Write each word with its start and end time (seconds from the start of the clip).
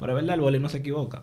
Pero 0.00 0.12
es 0.12 0.16
verdad, 0.16 0.34
el 0.34 0.40
boli 0.40 0.58
no 0.58 0.68
se 0.68 0.78
equivoca. 0.78 1.22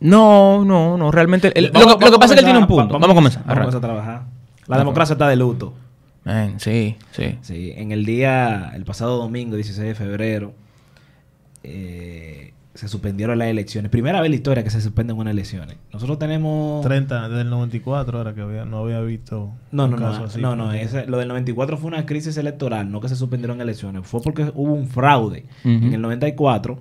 No, 0.00 0.64
no, 0.64 0.98
no. 0.98 1.10
Realmente. 1.10 1.58
el- 1.58 1.70
Vamos- 1.70 1.92
lo, 1.92 1.98
que- 1.98 2.04
lo 2.04 2.10
que 2.10 2.16
vamos 2.16 2.18
pasa 2.18 2.34
es 2.34 2.40
que 2.40 2.40
él 2.40 2.46
tiene 2.46 2.58
un 2.58 2.66
punto. 2.66 2.94
va- 2.94 2.98
Vamos 3.00 3.10
a 3.10 3.14
comenzar. 3.14 3.42
Vamos 3.44 3.48
a 3.48 3.52
Arranca. 3.52 3.70
comenzar 3.70 3.90
a 3.90 3.94
trabajar. 3.94 4.22
La 4.66 4.78
democracia 4.78 5.12
está 5.14 5.28
de 5.28 5.36
luto. 5.36 5.72
Man, 6.24 6.58
sí, 6.58 6.96
sí. 7.12 7.38
Sí, 7.42 7.72
en 7.76 7.92
el 7.92 8.04
día, 8.04 8.72
el 8.74 8.84
pasado 8.84 9.16
domingo, 9.16 9.54
16 9.54 9.86
de 9.86 9.94
febrero, 9.94 10.52
eh, 11.62 12.52
se 12.74 12.88
suspendieron 12.88 13.38
las 13.38 13.48
elecciones. 13.48 13.90
Primera 13.90 14.20
vez 14.20 14.26
en 14.26 14.32
la 14.32 14.36
historia 14.36 14.62
que 14.64 14.70
se 14.70 14.80
suspenden 14.82 15.16
unas 15.16 15.32
elecciones. 15.32 15.76
Nosotros 15.92 16.18
tenemos... 16.18 16.84
30 16.84 17.28
desde 17.28 17.42
el 17.42 17.50
94 17.50 18.20
era 18.20 18.34
que 18.34 18.42
había, 18.42 18.64
no 18.66 18.78
había 18.78 19.00
visto 19.00 19.50
No, 19.72 19.84
un 19.86 19.92
no, 19.92 19.96
no, 19.96 20.08
así. 20.08 20.40
no, 20.40 20.56
no, 20.56 20.72
ese- 20.72 21.06
lo 21.06 21.16
del 21.18 21.28
94 21.28 21.78
fue 21.78 21.88
una 21.88 22.04
crisis 22.04 22.36
electoral, 22.36 22.90
no 22.90 23.00
que 23.00 23.08
se 23.08 23.16
suspendieron 23.16 23.60
elecciones, 23.62 24.06
fue 24.06 24.20
porque 24.20 24.50
hubo 24.54 24.74
un 24.74 24.88
fraude 24.88 25.46
Ujú. 25.64 25.68
en 25.86 25.94
el 25.94 26.02
94 26.02 26.78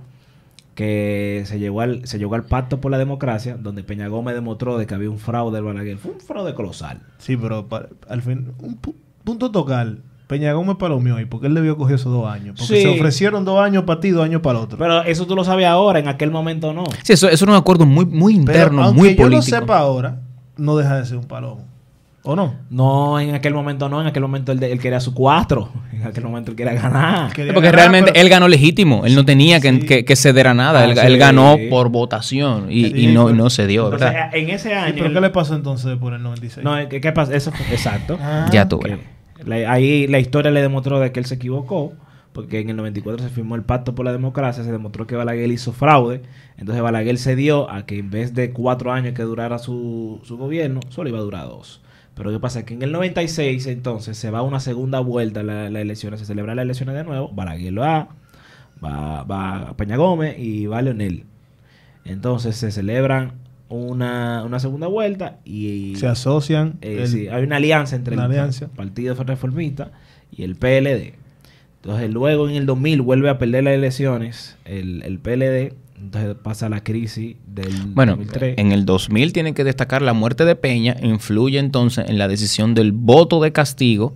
que 0.76 1.44
se 1.46 1.58
llegó 1.58 1.82
al 1.82 2.06
se 2.06 2.20
llegó 2.20 2.36
al 2.36 2.44
pacto 2.44 2.80
por 2.82 2.92
la 2.92 2.98
democracia, 2.98 3.58
donde 3.58 3.84
Peña 3.84 4.08
Gómez 4.10 4.36
demostró 4.36 4.78
de 4.78 4.86
que 4.86 4.94
había 4.94 5.10
un 5.10 5.18
fraude 5.20 5.56
del 5.56 5.64
Balaguer, 5.66 5.98
fue 5.98 6.12
un 6.12 6.20
fraude 6.20 6.54
colosal. 6.54 7.00
Sí, 7.18 7.38
pero 7.38 7.68
al 8.10 8.22
fin, 8.22 8.52
un 8.62 8.80
pu- 8.82 8.94
punto 9.24 9.50
tocal. 9.52 10.04
Peña 10.28 10.52
Gómez 10.54 10.78
palomeó 10.78 11.18
ahí, 11.18 11.26
porque 11.26 11.46
él 11.48 11.54
debió 11.54 11.78
coger 11.78 11.96
esos 11.96 12.12
dos 12.12 12.28
años. 12.28 12.56
Porque 12.60 12.78
Sí. 12.78 12.82
se 12.82 12.88
ofrecieron 12.90 13.46
dos 13.46 13.60
años 13.60 13.84
para 13.84 14.00
ti, 14.00 14.10
dos 14.10 14.26
años 14.26 14.42
para 14.42 14.58
el 14.58 14.66
otro. 14.66 14.78
Pero 14.78 15.04
eso 15.04 15.28
tú 15.28 15.36
lo 15.36 15.44
sabes 15.44 15.68
ahora, 15.68 16.00
en 16.00 16.08
aquel 16.08 16.32
momento 16.32 16.74
no. 16.74 16.84
Sí, 17.04 17.14
eso, 17.14 17.28
eso 17.28 17.46
es 17.46 17.50
un 17.50 17.52
acuerdo 17.56 17.86
muy, 17.86 18.06
muy 18.08 18.34
Pero 18.34 18.42
interno, 18.58 18.84
aunque 18.84 19.00
muy 19.00 19.10
yo 19.12 19.18
político. 19.18 19.36
lo 19.36 19.42
sepa 19.44 19.78
ahora, 19.78 20.20
no 20.58 20.76
deja 20.78 20.98
de 20.98 21.06
ser 21.06 21.18
un 21.18 21.26
palomo. 21.26 21.64
¿O 22.28 22.36
no? 22.36 22.56
No, 22.70 23.20
en 23.20 23.36
aquel 23.36 23.54
momento 23.54 23.88
no, 23.88 24.02
en 24.02 24.08
aquel 24.08 24.24
momento 24.24 24.52
él, 24.52 24.62
él 24.64 24.80
quería 24.80 25.00
su 25.00 25.14
cuatro, 25.14 25.70
en 25.94 26.04
aquel 26.08 26.24
momento 26.24 26.52
él 26.52 26.58
quería 26.58 26.74
ganar. 26.74 27.32
Quería 27.34 27.54
Porque 27.54 27.68
ganar, 27.70 27.80
realmente 27.82 28.12
pero- 28.12 28.22
él 28.24 28.30
ganó 28.30 28.48
legítimo. 28.48 29.06
Él 29.06 29.16
no 29.16 29.26
tenía 29.26 29.60
que, 29.60 29.72
Sí. 29.72 29.80
que- 29.86 30.06
que 30.06 30.16
ceder 30.16 30.48
a 30.48 30.54
nada. 30.54 30.82
Ah, 30.82 30.86
él, 30.86 30.98
sí. 30.98 31.06
él 31.06 31.18
ganó 31.18 31.56
por 31.70 31.90
votación 31.90 32.68
y, 32.72 32.86
Sí, 32.86 32.94
y 32.96 33.08
no, 33.14 33.26
pero- 33.26 33.38
no 33.38 33.50
se 33.50 33.68
dio, 33.68 33.86
Entonces, 33.86 34.10
¿verdad? 34.12 34.30
en 34.36 34.50
ese 34.50 34.70
Sí, 34.70 34.74
año... 34.76 34.94
pero 34.96 35.06
él- 35.08 35.14
¿qué 35.14 35.22
le 35.22 35.30
pasó 35.30 35.56
entonces 35.56 35.86
después 35.86 36.12
del 36.14 36.24
96? 36.24 36.64
No, 36.64 36.76
¿qué, 36.90 37.00
qué 37.00 37.12
pasa? 37.12 37.36
Eso 37.36 37.52
fue, 37.52 37.66
exacto. 37.74 38.18
Ah, 38.20 38.48
Ya 38.52 38.68
la- 39.46 39.72
ahí 39.72 40.08
la 40.08 40.20
historia 40.20 40.50
le 40.52 40.62
demostró 40.62 41.00
de 41.00 41.12
que 41.12 41.20
él 41.20 41.26
se 41.26 41.36
equivocó, 41.36 41.94
porque 42.34 42.60
en 42.60 42.70
el 42.70 42.76
94 42.76 43.24
se 43.24 43.30
firmó 43.30 43.56
el 43.56 43.64
pacto 43.64 43.96
por 43.96 44.06
la 44.06 44.12
democracia, 44.12 44.64
se 44.64 44.72
demostró 44.72 45.08
que 45.08 45.16
Balaguer 45.16 45.52
hizo 45.52 45.72
fraude, 45.74 46.22
entonces 46.58 46.82
Balaguer 46.82 47.18
cedió 47.18 47.70
a 47.70 47.86
que 47.86 48.00
en 48.00 48.10
vez 48.10 48.34
de 48.34 48.52
cuatro 48.52 48.92
años 48.92 49.14
que 49.14 49.24
durara 49.24 49.58
su, 49.60 50.20
su 50.24 50.38
gobierno, 50.38 50.80
solo 50.90 51.10
iba 51.10 51.20
a 51.20 51.22
durar 51.22 51.46
dos. 51.48 51.82
Pero 52.16 52.32
¿qué 52.32 52.40
pasa? 52.40 52.66
Que 52.66 52.74
en 52.74 52.82
el 52.82 52.92
96 52.92 53.68
entonces 53.68 54.18
se 54.18 54.32
va 54.32 54.40
a 54.40 54.42
una 54.42 54.60
segunda 54.60 55.00
vuelta 55.02 55.44
la- 55.44 55.70
las 55.70 55.82
elecciones, 55.82 56.20
se 56.22 56.26
celebran 56.26 56.56
las 56.56 56.64
elecciones 56.64 56.96
de 56.96 57.04
nuevo, 57.04 57.30
Balaguer 57.34 57.74
lo 57.74 57.82
va, 57.82 58.08
va, 58.84 59.24
va 59.24 59.74
Peña 59.78 59.98
Gómez 59.98 60.38
y 60.40 60.66
va 60.66 60.82
Leonel. 60.82 61.24
Entonces 62.06 62.56
se 62.56 62.72
celebran 62.72 63.34
una, 63.68 64.44
una 64.46 64.60
segunda 64.60 64.88
vuelta 64.88 65.40
y... 65.44 65.96
Se 65.98 66.08
asocian. 66.08 66.76
Eh, 66.82 67.00
el- 67.02 67.08
sí, 67.08 67.28
hay 67.28 67.44
una 67.44 67.58
alianza 67.58 67.96
entre 67.96 68.16
una 68.16 68.26
el 68.26 68.32
alianza. 68.32 68.68
Partido 68.70 69.16
Reformista 69.24 69.92
y 70.32 70.44
el 70.44 70.56
PLD. 70.56 71.16
Entonces, 71.82 72.10
luego 72.12 72.48
en 72.50 72.56
el 72.56 72.66
2000 72.66 73.02
vuelve 73.02 73.30
a 73.30 73.38
perder 73.38 73.64
las 73.66 73.74
elecciones 73.74 74.58
el, 74.66 75.04
el 75.04 75.20
PLD. 75.20 75.74
Entonces 76.00 76.36
pasa 76.42 76.70
la 76.70 76.84
crisis 76.84 77.36
del 77.48 77.72
Bueno, 77.94 78.14
2003. 78.18 78.58
en 78.58 78.72
el 78.72 78.86
2000 78.86 79.34
tienen 79.34 79.54
que 79.54 79.64
destacar 79.64 80.02
la 80.02 80.14
muerte 80.14 80.46
de 80.46 80.56
Peña, 80.56 80.98
influye 81.02 81.58
entonces 81.60 82.10
en 82.10 82.18
la 82.18 82.28
decisión 82.28 82.74
del 82.74 82.92
voto 82.92 83.42
de 83.42 83.52
castigo 83.52 84.14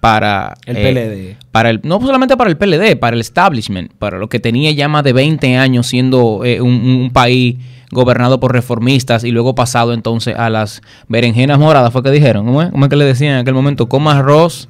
para 0.00 0.54
El 0.66 0.76
eh, 0.78 1.36
PLD. 1.38 1.46
para 1.52 1.70
el 1.70 1.80
no 1.84 2.00
solamente 2.00 2.36
para 2.36 2.50
el 2.50 2.56
PLD, 2.56 2.96
para 2.98 3.14
el 3.14 3.20
establishment, 3.20 3.92
para 3.98 4.18
lo 4.18 4.28
que 4.28 4.40
tenía 4.40 4.70
ya 4.72 4.88
más 4.88 5.04
de 5.04 5.12
20 5.12 5.56
años 5.56 5.86
siendo 5.86 6.44
eh, 6.44 6.60
un, 6.60 6.72
un 6.72 7.10
país 7.12 7.56
gobernado 7.92 8.40
por 8.40 8.52
reformistas 8.52 9.24
y 9.24 9.30
luego 9.30 9.54
pasado 9.54 9.92
entonces 9.92 10.34
a 10.36 10.48
las 10.50 10.80
berenjenas 11.08 11.58
moradas, 11.58 11.92
fue 11.92 12.02
que 12.02 12.10
dijeron, 12.10 12.46
¿cómo 12.46 12.62
es? 12.62 12.70
¿Cómo 12.70 12.84
es 12.84 12.88
que 12.90 12.96
le 12.96 13.04
decían 13.04 13.34
en 13.34 13.38
aquel 13.40 13.54
momento? 13.54 13.88
Coma 13.88 14.18
arroz, 14.18 14.68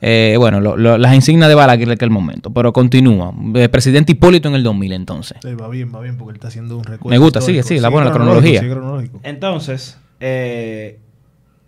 eh, 0.00 0.36
bueno, 0.38 0.60
lo- 0.60 0.76
lo- 0.76 0.98
las 0.98 1.14
insignias 1.14 1.48
de 1.48 1.54
Balaguer 1.54 1.88
en 1.88 1.92
aquel 1.92 2.10
momento, 2.10 2.50
pero 2.52 2.72
continúa. 2.72 3.32
Eh, 3.54 3.68
presidente 3.68 4.12
Hipólito 4.12 4.48
en 4.48 4.54
el 4.54 4.62
2000 4.62 4.92
entonces. 4.92 5.38
Sí, 5.42 5.54
va 5.54 5.68
bien, 5.68 5.92
va 5.94 6.00
bien, 6.00 6.16
porque 6.16 6.30
él 6.32 6.36
está 6.36 6.48
haciendo 6.48 6.76
un 6.76 6.84
recuerdo. 6.84 7.10
Me 7.10 7.18
gusta, 7.18 7.40
sigue, 7.40 7.62
sí, 7.62 7.78
la 7.80 7.88
buena 7.88 8.10
cronología. 8.12 8.60
sigue. 8.60 8.74
Entonces, 9.22 9.98
eh, 10.20 10.98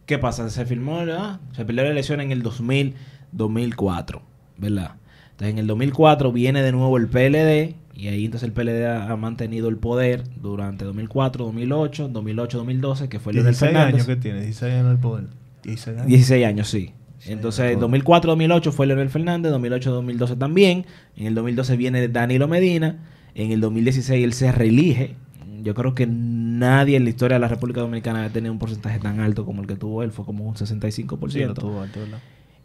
¿qué 0.06 0.19
pasa? 0.19 0.49
Se 0.50 0.65
firmó, 0.67 0.99
¿verdad? 0.99 1.41
Se 1.53 1.65
perdió 1.65 1.84
la 1.84 1.91
elección 1.91 2.21
en 2.21 2.31
el 2.33 2.43
2000, 2.43 2.94
2004, 3.33 4.22
¿verdad? 4.56 4.93
Entonces, 5.31 5.53
en 5.53 5.59
el 5.59 5.67
2004 5.67 6.33
viene 6.33 6.62
de 6.62 6.72
nuevo 6.72 6.97
el 6.97 7.06
PLD 7.09 7.75
y 7.94 8.09
ahí 8.09 8.25
entonces 8.25 8.47
el 8.49 8.53
PLD 8.53 8.87
ha, 8.87 9.11
ha 9.11 9.17
mantenido 9.17 9.69
el 9.69 9.77
poder 9.77 10.25
durante 10.41 10.84
2004, 10.84 11.44
2008, 11.47 12.09
2008, 12.09 12.59
2012, 12.59 13.09
que 13.09 13.19
fue 13.21 13.33
Leonel 13.33 13.53
16 13.53 13.71
Fernández. 13.72 13.94
años 13.94 14.06
que 14.06 14.17
tiene, 14.17 14.41
16 14.43 14.75
años 14.75 14.91
el 14.93 14.99
poder. 14.99 15.25
16 15.62 15.97
años. 15.97 16.06
16 16.09 16.47
años, 16.47 16.69
sí. 16.69 16.93
Entonces, 17.27 17.79
todo. 17.79 17.89
2004-2008 17.89 18.71
fue 18.73 18.87
Leonel 18.87 19.11
Fernández, 19.11 19.53
2008-2012 19.53 20.39
también. 20.39 20.87
En 21.17 21.27
el 21.27 21.34
2012 21.34 21.77
viene 21.77 22.09
Danilo 22.09 22.47
Medina. 22.49 22.97
En 23.34 23.51
el 23.53 23.61
2016 23.61 24.25
él 24.25 24.33
se 24.33 24.53
reelige. 24.53 25.15
Yo 25.62 25.75
creo 25.75 25.95
que 25.95 26.06
nadie 26.06 26.97
en 26.97 27.05
la 27.05 27.11
historia 27.11 27.34
de 27.37 27.41
la 27.41 27.49
República 27.49 27.81
Dominicana 27.81 28.25
ha 28.25 28.29
tenido 28.31 28.53
un 28.53 28.59
porcentaje 28.59 28.99
tan 29.01 29.19
alto 29.21 29.45
como 29.45 29.61
el 29.62 29.67
que 29.69 29.75
tuvo 29.77 30.03
él. 30.03 30.12
Fue 30.12 30.25
como 30.25 30.45
un 30.45 30.55
65%. 30.55 31.31
Sí, 31.31 31.45
lo 31.45 31.55
tuvo 31.55 31.81
alto, 31.81 32.01
¿verdad? 32.01 32.19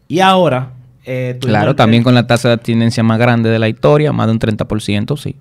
y 0.06 0.20
ahora... 0.20 0.72
eh, 1.04 1.36
Claro, 1.40 1.70
el- 1.70 1.76
también 1.76 2.02
con 2.04 2.14
la 2.14 2.26
tasa 2.26 2.48
de 2.48 2.54
abstinencia 2.54 3.02
más 3.02 3.18
grande 3.18 3.50
de 3.50 3.58
la 3.58 3.68
historia, 3.68 4.12
más 4.12 4.26
de 4.26 4.32
un 4.32 4.38
30%, 4.38 5.16
sí, 5.18 5.36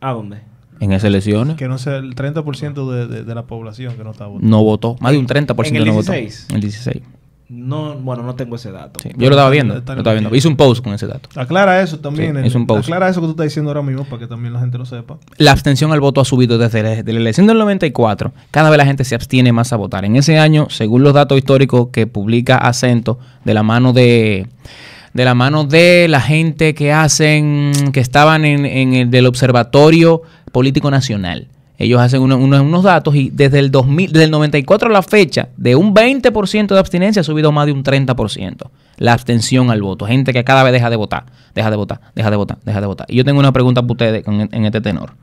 ¿A 0.00 0.12
dónde? 0.12 0.38
en 0.80 0.90
esas 0.92 1.04
elecciones. 1.04 1.56
Que 1.56 1.68
no 1.68 1.78
sé, 1.78 1.96
el 1.96 2.14
30% 2.16 2.90
de, 2.90 3.06
de, 3.06 3.22
de 3.24 3.34
la 3.34 3.46
población 3.46 3.94
que 3.96 4.02
no 4.02 4.10
está 4.10 4.26
votando. 4.26 4.48
No 4.50 4.64
votó, 4.64 4.96
más 5.00 5.12
de 5.12 5.18
un 5.18 5.26
30% 5.28 5.66
¿En 5.68 5.76
el 5.76 5.84
no 5.86 5.92
votó. 5.92 6.10
16? 6.12 6.46
En 6.50 6.56
el 6.56 6.60
16. 6.62 7.02
No, 7.54 7.94
bueno, 7.96 8.22
no 8.22 8.34
tengo 8.34 8.56
ese 8.56 8.72
dato. 8.72 8.98
Sí, 9.02 9.10
Yo 9.14 9.28
lo 9.28 9.34
estaba 9.36 9.50
viendo, 9.50 9.74
lo 9.74 9.80
estaba 9.80 10.12
viendo. 10.12 10.34
Hice 10.34 10.48
un 10.48 10.56
post 10.56 10.82
con 10.82 10.94
ese 10.94 11.06
dato. 11.06 11.28
Aclara 11.36 11.82
eso 11.82 11.98
también. 11.98 12.32
Sí, 12.32 12.38
en- 12.40 12.44
es 12.46 12.54
un 12.54 12.66
post. 12.66 12.84
Aclara 12.88 13.10
eso 13.10 13.20
que 13.20 13.26
tú 13.26 13.30
estás 13.32 13.44
diciendo 13.44 13.70
ahora 13.70 13.82
mismo 13.82 14.04
para 14.04 14.20
que 14.20 14.26
también 14.26 14.54
la 14.54 14.60
gente 14.60 14.78
lo 14.78 14.86
sepa. 14.86 15.18
La 15.36 15.52
abstención 15.52 15.92
al 15.92 16.00
voto 16.00 16.22
ha 16.22 16.24
subido 16.24 16.56
desde 16.56 16.82
la, 16.82 16.88
desde 16.90 17.12
la 17.12 17.20
elección 17.20 17.46
del 17.46 17.58
94. 17.58 18.32
Cada 18.50 18.70
vez 18.70 18.78
la 18.78 18.86
gente 18.86 19.04
se 19.04 19.14
abstiene 19.14 19.52
más 19.52 19.72
a 19.72 19.76
votar. 19.76 20.04
En 20.06 20.16
ese 20.16 20.38
año, 20.38 20.68
según 20.70 21.02
los 21.02 21.12
datos 21.12 21.36
históricos 21.36 21.88
que 21.92 22.06
publica 22.06 22.56
Acento, 22.56 23.18
de 23.44 23.52
la 23.54 23.62
mano 23.62 23.92
de 23.92 24.46
de 25.12 25.26
la 25.26 25.34
mano 25.34 25.64
de 25.64 26.06
la 26.08 26.22
gente 26.22 26.72
que 26.74 26.90
hacen, 26.90 27.72
que 27.92 28.00
estaban 28.00 28.46
en, 28.46 28.64
en 28.64 28.94
el 28.94 29.10
del 29.10 29.26
Observatorio 29.26 30.22
Político 30.52 30.90
Nacional. 30.90 31.48
Ellos 31.82 32.00
hacen 32.00 32.22
uno- 32.22 32.36
uno- 32.36 32.62
unos 32.62 32.82
datos 32.84 33.14
y 33.16 33.30
desde 33.30 33.58
el 33.58 33.70
2000, 33.70 34.12
desde 34.12 34.24
el 34.24 34.30
94 34.30 34.88
a 34.88 34.92
la 34.92 35.02
fecha, 35.02 35.48
de 35.56 35.74
un 35.76 35.92
20% 35.94 36.74
de 36.74 36.80
abstinencia 36.80 37.20
ha 37.20 37.24
subido 37.24 37.50
más 37.52 37.66
de 37.66 37.72
un 37.72 37.82
30%. 37.82 38.70
La 38.98 39.12
abstención 39.12 39.70
al 39.70 39.82
voto. 39.82 40.06
Gente 40.06 40.32
que 40.32 40.44
cada 40.44 40.62
vez 40.62 40.72
deja 40.72 40.90
de 40.90 40.96
votar, 40.96 41.24
deja 41.54 41.70
de 41.70 41.76
votar, 41.76 42.00
deja 42.14 42.30
de 42.30 42.36
votar, 42.36 42.58
deja 42.64 42.80
de 42.80 42.86
votar. 42.86 43.06
Y 43.10 43.16
yo 43.16 43.24
tengo 43.24 43.40
una 43.40 43.52
pregunta 43.52 43.82
para 43.82 43.92
ustedes 43.92 44.24
en 44.26 44.64
este 44.64 44.80
tenor. 44.80 45.14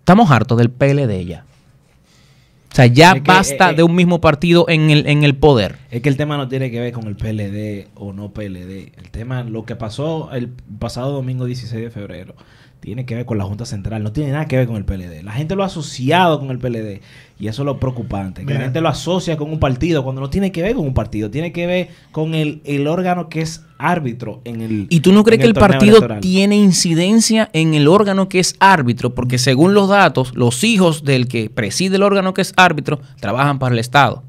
Estamos 0.00 0.30
hartos 0.30 0.56
del 0.58 0.70
PLD 0.70 1.24
ya. 1.26 1.44
O 2.72 2.74
sea, 2.76 2.86
ya 2.86 3.08
Es 3.12 3.14
que, 3.14 3.20
basta 3.22 3.70
eh, 3.70 3.72
eh, 3.72 3.76
de 3.76 3.82
un 3.82 3.94
mismo 3.94 4.20
partido 4.20 4.66
en 4.68 4.90
el, 4.90 5.06
en 5.06 5.24
el 5.24 5.34
poder. 5.34 5.76
Es 5.90 6.02
que 6.02 6.08
el 6.10 6.16
tema 6.16 6.36
no 6.36 6.46
tiene 6.46 6.70
que 6.70 6.78
ver 6.78 6.92
con 6.92 7.06
el 7.06 7.16
PLD 7.16 7.88
o 7.94 8.12
no 8.12 8.30
PLD. 8.32 8.92
El 8.98 9.10
tema, 9.10 9.42
lo 9.44 9.64
que 9.64 9.76
pasó 9.76 10.30
el 10.32 10.50
pasado 10.78 11.12
domingo 11.12 11.46
16 11.46 11.82
de 11.82 11.90
febrero, 11.90 12.34
tiene 12.80 13.04
que 13.04 13.14
ver 13.14 13.24
con 13.24 13.38
la 13.38 13.44
Junta 13.44 13.64
Central. 13.64 14.02
No 14.02 14.12
tiene 14.12 14.32
nada 14.32 14.46
que 14.46 14.56
ver 14.56 14.66
con 14.66 14.76
el 14.76 14.84
PLD. 14.84 15.22
La 15.24 15.32
gente 15.32 15.56
lo 15.56 15.62
ha 15.62 15.66
asociado 15.66 16.38
con 16.38 16.50
el 16.50 16.58
PLD. 16.58 17.00
Y 17.38 17.48
eso 17.48 17.62
es 17.62 17.66
lo 17.66 17.78
preocupante. 17.78 18.42
Que 18.42 18.46
Mira. 18.46 18.58
la 18.58 18.64
gente 18.64 18.80
lo 18.80 18.88
asocia 18.88 19.36
con 19.36 19.50
un 19.50 19.58
partido 19.58 20.02
cuando 20.04 20.20
no 20.20 20.30
tiene 20.30 20.52
que 20.52 20.62
ver 20.62 20.74
con 20.74 20.86
un 20.86 20.94
partido. 20.94 21.30
Tiene 21.30 21.52
que 21.52 21.66
ver 21.66 21.88
con 22.12 22.34
el, 22.34 22.60
el 22.64 22.86
órgano 22.86 23.28
que 23.28 23.40
es 23.40 23.64
árbitro 23.78 24.40
en 24.44 24.60
el 24.60 24.86
¿Y 24.88 25.00
tú 25.00 25.12
no 25.12 25.24
crees 25.24 25.40
que 25.40 25.46
el 25.46 25.54
partido 25.54 25.96
electoral. 25.96 26.20
tiene 26.20 26.56
incidencia 26.56 27.50
en 27.52 27.74
el 27.74 27.88
órgano 27.88 28.28
que 28.28 28.38
es 28.38 28.54
árbitro? 28.60 29.14
Porque 29.14 29.38
según 29.38 29.74
los 29.74 29.88
datos, 29.88 30.34
los 30.34 30.64
hijos 30.64 31.04
del 31.04 31.28
que 31.28 31.50
preside 31.50 31.96
el 31.96 32.02
órgano 32.02 32.34
que 32.34 32.42
es 32.42 32.52
árbitro 32.56 33.00
trabajan 33.20 33.58
para 33.58 33.74
el 33.74 33.78
Estado. 33.78 34.22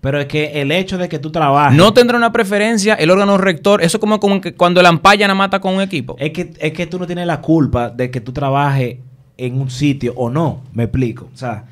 Pero 0.00 0.18
es 0.18 0.26
que 0.26 0.62
el 0.62 0.72
hecho 0.72 0.96
de 0.96 1.08
que 1.08 1.18
tú 1.18 1.30
trabajes... 1.30 1.76
No 1.76 1.92
tendrá 1.92 2.16
una 2.16 2.32
preferencia 2.32 2.94
el 2.94 3.10
órgano 3.10 3.36
rector. 3.36 3.82
Eso 3.82 3.98
es 3.98 4.00
como, 4.00 4.18
como 4.18 4.40
que 4.40 4.54
cuando 4.54 4.80
el 4.80 4.86
ampaya 4.86 5.28
la 5.28 5.34
mata 5.34 5.60
con 5.60 5.74
un 5.74 5.82
equipo. 5.82 6.16
Es 6.18 6.32
que, 6.32 6.54
es 6.58 6.72
que 6.72 6.86
tú 6.86 6.98
no 6.98 7.06
tienes 7.06 7.26
la 7.26 7.40
culpa 7.40 7.90
de 7.90 8.10
que 8.10 8.20
tú 8.20 8.32
trabajes 8.32 8.96
en 9.36 9.60
un 9.60 9.70
sitio 9.70 10.14
o 10.16 10.30
no, 10.30 10.62
me 10.72 10.84
explico. 10.84 11.28
O 11.32 11.36
sea, 11.36 11.64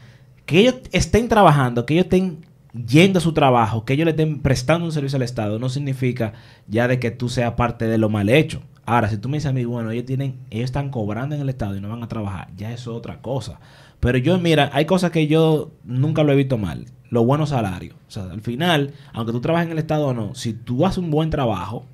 que 0.45 0.61
ellos 0.61 0.77
estén 0.93 1.29
trabajando, 1.29 1.85
que 1.85 1.95
ellos 1.95 2.05
estén 2.05 2.39
yendo 2.87 3.19
a 3.19 3.23
su 3.23 3.33
trabajo, 3.33 3.85
que 3.85 3.95
ellos 3.95 4.05
le 4.05 4.13
estén 4.13 4.41
prestando 4.41 4.87
un 4.87 4.93
servicio 4.93 5.17
al 5.17 5.23
Estado, 5.23 5.59
no 5.59 5.69
significa 5.69 6.33
ya 6.67 6.89
de 6.89 6.99
que 6.99 7.11
tú 7.11 7.29
seas 7.29 7.53
parte 7.55 7.87
de 7.87 7.99
lo 7.99 8.09
mal 8.09 8.29
hecho. 8.29 8.63
Ahora, 8.87 9.11
si 9.11 9.19
tú 9.19 9.29
me 9.29 9.37
dices 9.37 9.51
a 9.51 9.53
mí, 9.53 9.65
bueno, 9.65 9.91
ellos 9.91 10.07
tienen, 10.07 10.37
ellos 10.51 10.65
están 10.65 10.91
cobrando 10.91 11.35
en 11.35 11.43
el 11.43 11.49
Estado 11.51 11.77
y 11.77 11.81
no 11.81 11.91
van 11.91 12.03
a 12.03 12.09
trabajar, 12.09 12.49
ya 12.57 12.73
eso 12.73 12.93
es 12.93 12.97
otra 12.97 13.21
cosa. 13.21 13.61
Pero 14.01 14.17
yo, 14.19 14.39
mira, 14.39 14.71
hay 14.73 14.87
cosas 14.87 15.11
que 15.11 15.27
yo 15.27 15.73
nunca 15.85 16.23
lo 16.23 16.33
he 16.33 16.37
visto 16.37 16.57
mal. 16.57 16.87
Los 17.11 17.25
buenos 17.25 17.51
salarios. 17.51 17.97
O 18.07 18.11
sea, 18.11 18.25
al 18.25 18.41
final, 18.43 18.93
aunque 19.13 19.33
tú 19.33 19.41
trabajes 19.41 19.67
en 19.67 19.73
el 19.73 19.79
Estado 19.79 20.09
o 20.09 20.15
no, 20.15 20.35
si 20.35 20.53
tú 20.53 20.85
haces 20.85 20.99
un 20.99 21.11
buen 21.11 21.31
trabajo, 21.31 21.87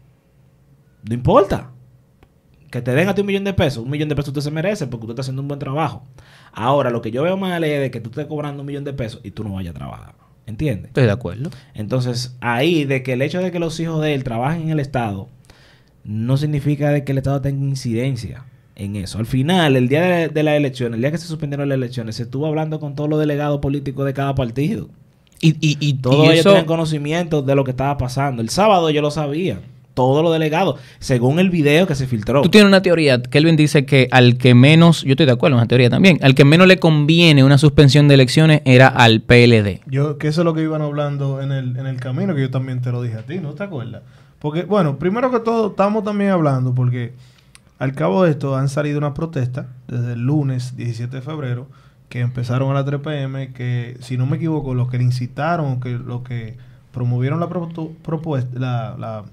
no 1.08 1.14
importa 1.14 1.70
Que 2.70 2.82
te 2.82 2.92
den 2.92 3.08
a 3.08 3.14
ti 3.14 3.20
un 3.20 3.26
millón 3.28 3.44
de 3.44 3.52
pesos. 3.52 3.84
Un 3.84 3.90
millón 3.90 4.08
de 4.08 4.16
pesos 4.16 4.28
usted 4.28 4.40
se 4.40 4.50
merece 4.50 4.86
porque 4.86 5.04
usted 5.04 5.12
está 5.12 5.22
haciendo 5.22 5.42
un 5.42 5.48
buen 5.48 5.60
trabajo. 5.60 6.04
Ahora, 6.52 6.90
lo 6.90 7.00
que 7.02 7.10
yo 7.12 7.22
veo 7.22 7.36
mal 7.36 7.62
es 7.62 7.80
de 7.80 7.90
que 7.90 8.00
tú 8.00 8.10
estés 8.10 8.26
cobrando 8.26 8.62
un 8.62 8.66
millón 8.66 8.84
de 8.84 8.92
pesos 8.92 9.20
y 9.22 9.30
tú 9.30 9.44
no 9.44 9.54
vayas 9.54 9.74
a 9.74 9.78
trabajar. 9.78 10.14
¿Entiendes? 10.46 10.88
Estoy 10.88 11.04
de 11.04 11.12
acuerdo. 11.12 11.50
Entonces, 11.74 12.36
ahí 12.40 12.84
de 12.84 13.02
que 13.02 13.12
el 13.12 13.22
hecho 13.22 13.40
de 13.40 13.52
que 13.52 13.58
los 13.60 13.78
hijos 13.80 14.02
de 14.02 14.14
él 14.14 14.24
trabajen 14.24 14.62
en 14.62 14.70
el 14.70 14.80
Estado 14.80 15.28
no 16.04 16.36
significa 16.36 16.90
de 16.90 17.04
que 17.04 17.12
el 17.12 17.18
Estado 17.18 17.40
tenga 17.40 17.64
incidencia 17.64 18.44
en 18.74 18.96
eso. 18.96 19.18
Al 19.18 19.26
final, 19.26 19.76
el 19.76 19.88
día 19.88 20.02
de, 20.02 20.28
de 20.28 20.42
las 20.42 20.56
elecciones, 20.56 20.96
el 20.96 21.00
día 21.02 21.12
que 21.12 21.18
se 21.18 21.28
suspendieron 21.28 21.68
las 21.68 21.76
elecciones, 21.76 22.16
se 22.16 22.24
estuvo 22.24 22.46
hablando 22.46 22.80
con 22.80 22.94
todos 22.94 23.08
los 23.08 23.20
delegados 23.20 23.60
políticos 23.60 24.04
de 24.04 24.14
cada 24.14 24.34
partido. 24.34 24.90
Y, 25.44 25.58
y, 25.60 25.76
y, 25.78 25.94
Todos 25.94 26.26
y 26.26 26.28
ellos 26.28 26.40
eso, 26.40 26.48
tenían 26.50 26.64
conocimiento 26.64 27.42
de 27.42 27.54
lo 27.54 27.64
que 27.64 27.72
estaba 27.72 27.98
pasando. 27.98 28.40
El 28.40 28.48
sábado 28.48 28.88
yo 28.88 29.02
lo 29.02 29.10
sabía. 29.10 29.60
Todos 29.92 30.24
los 30.24 30.32
delegados, 30.32 30.80
según 30.98 31.38
el 31.38 31.50
video 31.50 31.86
que 31.86 31.94
se 31.94 32.06
filtró. 32.06 32.42
Tú 32.42 32.48
tienes 32.48 32.66
una 32.66 32.82
teoría, 32.82 33.22
Kelvin 33.22 33.54
dice 33.54 33.86
que 33.86 34.08
al 34.10 34.38
que 34.38 34.52
menos, 34.52 35.02
yo 35.02 35.12
estoy 35.12 35.26
de 35.26 35.32
acuerdo 35.32 35.54
en 35.54 35.58
una 35.58 35.68
teoría 35.68 35.88
también, 35.88 36.18
al 36.22 36.34
que 36.34 36.44
menos 36.44 36.66
le 36.66 36.78
conviene 36.78 37.44
una 37.44 37.58
suspensión 37.58 38.08
de 38.08 38.14
elecciones 38.14 38.62
era 38.64 38.88
al 38.88 39.20
PLD. 39.20 39.82
Yo, 39.86 40.18
que 40.18 40.26
eso 40.28 40.40
es 40.40 40.44
lo 40.46 40.52
que 40.52 40.62
iban 40.62 40.82
hablando 40.82 41.40
en 41.40 41.52
el, 41.52 41.76
en 41.76 41.86
el 41.86 42.00
camino, 42.00 42.34
que 42.34 42.40
yo 42.40 42.50
también 42.50 42.80
te 42.80 42.90
lo 42.90 43.02
dije 43.02 43.18
a 43.18 43.22
ti, 43.22 43.38
¿no 43.38 43.52
te 43.52 43.62
acuerdas? 43.62 44.02
Porque, 44.40 44.62
bueno, 44.62 44.98
primero 44.98 45.30
que 45.30 45.38
todo, 45.38 45.68
estamos 45.68 46.02
también 46.02 46.30
hablando, 46.30 46.74
porque 46.74 47.12
al 47.78 47.92
cabo 47.92 48.24
de 48.24 48.32
esto 48.32 48.56
han 48.56 48.68
salido 48.68 48.98
unas 48.98 49.12
protestas 49.12 49.66
desde 49.86 50.14
el 50.14 50.22
lunes 50.22 50.76
17 50.76 51.14
de 51.14 51.22
febrero, 51.22 51.68
que 52.08 52.20
empezaron 52.20 52.70
a 52.70 52.74
las 52.74 52.84
3 52.84 53.00
pm, 53.00 53.52
que 53.52 53.96
si 54.00 54.16
no 54.16 54.26
me 54.26 54.36
equivoco, 54.36 54.74
los 54.74 54.88
que 54.90 54.98
le 54.98 55.04
incitaron, 55.04 55.80
que 55.80 55.90
los 55.98 56.22
que 56.22 56.56
promovieron 56.92 57.40
la, 57.40 57.48
propu- 57.48 57.94
propuesta, 58.02 58.58
la, 58.58 58.96
la 58.98 59.24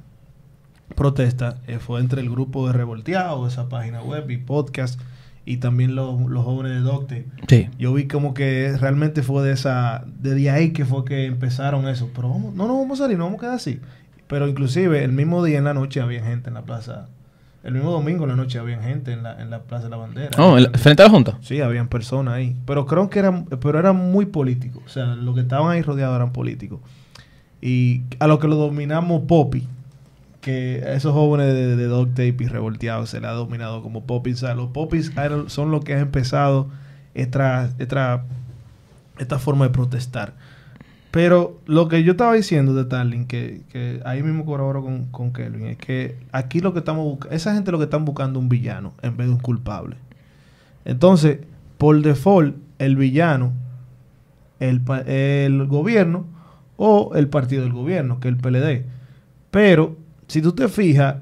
protesta 0.96 1.58
eh, 1.68 1.80
fue 1.80 2.00
entre 2.00 2.22
el 2.22 2.30
grupo 2.30 2.68
de 2.68 2.74
Revolteados, 2.74 3.54
esa 3.54 3.70
página 3.70 4.02
web 4.02 4.30
y 4.30 4.38
podcast, 4.38 5.00
y 5.46 5.58
también 5.58 5.96
los, 5.96 6.22
los 6.30 6.44
jóvenes 6.44 6.74
de 6.74 6.80
Docte. 6.82 7.26
Sí. 7.48 7.70
Yo 7.80 7.94
vi 7.94 8.08
como 8.08 8.34
que 8.34 8.76
realmente 8.80 9.24
fue 9.24 9.44
de 9.44 9.54
esa, 9.54 10.04
de 10.20 10.50
ahí 10.50 10.72
que 10.72 10.86
fue 10.86 11.04
que 11.06 11.26
empezaron 11.26 11.88
eso. 11.88 12.10
Pero 12.16 12.30
vamos, 12.30 12.54
no 12.54 12.68
nos 12.68 12.78
vamos 12.78 13.00
a 13.00 13.04
salir, 13.06 13.18
no 13.18 13.24
vamos 13.26 13.40
a 13.40 13.42
quedar 13.42 13.56
así. 13.56 13.80
Pero 14.28 14.48
inclusive 14.48 15.04
el 15.04 15.12
mismo 15.12 15.44
día 15.44 15.58
en 15.58 15.64
la 15.66 15.74
noche 15.74 16.00
había 16.00 16.24
gente 16.24 16.50
en 16.50 16.54
la 16.54 16.62
plaza. 16.62 17.10
El 17.63 17.74
mismo 17.74 17.92
domingo 17.92 18.24
en 18.24 18.30
la 18.31 18.36
noche 18.36 18.58
había 18.58 18.81
gente 18.81 19.13
en 19.13 19.22
la, 19.24 19.40
en 19.42 19.50
la 19.52 19.60
plaza 19.60 19.84
de 19.86 19.90
la 19.92 19.98
bandera. 19.98 20.31
Oh, 20.40 20.58
el- 20.58 20.69
frente 20.78 21.04
a 21.04 21.06
la 21.06 21.12
Junta. 21.12 21.38
Sí, 21.42 21.62
habían 21.62 21.88
personas 21.90 22.34
ahí. 22.34 22.56
Pero 22.66 22.86
creo 22.88 23.10
que 23.10 23.19
eran, 23.19 23.46
pero 23.46 23.78
eran 23.78 23.96
muy 23.96 24.25
políticos. 24.25 24.81
O 24.86 24.90
sea, 24.90 25.06
los 25.16 25.36
que 25.36 25.42
estaban 25.42 25.69
ahí 25.72 25.81
rodeados 25.84 26.16
eran 26.16 26.31
políticos. 26.34 26.80
Y 27.62 28.02
a 28.19 28.25
lo 28.28 28.40
que 28.40 28.48
lo 28.48 28.56
dominamos 28.56 29.22
Poppy, 29.28 29.68
que 30.42 30.81
a 30.84 30.94
esos 30.94 31.13
jóvenes 31.13 31.54
de, 31.54 31.75
de 31.75 31.86
Dog 31.86 32.10
Tape 32.10 32.36
y 32.40 32.48
revolteados 32.48 33.12
se 33.12 33.22
le 33.22 33.28
ha 33.28 33.31
dominado 33.31 33.84
como 33.84 34.06
Poppy. 34.06 34.31
O 34.34 34.38
sea, 34.38 34.56
los 34.56 34.69
Poppies 34.72 35.12
son 35.48 35.69
los 35.69 35.84
que 35.86 35.94
han 35.94 36.00
empezado 36.00 36.68
esta, 37.13 37.69
esta, 37.78 38.24
esta 39.19 39.38
forma 39.38 39.66
de 39.66 39.72
protestar. 39.72 40.34
Pero 41.12 41.60
lo 41.66 41.90
que 41.90 42.04
yo 42.04 42.13
estaba 42.13 42.34
diciendo 42.34 42.74
de 42.74 42.84
Starling, 42.84 43.25
que, 43.25 43.62
que 43.69 44.02
ahí 44.06 44.24
mismo 44.24 44.46
corroboro 44.46 44.81
con, 44.81 45.06
con 45.08 45.34
Kelvin, 45.34 45.68
es 45.68 45.78
que 45.78 46.16
aquí 46.31 46.62
lo 46.62 46.72
que 46.72 46.80
estamos 46.80 47.04
buscando, 47.04 47.36
esa 47.36 47.54
gente 47.54 47.72
lo 47.72 47.78
que 47.78 47.84
están 47.84 48.06
buscando 48.06 48.40
un 48.40 48.48
villano 48.48 48.94
en 49.02 49.18
vez 49.18 49.28
de 49.28 49.34
un 49.34 49.40
culpable. 49.40 49.98
Entonces, 50.86 51.40
por 51.78 52.02
default, 52.02 52.56
el 52.80 52.96
villano, 52.96 53.52
el, 54.62 54.81
el 55.06 55.68
gobierno 55.68 56.25
o 56.78 57.12
el 57.16 57.28
partido 57.28 57.63
del 57.63 57.74
gobierno, 57.74 58.22
que 58.22 58.30
es 58.30 58.36
el 58.36 58.40
PLD. 58.40 58.86
Pero, 59.52 59.98
si 60.28 60.42
tú 60.42 60.54
te 60.54 60.69
fijas, 60.69 61.18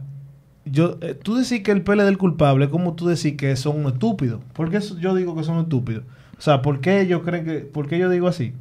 yo, 0.65 0.97
eh, 1.01 1.15
tú 1.15 1.35
decís 1.35 1.63
que 1.63 1.71
el 1.71 1.81
PLD 1.81 2.01
es 2.01 2.07
el 2.09 2.17
culpable, 2.19 2.69
como 2.69 2.93
tú 2.93 3.07
decís 3.07 3.35
que 3.35 3.55
son 3.55 3.87
estúpidos. 3.87 4.41
¿Por 4.53 4.69
qué 4.69 4.79
yo 4.99 5.15
digo 5.15 5.35
que 5.35 5.43
son 5.43 5.57
estúpidos? 5.57 6.03
O 6.37 6.41
sea, 6.41 6.61
¿por 6.61 6.79
qué 6.79 7.01
ellos 7.01 7.23
creen 7.25 7.43
que, 7.43 7.59
por 7.61 7.87
qué 7.87 7.97
yo 7.97 8.07
digo 8.07 8.27
así? 8.27 8.53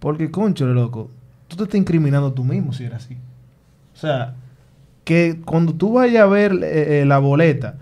Porque, 0.00 0.30
concho, 0.30 0.66
loco, 0.66 1.10
tú 1.46 1.56
te 1.56 1.62
estás 1.64 1.76
incriminando 1.78 2.32
tú 2.32 2.42
mismo 2.42 2.72
si 2.72 2.84
eres 2.84 3.04
así. 3.04 3.14
O 3.94 3.96
sea, 3.98 4.34
que 5.04 5.40
cuando 5.44 5.72
tú 5.74 5.92
vayas 5.94 6.22
a 6.22 6.26
ver 6.26 6.52
eh, 6.62 7.02
eh, 7.02 7.04
la 7.06 7.18
boleta, 7.18 7.76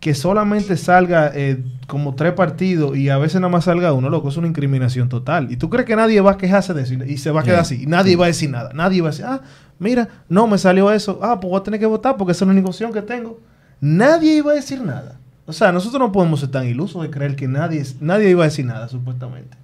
que 0.00 0.14
solamente 0.14 0.76
salga 0.76 1.30
eh, 1.34 1.62
como 1.88 2.14
tres 2.14 2.32
partidos 2.32 2.96
y 2.96 3.08
a 3.10 3.18
veces 3.18 3.40
nada 3.40 3.50
más 3.50 3.64
salga 3.64 3.92
uno, 3.92 4.08
loco, 4.10 4.28
es 4.28 4.36
una 4.36 4.46
incriminación 4.46 5.08
total. 5.08 5.50
Y 5.52 5.56
tú 5.56 5.68
crees 5.68 5.86
que 5.86 5.96
nadie 5.96 6.20
va 6.20 6.32
a 6.32 6.38
quejarse 6.38 6.72
de 6.72 6.82
eso 6.82 6.94
y- 6.94 7.18
se 7.18 7.30
va 7.30 7.40
a 7.40 7.44
quedar 7.44 7.64
Sí. 7.66 7.74
así. 7.74 7.84
Y 7.84 7.86
nadie 7.86 8.16
va 8.16 8.24
a 8.24 8.28
decir 8.28 8.48
nada. 8.50 8.70
Nadie 8.74 9.00
va 9.02 9.08
a 9.08 9.10
decir, 9.10 9.24
ah, 9.26 9.40
mira, 9.78 10.08
no 10.28 10.46
me 10.46 10.56
salió 10.56 10.90
eso. 10.92 11.18
Ah, 11.22 11.40
pues 11.40 11.50
voy 11.50 11.60
a 11.60 11.64
tener 11.64 11.80
que 11.80 11.86
votar 11.86 12.16
porque 12.16 12.32
esa 12.32 12.44
es 12.44 12.46
la 12.46 12.52
única 12.52 12.68
opción 12.68 12.92
que 12.92 13.02
tengo. 13.02 13.40
Nadie 13.80 14.36
iba 14.36 14.52
a 14.52 14.54
decir 14.54 14.80
nada. 14.80 15.18
O 15.46 15.52
sea, 15.52 15.72
nosotros 15.72 16.00
no 16.00 16.12
podemos 16.12 16.40
ser 16.40 16.50
tan 16.50 16.66
ilusos 16.66 17.02
de 17.02 17.10
creer 17.10 17.34
que 17.34 17.48
nadie, 17.48 17.82
nadie 18.00 18.30
iba 18.30 18.42
a 18.44 18.46
decir 18.48 18.66
nada, 18.66 18.86
supuestamente. 18.88 19.56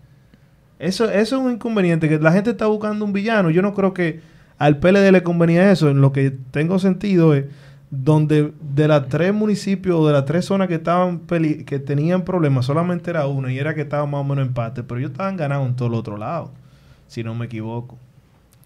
Eso, 0.84 1.10
eso 1.10 1.36
es 1.36 1.42
un 1.42 1.52
inconveniente, 1.52 2.08
que 2.08 2.18
la 2.18 2.32
gente 2.32 2.50
está 2.50 2.66
buscando 2.66 3.04
un 3.04 3.12
villano. 3.12 3.50
Yo 3.50 3.62
no 3.62 3.74
creo 3.74 3.94
que 3.94 4.20
al 4.58 4.78
PLD 4.78 5.10
le 5.12 5.22
convenía 5.22 5.70
eso. 5.70 5.88
En 5.90 6.00
lo 6.00 6.12
que 6.12 6.30
tengo 6.50 6.78
sentido 6.78 7.34
es 7.34 7.46
donde 7.90 8.52
de 8.60 8.88
las 8.88 9.08
tres 9.08 9.32
municipios 9.32 9.96
o 9.98 10.06
de 10.06 10.12
las 10.12 10.24
tres 10.24 10.44
zonas 10.44 10.68
que 10.68 10.74
estaban 10.74 11.20
peli- 11.20 11.64
que 11.64 11.78
tenían 11.78 12.24
problemas, 12.24 12.66
solamente 12.66 13.10
era 13.10 13.26
una 13.26 13.52
y 13.52 13.58
era 13.58 13.74
que 13.74 13.82
estaba 13.82 14.04
más 14.06 14.20
o 14.20 14.24
menos 14.24 14.46
empate, 14.46 14.82
pero 14.82 14.98
ellos 14.98 15.12
estaban 15.12 15.36
ganando 15.36 15.66
en 15.66 15.76
todo 15.76 15.88
el 15.88 15.94
otro 15.94 16.16
lado, 16.16 16.50
si 17.06 17.22
no 17.22 17.34
me 17.34 17.46
equivoco. 17.46 17.96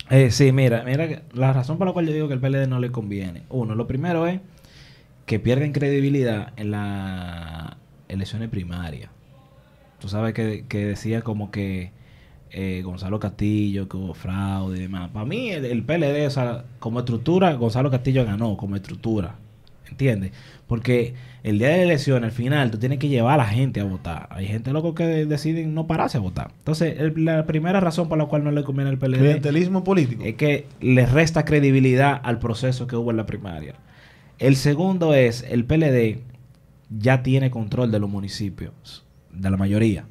Eh, 0.09 0.31
sí, 0.31 0.51
mira, 0.53 0.83
mira, 0.87 1.23
la 1.35 1.53
razón 1.53 1.77
por 1.77 1.87
la 1.87 1.93
cual 1.93 2.07
yo 2.07 2.15
digo 2.15 2.29
que 2.29 2.35
el 2.35 2.41
PLD 2.41 2.67
no 2.67 2.81
le 2.81 2.91
conviene. 2.91 3.43
Uno, 3.51 3.75
lo 3.75 3.87
primero 3.87 4.27
es 4.27 4.41
que 5.27 5.39
pierden 5.39 5.73
credibilidad 5.73 6.55
en 6.57 6.71
las 6.71 7.73
elecciones 8.09 8.49
primarias. 8.49 9.11
Tú 9.99 10.09
sabes 10.09 10.33
que, 10.33 10.65
que 10.69 10.87
decía 10.87 11.21
como 11.21 11.51
que 11.51 11.91
eh, 12.51 12.83
Gonzalo 12.85 13.19
Castillo, 13.21 13.89
que 13.89 13.97
hubo 13.97 14.15
fraude 14.15 14.79
y 14.79 14.83
demás. 14.83 15.11
Para 15.13 15.25
mí, 15.27 15.51
el, 15.51 15.65
el 15.65 15.83
PLD, 15.83 16.27
o 16.27 16.31
sea, 16.31 16.65
como 16.79 17.01
estructura, 17.01 17.53
Gonzalo 17.55 17.91
Castillo 17.91 18.25
ganó 18.25 18.57
como 18.57 18.77
estructura. 18.77 19.37
¿Entiendes? 19.91 20.33
Porque 20.67 21.15
el 21.43 21.59
día 21.59 21.69
de 21.69 21.79
la 21.79 21.83
elección, 21.85 22.23
al 22.23 22.31
final, 22.31 22.71
tú 22.71 22.77
tienes 22.79 22.99
que 22.99 23.09
llevar 23.09 23.35
a 23.41 23.45
la 23.45 23.49
gente 23.49 23.81
a 23.81 23.85
votar. 23.85 24.29
Hay 24.31 24.47
gente 24.47 24.71
loco 24.73 24.95
que 24.95 25.05
de- 25.07 25.25
deciden 25.27 25.73
no 25.75 25.87
pararse 25.87 26.19
a 26.19 26.21
votar. 26.21 26.51
Entonces, 26.59 27.01
el- 27.01 27.25
la 27.25 27.47
primera 27.47 27.81
razón 27.81 28.07
por 28.09 28.19
la 28.19 28.27
cual 28.27 28.45
no 28.45 28.51
le 28.51 28.65
conviene 28.65 28.91
al 28.91 28.99
PLD 28.99 29.19
Clientelismo 29.19 29.83
político. 29.85 30.23
es 30.25 30.35
que 30.35 30.67
le 30.83 31.07
resta 31.07 31.47
credibilidad 31.47 32.21
al 32.23 32.39
proceso 32.39 32.87
que 32.87 32.97
hubo 32.97 33.11
en 33.11 33.17
la 33.17 33.25
primaria. 33.25 33.77
El 34.39 34.57
segundo 34.57 35.15
es, 35.15 35.43
el 35.49 35.65
PLD 35.65 36.21
ya 36.91 37.23
tiene 37.23 37.51
control 37.51 37.91
de 37.91 37.99
los 37.99 38.11
municipios, 38.11 39.05
de 39.33 39.51
la 39.51 39.57
mayoría. 39.57 40.05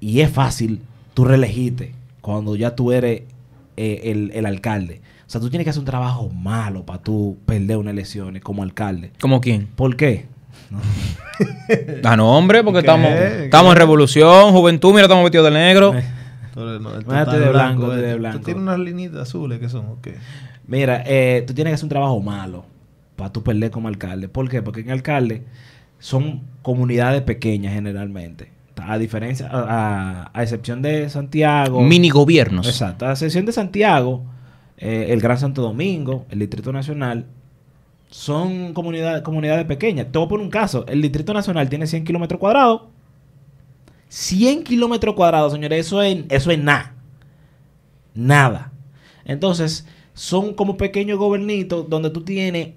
Y 0.00 0.20
es 0.20 0.30
fácil 0.30 0.80
tú 1.20 1.26
reelegirte 1.26 1.92
cuando 2.22 2.56
ya 2.56 2.74
tú 2.74 2.92
eres 2.92 3.24
eh, 3.76 4.00
el, 4.04 4.30
el 4.32 4.46
alcalde. 4.46 5.02
O 5.26 5.30
sea, 5.30 5.38
tú 5.38 5.50
tienes 5.50 5.64
que 5.64 5.70
hacer 5.70 5.80
un 5.80 5.84
trabajo 5.84 6.30
malo 6.30 6.86
para 6.86 7.02
tú 7.02 7.36
perder 7.44 7.76
unas 7.76 7.92
elecciones 7.92 8.42
como 8.42 8.62
alcalde. 8.62 9.12
¿Como 9.20 9.42
quién? 9.42 9.66
¿Por 9.76 9.96
qué? 9.96 10.26
Ah, 12.04 12.16
no, 12.16 12.36
hombre, 12.36 12.62
porque 12.62 12.80
¿Qué? 12.80 12.86
estamos, 12.86 13.10
estamos 13.10 13.72
en 13.72 13.78
revolución, 13.78 14.52
juventud, 14.52 14.90
mira, 14.90 15.04
estamos 15.04 15.24
vestidos 15.24 15.46
de 15.46 15.58
negro. 15.58 15.94
No, 16.56 16.66
de 16.66 17.48
blanco, 17.48 17.94
eh. 17.94 17.96
de 17.96 18.12
Tú 18.12 18.18
blanco. 18.18 18.40
tienes 18.40 18.62
unas 18.62 18.78
linitas 18.78 19.20
azules 19.20 19.60
que 19.60 19.68
son, 19.68 19.86
ok. 19.86 20.08
Mira, 20.66 21.02
eh, 21.06 21.44
tú 21.46 21.54
tienes 21.54 21.70
que 21.70 21.74
hacer 21.76 21.84
un 21.84 21.90
trabajo 21.90 22.20
malo 22.20 22.64
para 23.16 23.32
tú 23.32 23.42
perder 23.42 23.70
como 23.70 23.88
alcalde. 23.88 24.28
¿Por 24.28 24.48
qué? 24.50 24.60
Porque 24.60 24.80
en 24.80 24.90
alcalde 24.90 25.44
son 26.00 26.42
comunidades 26.60 27.22
pequeñas 27.22 27.72
generalmente. 27.72 28.50
A 28.86 28.98
diferencia, 28.98 29.48
a, 29.48 30.24
a- 30.24 30.30
a 30.32 30.42
excepción 30.42 30.82
de 30.82 31.08
Santiago. 31.10 31.80
Mini 31.82 32.08
gobiernos. 32.10 32.66
Exacto. 32.66 33.06
A 33.06 33.12
excepción 33.12 33.44
de 33.46 33.52
Santiago, 33.52 34.24
eh, 34.78 35.06
el 35.10 35.20
Gran 35.20 35.38
Santo 35.38 35.62
Domingo, 35.62 36.26
el 36.30 36.38
Distrito 36.40 36.72
Nacional, 36.72 37.26
son 38.08 38.72
comunidades, 38.74 39.22
comunidades 39.22 39.64
pequeñas. 39.66 40.06
A 40.08 40.12
poner 40.12 40.40
un 40.44 40.50
caso. 40.50 40.84
El 40.88 41.00
Distrito 41.02 41.32
Nacional 41.32 41.68
tiene 41.68 41.86
100 41.86 42.04
kilómetros 42.04 42.40
cuadrados. 42.40 42.82
100 44.08 44.64
kilómetros 44.64 45.14
cuadrados, 45.14 45.52
señores. 45.52 45.86
Eso 45.86 46.02
es, 46.02 46.24
eso 46.28 46.50
es 46.50 46.58
nada. 46.58 46.94
Nada. 48.14 48.72
Entonces, 49.24 49.86
son 50.14 50.54
como 50.54 50.76
pequeños 50.76 51.18
gobernitos 51.18 51.88
donde 51.88 52.10
tú 52.10 52.22
tienes 52.22 52.70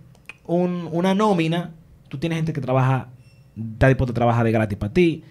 un- 0.45 0.87
una 0.91 1.15
nómina. 1.15 1.71
Tú 2.09 2.19
tienes 2.19 2.37
gente 2.37 2.53
que 2.53 2.61
trabaja, 2.61 3.09
está 3.57 3.87
dispuesto 3.87 4.11
a 4.11 4.15
trabajar 4.15 4.45
de 4.45 4.51
gratis 4.51 4.77
para 4.77 4.93
ti. 4.93 5.23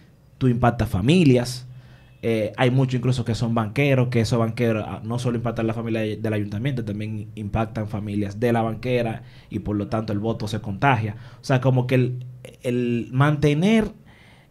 Tú 0.42 0.48
impactas 0.48 0.88
familias. 0.88 1.68
Eh, 2.20 2.52
hay 2.56 2.72
muchos 2.72 2.94
incluso 2.98 3.24
que 3.24 3.36
son 3.36 3.54
banqueros, 3.54 4.08
que 4.08 4.18
esos 4.18 4.40
banqueros 4.40 4.84
ah, 4.88 5.00
no 5.04 5.20
solo 5.20 5.36
impactan 5.36 5.68
la 5.68 5.72
familia 5.72 6.00
de- 6.00 6.16
del 6.16 6.32
ayuntamiento, 6.32 6.84
también 6.84 7.28
impactan 7.36 7.86
familias 7.86 8.40
de 8.40 8.52
la 8.52 8.60
banquera 8.60 9.22
y 9.50 9.60
por 9.60 9.76
lo 9.76 9.86
tanto 9.86 10.12
el 10.12 10.18
voto 10.18 10.48
se 10.48 10.60
contagia. 10.60 11.14
O 11.40 11.44
sea, 11.44 11.60
como 11.60 11.86
que 11.86 11.94
el, 11.94 12.26
el 12.64 13.08
mantener 13.12 13.92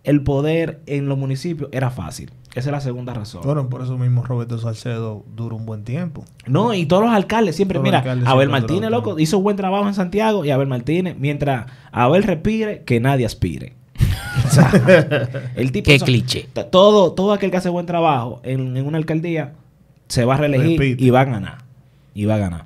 el 0.05 0.23
poder 0.23 0.79
en 0.85 1.09
los 1.09 1.17
municipios 1.17 1.69
era 1.73 1.89
fácil. 1.91 2.31
Esa 2.51 2.69
es 2.69 2.71
la 2.71 2.79
segunda 2.79 3.13
razón. 3.13 3.41
Bueno, 3.43 3.67
por 3.67 3.81
eso 3.81 3.97
mismo 3.97 4.23
Roberto 4.23 4.57
Salcedo 4.57 5.25
duró 5.35 5.57
un 5.57 5.65
buen 5.65 5.83
tiempo. 5.83 6.23
No, 6.47 6.73
y 6.73 6.85
todos 6.85 7.03
los 7.03 7.11
alcaldes 7.13 7.57
siempre, 7.57 7.75
Todos 7.79 7.83
mira, 7.83 7.97
alcaldes 7.97 8.27
Abel 8.29 8.47
siempre 8.47 8.61
Martínez, 8.61 8.89
loco, 8.91 9.19
hizo 9.19 9.41
buen 9.41 9.57
trabajo 9.57 9.87
en 9.89 9.93
Santiago 9.93 10.45
y 10.45 10.51
Abel 10.51 10.67
Martínez, 10.69 11.17
mientras 11.19 11.65
Abel 11.91 12.23
respire, 12.23 12.83
que 12.85 13.01
nadie 13.01 13.25
aspire. 13.25 13.73
O 14.51 14.69
sea, 14.69 15.51
el 15.55 15.71
tipo 15.71 15.85
Qué 15.89 15.95
o 15.95 15.99
sea, 15.99 16.05
cliché. 16.05 16.47
Todo, 16.71 17.13
todo 17.13 17.33
aquel 17.33 17.51
que 17.51 17.57
hace 17.57 17.69
buen 17.69 17.85
trabajo 17.85 18.41
en, 18.43 18.75
en 18.77 18.85
una 18.85 18.97
alcaldía 18.97 19.53
se 20.07 20.25
va 20.25 20.35
a 20.35 20.37
reelegir 20.37 20.77
Repite. 20.79 21.03
y 21.03 21.09
va 21.09 21.21
a 21.21 21.25
ganar. 21.25 21.57
Y 22.13 22.25
va 22.25 22.35
a 22.35 22.39
ganar. 22.39 22.65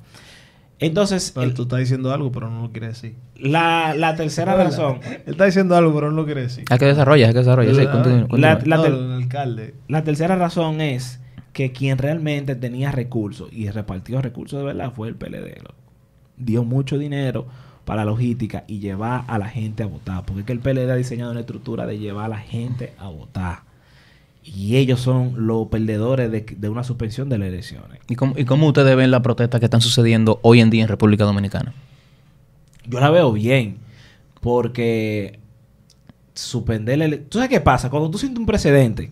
Entonces, 0.80 1.32
Pero 1.34 1.46
el- 1.48 1.54
tú 1.54 1.64
estás 1.64 1.80
diciendo 1.80 2.12
algo, 2.14 2.32
pero 2.32 2.50
no 2.50 2.64
lo 2.64 2.72
quieres 2.72 3.02
decir. 3.02 3.16
la, 3.38 3.94
la 3.96 4.16
tercera 4.16 4.56
razón, 4.56 5.00
Él 5.06 5.22
está 5.28 5.46
diciendo 5.46 5.76
algo, 5.76 5.94
pero 5.96 6.10
no 6.12 6.18
lo 6.18 6.26
quiere 6.26 6.42
decir. 6.42 6.66
Hay 6.70 6.78
que 6.78 6.86
desarrollar, 6.86 7.28
hay 7.30 7.34
que 7.34 7.40
desarrollar. 7.40 7.74
Sí, 7.74 7.78
¿Verdad? 7.80 7.94
continúa, 7.94 8.28
continúa. 8.28 8.50
La- 8.56 8.60
la- 8.66 8.76
No, 8.78 8.84
ter- 8.84 8.94
el 8.94 9.12
alcalde. 9.14 9.74
la 9.88 10.04
tercera 10.04 10.36
razón 10.36 10.82
es 10.82 11.22
que 11.54 11.72
quien 11.72 11.98
realmente 11.98 12.56
tenía 12.56 12.92
recursos 12.92 13.48
y 13.54 13.70
repartió 13.70 14.22
recursos 14.22 14.60
de 14.60 14.66
verdad 14.66 14.92
fue 14.94 15.08
el 15.08 15.16
PLD. 15.16 15.62
Dio 16.38 16.66
mucho 16.66 16.98
dinero 16.98 17.48
para 17.86 18.04
la 18.04 18.12
logística 18.12 18.64
y 18.68 18.80
llevar 18.80 19.24
a 19.28 19.38
la 19.38 19.48
gente 19.48 19.84
a 19.84 19.86
votar. 19.86 20.26
Porque 20.26 20.42
es 20.42 20.46
que 20.46 20.54
el 20.54 20.60
PLD 20.60 20.90
ha 20.92 20.96
diseñado 20.96 21.32
una 21.32 21.40
estructura 21.42 21.86
de 21.86 21.98
llevar 22.00 22.26
a 22.26 22.30
la 22.30 22.40
gente 22.40 22.94
a 22.98 23.08
votar. 23.08 23.60
Y 24.44 24.76
ellos 24.76 25.00
son 25.00 25.48
los 25.48 25.68
perdedores 25.70 26.32
de, 26.32 26.42
de 26.42 26.70
una 26.70 26.84
suspensión 26.84 27.30
de 27.30 27.38
las 27.40 27.48
elecciones. 27.48 28.00
¿Y 28.10 28.16
cómo, 28.16 28.34
¿Y 28.38 28.46
cómo 28.46 28.68
ustedes 28.68 28.96
ven 28.96 29.10
las 29.12 29.22
protestas 29.22 29.60
que 29.60 29.66
están 29.66 29.82
sucediendo 29.82 30.40
hoy 30.44 30.60
en 30.62 30.70
día 30.70 30.84
en 30.84 30.88
República 30.90 31.24
Dominicana? 31.24 31.74
Yo 32.88 33.00
la 33.00 33.10
veo 33.10 33.32
bien. 33.32 33.78
Porque 34.42 35.40
suspender 36.34 36.98
la 37.00 37.06
ele- 37.06 37.18
¿Tú 37.18 37.38
sabes 37.40 37.50
qué 37.50 37.62
pasa? 37.62 37.90
Cuando 37.90 38.12
tú 38.12 38.18
sientes 38.18 38.40
un 38.40 38.46
precedente. 38.46 39.12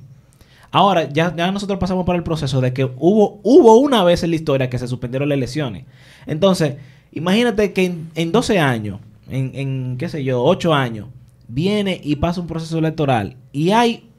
Ahora, 0.71 1.09
ya, 1.11 1.35
ya 1.35 1.51
nosotros 1.51 1.79
pasamos 1.79 2.05
por 2.05 2.15
el 2.15 2.23
proceso 2.23 2.59
de 2.61 2.73
que 2.73 2.83
hubo, 2.85 3.39
hubo 3.43 3.77
una 3.77 4.03
vez 4.03 4.23
en 4.23 4.31
la 4.31 4.35
historia 4.35 4.69
que 4.69 4.79
se 4.79 4.87
suspendieron 4.87 5.29
las 5.29 5.37
elecciones. 5.37 5.85
Entonces, 6.25 6.75
imagínate 7.13 7.73
que 7.73 7.85
en, 7.85 8.11
en 8.15 8.31
12 8.31 8.59
años, 8.59 8.99
en, 9.29 9.97
qué 9.97 10.09
sé 10.09 10.23
yo, 10.23 10.43
8 10.43 10.73
años, 10.73 11.07
viene 11.47 11.99
y 12.03 12.17
pasa 12.17 12.41
un 12.41 12.47
proceso 12.47 12.77
electoral 12.77 13.37
y 13.51 13.71
hay 13.71 14.09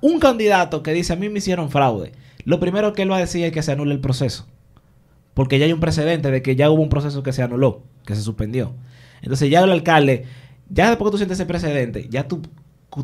un 0.00 0.18
candidato 0.18 0.82
que 0.82 0.92
dice 0.92 1.12
a 1.12 1.16
mí 1.16 1.28
me 1.28 1.38
hicieron 1.38 1.70
fraude. 1.70 2.12
Lo 2.44 2.58
primero 2.58 2.92
que 2.92 3.02
él 3.02 3.10
va 3.10 3.16
a 3.16 3.20
decir 3.20 3.44
es 3.44 3.52
que 3.52 3.62
se 3.62 3.72
anule 3.72 3.92
el 3.92 4.00
proceso. 4.00 4.46
Porque 5.34 5.58
ya 5.58 5.66
hay 5.66 5.72
un 5.72 5.80
precedente 5.80 6.30
de 6.30 6.42
que 6.42 6.56
ya 6.56 6.70
hubo 6.70 6.82
un 6.82 6.88
proceso 6.88 7.22
que 7.22 7.32
se 7.32 7.42
anuló, 7.42 7.82
que 8.06 8.14
se 8.14 8.22
suspendió. 8.22 8.74
Entonces 9.22 9.50
ya 9.50 9.60
el 9.60 9.70
alcalde, 9.70 10.24
ya 10.68 10.88
después 10.88 11.08
que 11.08 11.12
tú 11.12 11.18
sientes 11.18 11.38
ese 11.38 11.46
precedente, 11.46 12.08
ya 12.08 12.26
tú, 12.26 12.42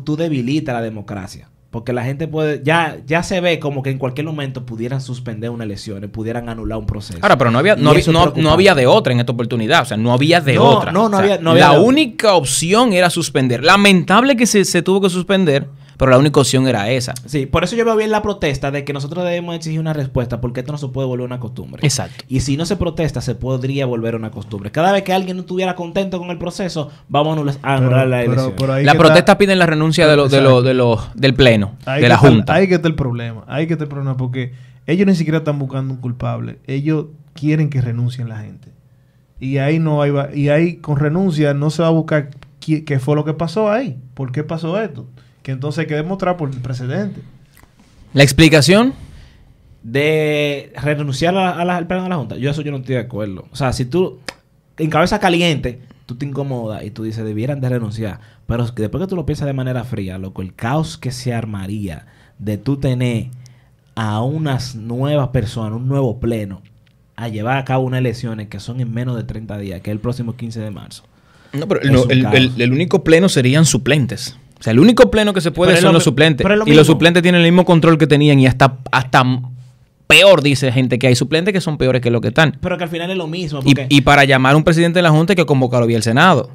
tú 0.03 0.15
debilitas 0.17 0.73
la 0.73 0.81
democracia. 0.81 1.49
Porque 1.69 1.91
la 1.91 2.03
gente 2.05 2.29
puede, 2.29 2.61
ya, 2.63 2.97
ya 3.05 3.23
se 3.23 3.41
ve 3.41 3.59
como 3.59 3.83
que 3.83 3.89
en 3.89 3.97
cualquier 3.97 4.25
momento 4.25 4.65
pudieran 4.65 5.01
suspender 5.01 5.49
unas 5.49 5.65
elecciones, 5.65 6.09
pudieran 6.09 6.47
anular 6.47 6.77
un 6.79 6.85
proceso. 6.85 7.19
Ahora, 7.21 7.37
pero 7.37 7.51
no 7.51 7.59
había, 7.59 7.75
no, 7.75 7.93
no- 7.93 8.33
no 8.37 8.51
había 8.51 8.73
de 8.73 8.87
otra 8.87 9.11
en 9.11 9.19
esta 9.19 9.33
oportunidad. 9.33 9.81
O 9.81 9.85
sea, 9.85 9.97
no 9.97 10.13
había 10.13 10.39
de 10.39 10.55
No, 10.55 10.63
otra. 10.63 10.91
no, 10.93 11.09
no 11.09 11.17
O 11.17 11.19
sea, 11.19 11.19
había- 11.19 11.37
no 11.39 11.51
había 11.51 11.65
La 11.65 11.71
de 11.73 11.77
otra. 11.79 11.87
única 11.89 12.33
opción 12.35 12.93
era 12.93 13.09
suspender. 13.09 13.65
Lamentable 13.65 14.37
que 14.37 14.45
se, 14.47 14.63
se 14.63 14.81
tuvo 14.81 15.01
que 15.01 15.09
suspender, 15.09 15.67
pero 15.97 16.11
la 16.11 16.17
única 16.17 16.39
opción 16.39 16.67
era 16.67 16.89
esa. 16.91 17.13
Sí, 17.25 17.45
por 17.47 17.63
eso 17.63 17.75
yo 17.75 17.83
veo 17.83 17.95
bien 17.95 18.11
la 18.11 18.21
protesta 18.21 18.71
de 18.71 18.83
que 18.85 18.93
nosotros 18.93 19.25
debemos 19.25 19.55
exigir 19.55 19.79
una 19.79 19.93
respuesta 19.93 20.39
porque 20.39 20.59
esto 20.59 20.71
no 20.71 20.77
se 20.77 20.87
puede 20.89 21.07
volver 21.07 21.25
una 21.25 21.39
costumbre. 21.39 21.79
Exacto. 21.85 22.23
Y 22.27 22.41
si 22.41 22.55
no 22.55 22.65
se 22.65 22.75
protesta, 22.75 23.19
se 23.21 23.35
podría 23.35 23.85
volver 23.85 24.15
una 24.15 24.31
costumbre. 24.31 24.71
Cada 24.71 24.91
vez 24.91 25.03
que 25.03 25.13
alguien 25.13 25.37
no 25.37 25.41
estuviera 25.41 25.75
contento 25.75 26.19
con 26.19 26.29
el 26.29 26.37
proceso, 26.37 26.89
vamos 27.09 27.35
a 27.63 27.75
anular, 27.75 28.07
la 28.07 28.23
elección. 28.23 28.53
pero 28.57 28.77
La 28.81 28.93
protesta 28.93 29.19
está- 29.19 29.37
piden 29.37 29.59
la 29.59 29.65
renuncia 29.65 30.07
de 30.07 30.15
lo, 30.15 30.29
de 30.29 30.41
lo, 30.41 30.61
de 30.61 30.73
lo- 30.73 30.99
del 31.15 31.33
pleno, 31.33 31.73
ahí 31.85 32.01
de 32.01 32.07
la 32.09 32.15
está 32.15 32.27
Junta. 32.27 32.53
Ahí 32.53 32.67
que 32.67 32.75
está 32.75 32.87
el 32.87 32.95
problema. 32.95 33.43
Ahí 33.47 33.65
que 33.67 33.73
está 33.73 33.83
el 33.85 33.89
problema. 33.89 34.15
Porque 34.17 34.53
ellos 34.85 35.07
ni 35.07 35.15
siquiera 35.15 35.39
están 35.39 35.57
buscando 35.59 35.93
un 35.93 35.99
culpable. 35.99 36.59
Ellos 36.67 37.07
quieren 37.33 37.69
que 37.69 37.81
renuncien 37.81 38.29
la 38.29 38.37
gente. 38.39 38.69
Y 39.39 39.57
ahí 39.57 39.79
no 39.79 40.01
hay, 40.01 40.11
va- 40.11 40.29
y 40.33 40.49
ahí 40.49 40.77
con 40.77 40.97
renuncia 40.97 41.53
no 41.53 41.69
se 41.69 41.81
va 41.81 41.89
a 41.89 41.91
buscar 41.91 42.29
qui- 42.59 42.83
qué 42.85 42.99
fue 42.99 43.15
lo 43.15 43.23
que 43.25 43.33
pasó 43.33 43.69
ahí. 43.71 43.99
¿Por 44.13 44.31
qué 44.31 44.43
pasó 44.43 44.79
esto? 44.81 45.07
Que 45.47 45.53
entonces 45.53 45.79
hay 45.79 45.87
que 45.87 45.95
demostrar 45.95 46.35
por 46.35 46.49
el 46.49 46.57
precedente. 46.59 47.21
La 48.13 48.21
explicación, 48.21 48.93
de 49.81 50.73
renunciar 50.75 51.37
a 51.37 51.51
a 51.61 51.63
la- 51.63 51.77
al 51.77 51.87
pleno 51.87 52.03
de 52.03 52.09
la 52.09 52.17
Junta, 52.17 52.35
yo 52.35 52.51
eso 52.51 52.61
yo 52.61 52.71
no 52.71 52.79
estoy 52.79 52.95
de 52.95 53.01
acuerdo. 53.01 53.47
O 53.49 53.55
sea, 53.55 53.71
si 53.71 53.85
tú 53.85 54.19
en 54.77 54.89
cabeza 54.89 55.19
caliente, 55.19 55.79
tú 56.05 56.15
te 56.15 56.25
incomodas 56.25 56.83
y 56.83 56.91
tú 56.91 57.03
dices, 57.03 57.23
debieran 57.23 57.61
de 57.61 57.69
renunciar. 57.69 58.19
Pero 58.45 58.65
después 58.65 59.01
que 59.01 59.07
tú 59.07 59.15
lo 59.15 59.25
piensas 59.25 59.47
de 59.47 59.53
manera 59.53 59.85
fría, 59.85 60.17
loco, 60.17 60.41
el 60.41 60.53
caos 60.53 60.97
que 60.97 61.11
se 61.11 61.33
armaría 61.33 62.07
de 62.39 62.57
tú 62.57 62.75
tener 62.75 63.27
a 63.95 64.21
unas 64.21 64.75
nuevas 64.75 65.29
personas, 65.29 65.79
un 65.79 65.87
nuevo 65.87 66.19
pleno, 66.19 66.61
a 67.15 67.29
llevar 67.29 67.55
a 67.57 67.63
cabo 67.63 67.85
unas 67.85 67.99
elecciones 67.99 68.49
que 68.49 68.59
son 68.59 68.81
en 68.81 68.93
menos 68.93 69.15
de 69.15 69.23
30 69.23 69.57
días, 69.57 69.79
que 69.79 69.91
es 69.91 69.93
el 69.93 70.01
próximo 70.01 70.35
15 70.35 70.59
de 70.59 70.71
marzo. 70.71 71.03
no, 71.53 71.67
pero 71.69 71.79
no, 71.89 72.03
el 72.57 72.73
único 72.73 73.05
pleno 73.05 73.29
serían 73.29 73.63
suplentes. 73.65 74.37
O 74.59 74.63
sea, 74.63 74.71
el 74.71 74.79
único 74.79 75.11
pleno 75.11 75.33
que 75.33 75.41
se 75.41 75.51
puede 75.51 75.71
Pero 75.71 75.81
son 75.81 75.87
lo 75.89 75.93
los 75.93 76.03
suplentes. 76.03 76.47
lo 76.47 76.67
Y 76.67 76.73
los 76.73 76.87
suplentes 76.87 77.21
tienen 77.21 77.41
el 77.41 77.51
mismo 77.51 77.65
control 77.65 77.97
que 77.97 78.07
tenían 78.07 78.39
y 78.39 78.47
hasta, 78.47 78.77
hasta 78.91 79.23
peor, 80.07 80.41
dice 80.41 80.71
gente, 80.71 80.97
que 80.97 81.07
hay 81.07 81.15
suplentes 81.15 81.53
que 81.53 81.61
son 81.61 81.77
peores 81.77 82.01
que 82.01 82.09
los 82.09 82.21
que 82.21 82.29
están. 82.29 82.57
Pero 82.61 82.77
que 82.77 82.83
al 82.85 82.89
final 82.89 83.11
es 83.11 83.17
lo 83.17 83.27
mismo. 83.27 83.59
Y, 83.89 84.01
para 84.01 84.23
llamar 84.23 84.53
a 84.53 84.57
un 84.57 84.63
presidente 84.63 84.99
de 84.99 85.03
la 85.03 85.11
Junta 85.11 85.33
hay 85.33 85.35
que 85.35 85.45
convocarlo 85.45 85.85
vía 85.85 85.97
el 85.97 86.03
Senado. 86.03 86.49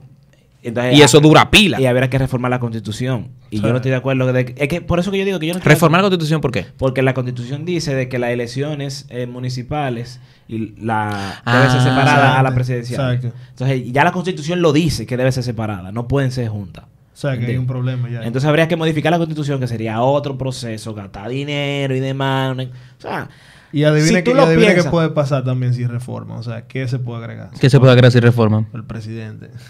entonces, 0.63 0.97
Y 0.97 1.03
eso 1.03 1.19
ah, 1.19 1.21
dura 1.21 1.51
pila. 1.51 1.81
Y 1.81 1.87
habrá 1.87 2.09
que 2.09 2.19
reformar 2.19 2.51
la 2.51 2.59
constitución. 2.59 3.29
Y 3.51 3.61
yo 3.61 3.69
no 3.71 3.77
estoy 3.77 3.91
de 3.91 3.97
acuerdo. 3.97 4.33
de 4.33 4.47
que- 4.47 4.55
es 4.63 4.69
que 4.69 4.81
por 4.81 4.99
eso 4.99 5.11
que 5.11 5.19
yo 5.19 5.25
digo 5.25 5.39
que 5.39 5.47
yo 5.47 5.53
no 5.53 5.59
estoy 5.59 5.69
de 5.69 5.75
Reformar 5.75 6.01
la 6.01 6.09
constitución, 6.09 6.41
¿por 6.41 6.51
qué? 6.51 6.67
Porque 6.79 7.03
la 7.03 7.15
constitución 7.15 7.65
dice 7.65 7.95
de 7.95 8.09
que 8.09 8.19
las 8.19 8.31
elecciones 8.31 9.07
eh, 9.11 9.27
municipales 9.27 10.21
y 10.49 10.75
la 10.81 11.41
Ah, 11.45 11.59
debe 11.59 11.71
ser 11.71 11.83
separada 11.83 12.39
a 12.39 12.43
la 12.43 12.55
presidencial. 12.55 13.15
exacto. 13.15 13.37
Entonces, 13.51 13.93
ya 13.93 14.05
la 14.05 14.13
constitución 14.13 14.63
lo 14.63 14.73
dice 14.73 15.05
que 15.07 15.17
debe 15.17 15.31
ser 15.33 15.45
separada, 15.45 15.93
no 15.93 16.09
pueden 16.09 16.33
ser 16.33 16.49
juntas. 16.49 16.85
O 17.23 17.29
sea, 17.29 17.39
que 17.39 17.47
hay 17.47 17.57
un 17.57 17.67
problema 17.69 18.11
ya. 18.11 18.23
Entonces 18.25 18.49
habría 18.49 18.67
que 18.67 18.75
modificar 18.75 19.13
la 19.13 19.19
constitución, 19.19 19.61
que 19.61 19.69
sería 19.69 20.01
otro 20.03 20.37
proceso, 20.37 20.93
gastar 20.93 21.29
dinero 21.29 21.95
y 21.95 22.01
demás. 22.01 22.53
una- 22.53 22.65
O 22.65 22.69
sea, 23.01 23.29
y 23.71 23.85
adivina, 23.85 24.19
si 24.19 24.25
tú 24.25 24.25
que, 24.25 24.31
y 24.33 24.35
lo 24.35 24.43
adivina 24.43 24.75
qué 24.75 24.83
puede 24.85 25.11
pasar 25.11 25.45
también 25.45 25.73
si 25.73 25.87
reforma. 25.87 26.35
O 26.37 26.43
sea, 26.43 26.63
¿qué 26.67 26.89
se 26.89 26.99
puede 26.99 27.19
agregar? 27.23 27.51
¿Qué 27.61 27.71
se 27.71 27.79
puede 27.79 27.93
agregar 27.93 28.11
si 28.11 28.19
reforman? 28.19 28.67
El 28.75 28.85
presidente. 28.85 29.51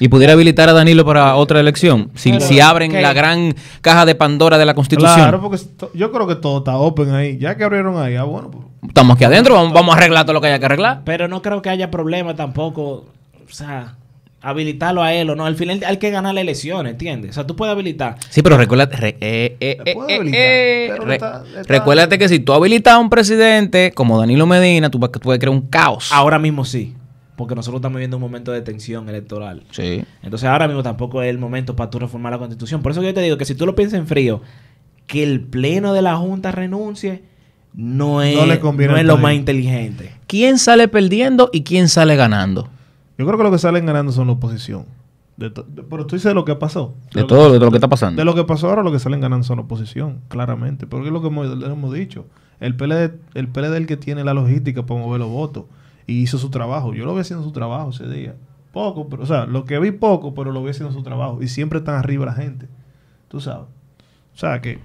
Y 0.00 0.08
pudiera 0.08 0.34
habilitar 0.34 0.68
a 0.68 0.74
Danilo 0.74 1.04
para 1.06 1.34
otra 1.36 1.60
elección. 1.60 2.10
Si, 2.14 2.30
Pero, 2.30 2.44
si 2.44 2.60
abren 2.60 2.90
¿qué? 2.90 3.00
la 3.00 3.14
gran 3.14 3.54
caja 3.80 4.04
de 4.04 4.14
Pandora 4.14 4.58
de 4.58 4.66
la 4.66 4.74
Constitución. 4.74 5.14
Claro, 5.14 5.40
porque 5.40 5.58
yo 5.94 6.12
creo 6.12 6.26
que 6.26 6.34
todo 6.34 6.58
está 6.58 6.76
open 6.76 7.14
ahí. 7.14 7.38
Ya 7.38 7.56
que 7.56 7.64
abrieron 7.64 7.96
ahí, 7.96 8.16
ah, 8.16 8.24
bueno, 8.24 8.50
pues, 8.50 8.64
Estamos 8.86 9.14
aquí 9.16 9.24
adentro, 9.24 9.54
vamos, 9.54 9.72
vamos 9.72 9.94
a 9.94 9.98
arreglar 9.98 10.24
todo 10.26 10.34
lo 10.34 10.40
que 10.42 10.48
haya 10.48 10.58
que 10.58 10.66
arreglar. 10.66 11.00
pero 11.06 11.26
no 11.28 11.40
creo 11.40 11.62
que 11.62 11.70
haya 11.70 11.90
problema 11.90 12.36
tampoco. 12.36 13.06
O 13.48 13.52
sea, 13.52 13.94
habilitarlo 14.42 15.02
a 15.02 15.12
él 15.14 15.30
o 15.30 15.34
no. 15.36 15.44
Al 15.46 15.56
final 15.56 15.82
hay 15.86 15.96
que 15.96 16.10
ganar 16.10 16.34
la 16.34 16.40
elección, 16.40 16.86
¿entiendes? 16.86 17.30
O 17.30 17.34
sea, 17.34 17.46
tú 17.46 17.56
puedes 17.56 17.72
habilitar. 17.72 18.16
Sí, 18.30 18.42
pero 18.42 18.56
recuérdate, 18.56 18.96
re- 18.96 19.16
eh, 19.20 19.56
Se 19.84 19.92
puede 19.94 20.14
habilitar, 20.16 20.40
pero 20.96 21.04
re- 21.04 21.14
está- 21.14 21.44
está- 21.46 21.62
recuérdate 21.72 22.18
que 22.18 22.28
si 22.28 22.38
tú 22.40 22.52
habilitas 22.52 22.94
a 22.94 22.98
un 22.98 23.10
presidente 23.10 23.92
como 23.92 24.18
Danilo 24.20 24.46
Medina, 24.46 24.90
tú, 24.90 24.98
vas- 24.98 25.10
tú 25.10 25.20
puedes 25.20 25.40
crear 25.40 25.54
un 25.54 25.62
caos. 25.62 26.10
Ahora 26.12 26.38
mismo 26.38 26.64
sí, 26.64 26.94
porque 27.34 27.54
nosotros 27.54 27.80
estamos 27.80 27.96
viviendo 27.96 28.18
un 28.18 28.22
momento 28.22 28.52
de 28.52 28.60
tensión 28.62 29.08
electoral. 29.08 29.64
Sí. 29.72 30.04
Entonces 30.22 30.48
ahora 30.48 30.68
mismo 30.68 30.82
tampoco 30.82 31.22
es 31.22 31.30
el 31.30 31.38
momento 31.38 31.74
para 31.74 31.90
tú 31.90 31.98
reformar 31.98 32.32
la 32.32 32.38
constitución. 32.38 32.82
Por 32.82 32.92
eso 32.92 33.02
yo 33.02 33.12
te 33.14 33.20
digo 33.22 33.36
que 33.38 33.44
si 33.46 33.54
tú 33.54 33.66
lo 33.66 33.74
piensas 33.74 33.98
en 33.98 34.06
frío, 34.06 34.42
que 35.06 35.22
el 35.22 35.40
pleno 35.40 35.92
de 35.92 36.02
la 36.02 36.16
Junta 36.16 36.52
renuncie, 36.52 37.22
no 37.74 38.22
es, 38.22 38.34
No 38.36 38.46
le 38.46 38.58
conviene 38.60 38.92
no 38.94 38.98
es 38.98 39.04
lo 39.04 39.18
más 39.18 39.34
inteligente. 39.34 40.12
¿Quién 40.26 40.58
sale 40.58 40.88
perdiendo 40.88 41.50
y 41.52 41.62
quién 41.62 41.88
sale 41.88 42.16
ganando? 42.16 42.70
Yo 43.18 43.26
creo 43.26 43.36
que 43.38 43.44
lo 43.44 43.50
que 43.50 43.58
salen 43.58 43.86
ganando 43.86 44.12
son 44.12 44.26
la 44.26 44.34
oposición. 44.34 44.84
De 45.36 45.50
to- 45.50 45.64
de- 45.68 45.82
pero 45.82 46.06
tú 46.06 46.16
dices 46.16 46.32
lo 46.34 46.44
que 46.44 46.54
pasó. 46.56 46.94
De 47.12 47.20
lo 47.22 47.26
todo 47.26 47.46
que- 47.48 47.52
de 47.58 47.64
lo 47.64 47.70
que 47.70 47.76
está 47.76 47.88
pasando. 47.88 48.18
De 48.20 48.24
lo 48.24 48.34
que 48.34 48.44
pasó 48.44 48.68
ahora, 48.70 48.82
lo 48.82 48.90
que 48.92 48.98
salen 48.98 49.20
ganando 49.20 49.44
son 49.44 49.56
la 49.58 49.64
oposición, 49.64 50.20
claramente. 50.28 50.86
Porque 50.86 51.08
es 51.08 51.12
lo 51.12 51.20
que 51.20 51.28
hemos, 51.28 51.46
le 51.58 51.66
hemos 51.66 51.92
dicho. 51.92 52.26
El 52.58 52.74
PLD, 52.74 53.12
el 53.34 53.48
PLD 53.48 53.74
es 53.74 53.80
el 53.82 53.86
que 53.86 53.96
tiene 53.98 54.24
la 54.24 54.32
logística 54.32 54.86
para 54.86 54.98
mover 55.00 55.20
los 55.20 55.28
votos. 55.28 55.64
Y 56.06 56.20
hizo 56.22 56.38
su 56.38 56.48
trabajo. 56.50 56.94
Yo 56.94 57.04
lo 57.04 57.14
vi 57.14 57.20
haciendo 57.20 57.44
su 57.44 57.52
trabajo 57.52 57.90
ese 57.90 58.08
día. 58.08 58.34
Poco, 58.72 59.08
pero, 59.08 59.24
o 59.24 59.26
sea, 59.26 59.44
lo 59.46 59.64
que 59.64 59.78
vi 59.78 59.90
poco, 59.90 60.34
pero 60.34 60.52
lo 60.52 60.62
vi 60.62 60.70
haciendo 60.70 60.92
su 60.94 61.02
trabajo. 61.02 61.42
Y 61.42 61.48
siempre 61.48 61.80
están 61.80 61.96
arriba 61.96 62.24
la 62.26 62.32
gente. 62.34 62.68
Tú 63.28 63.40
sabes. 63.40 63.64
O 64.34 64.38
sea, 64.38 64.60
que 64.62 64.78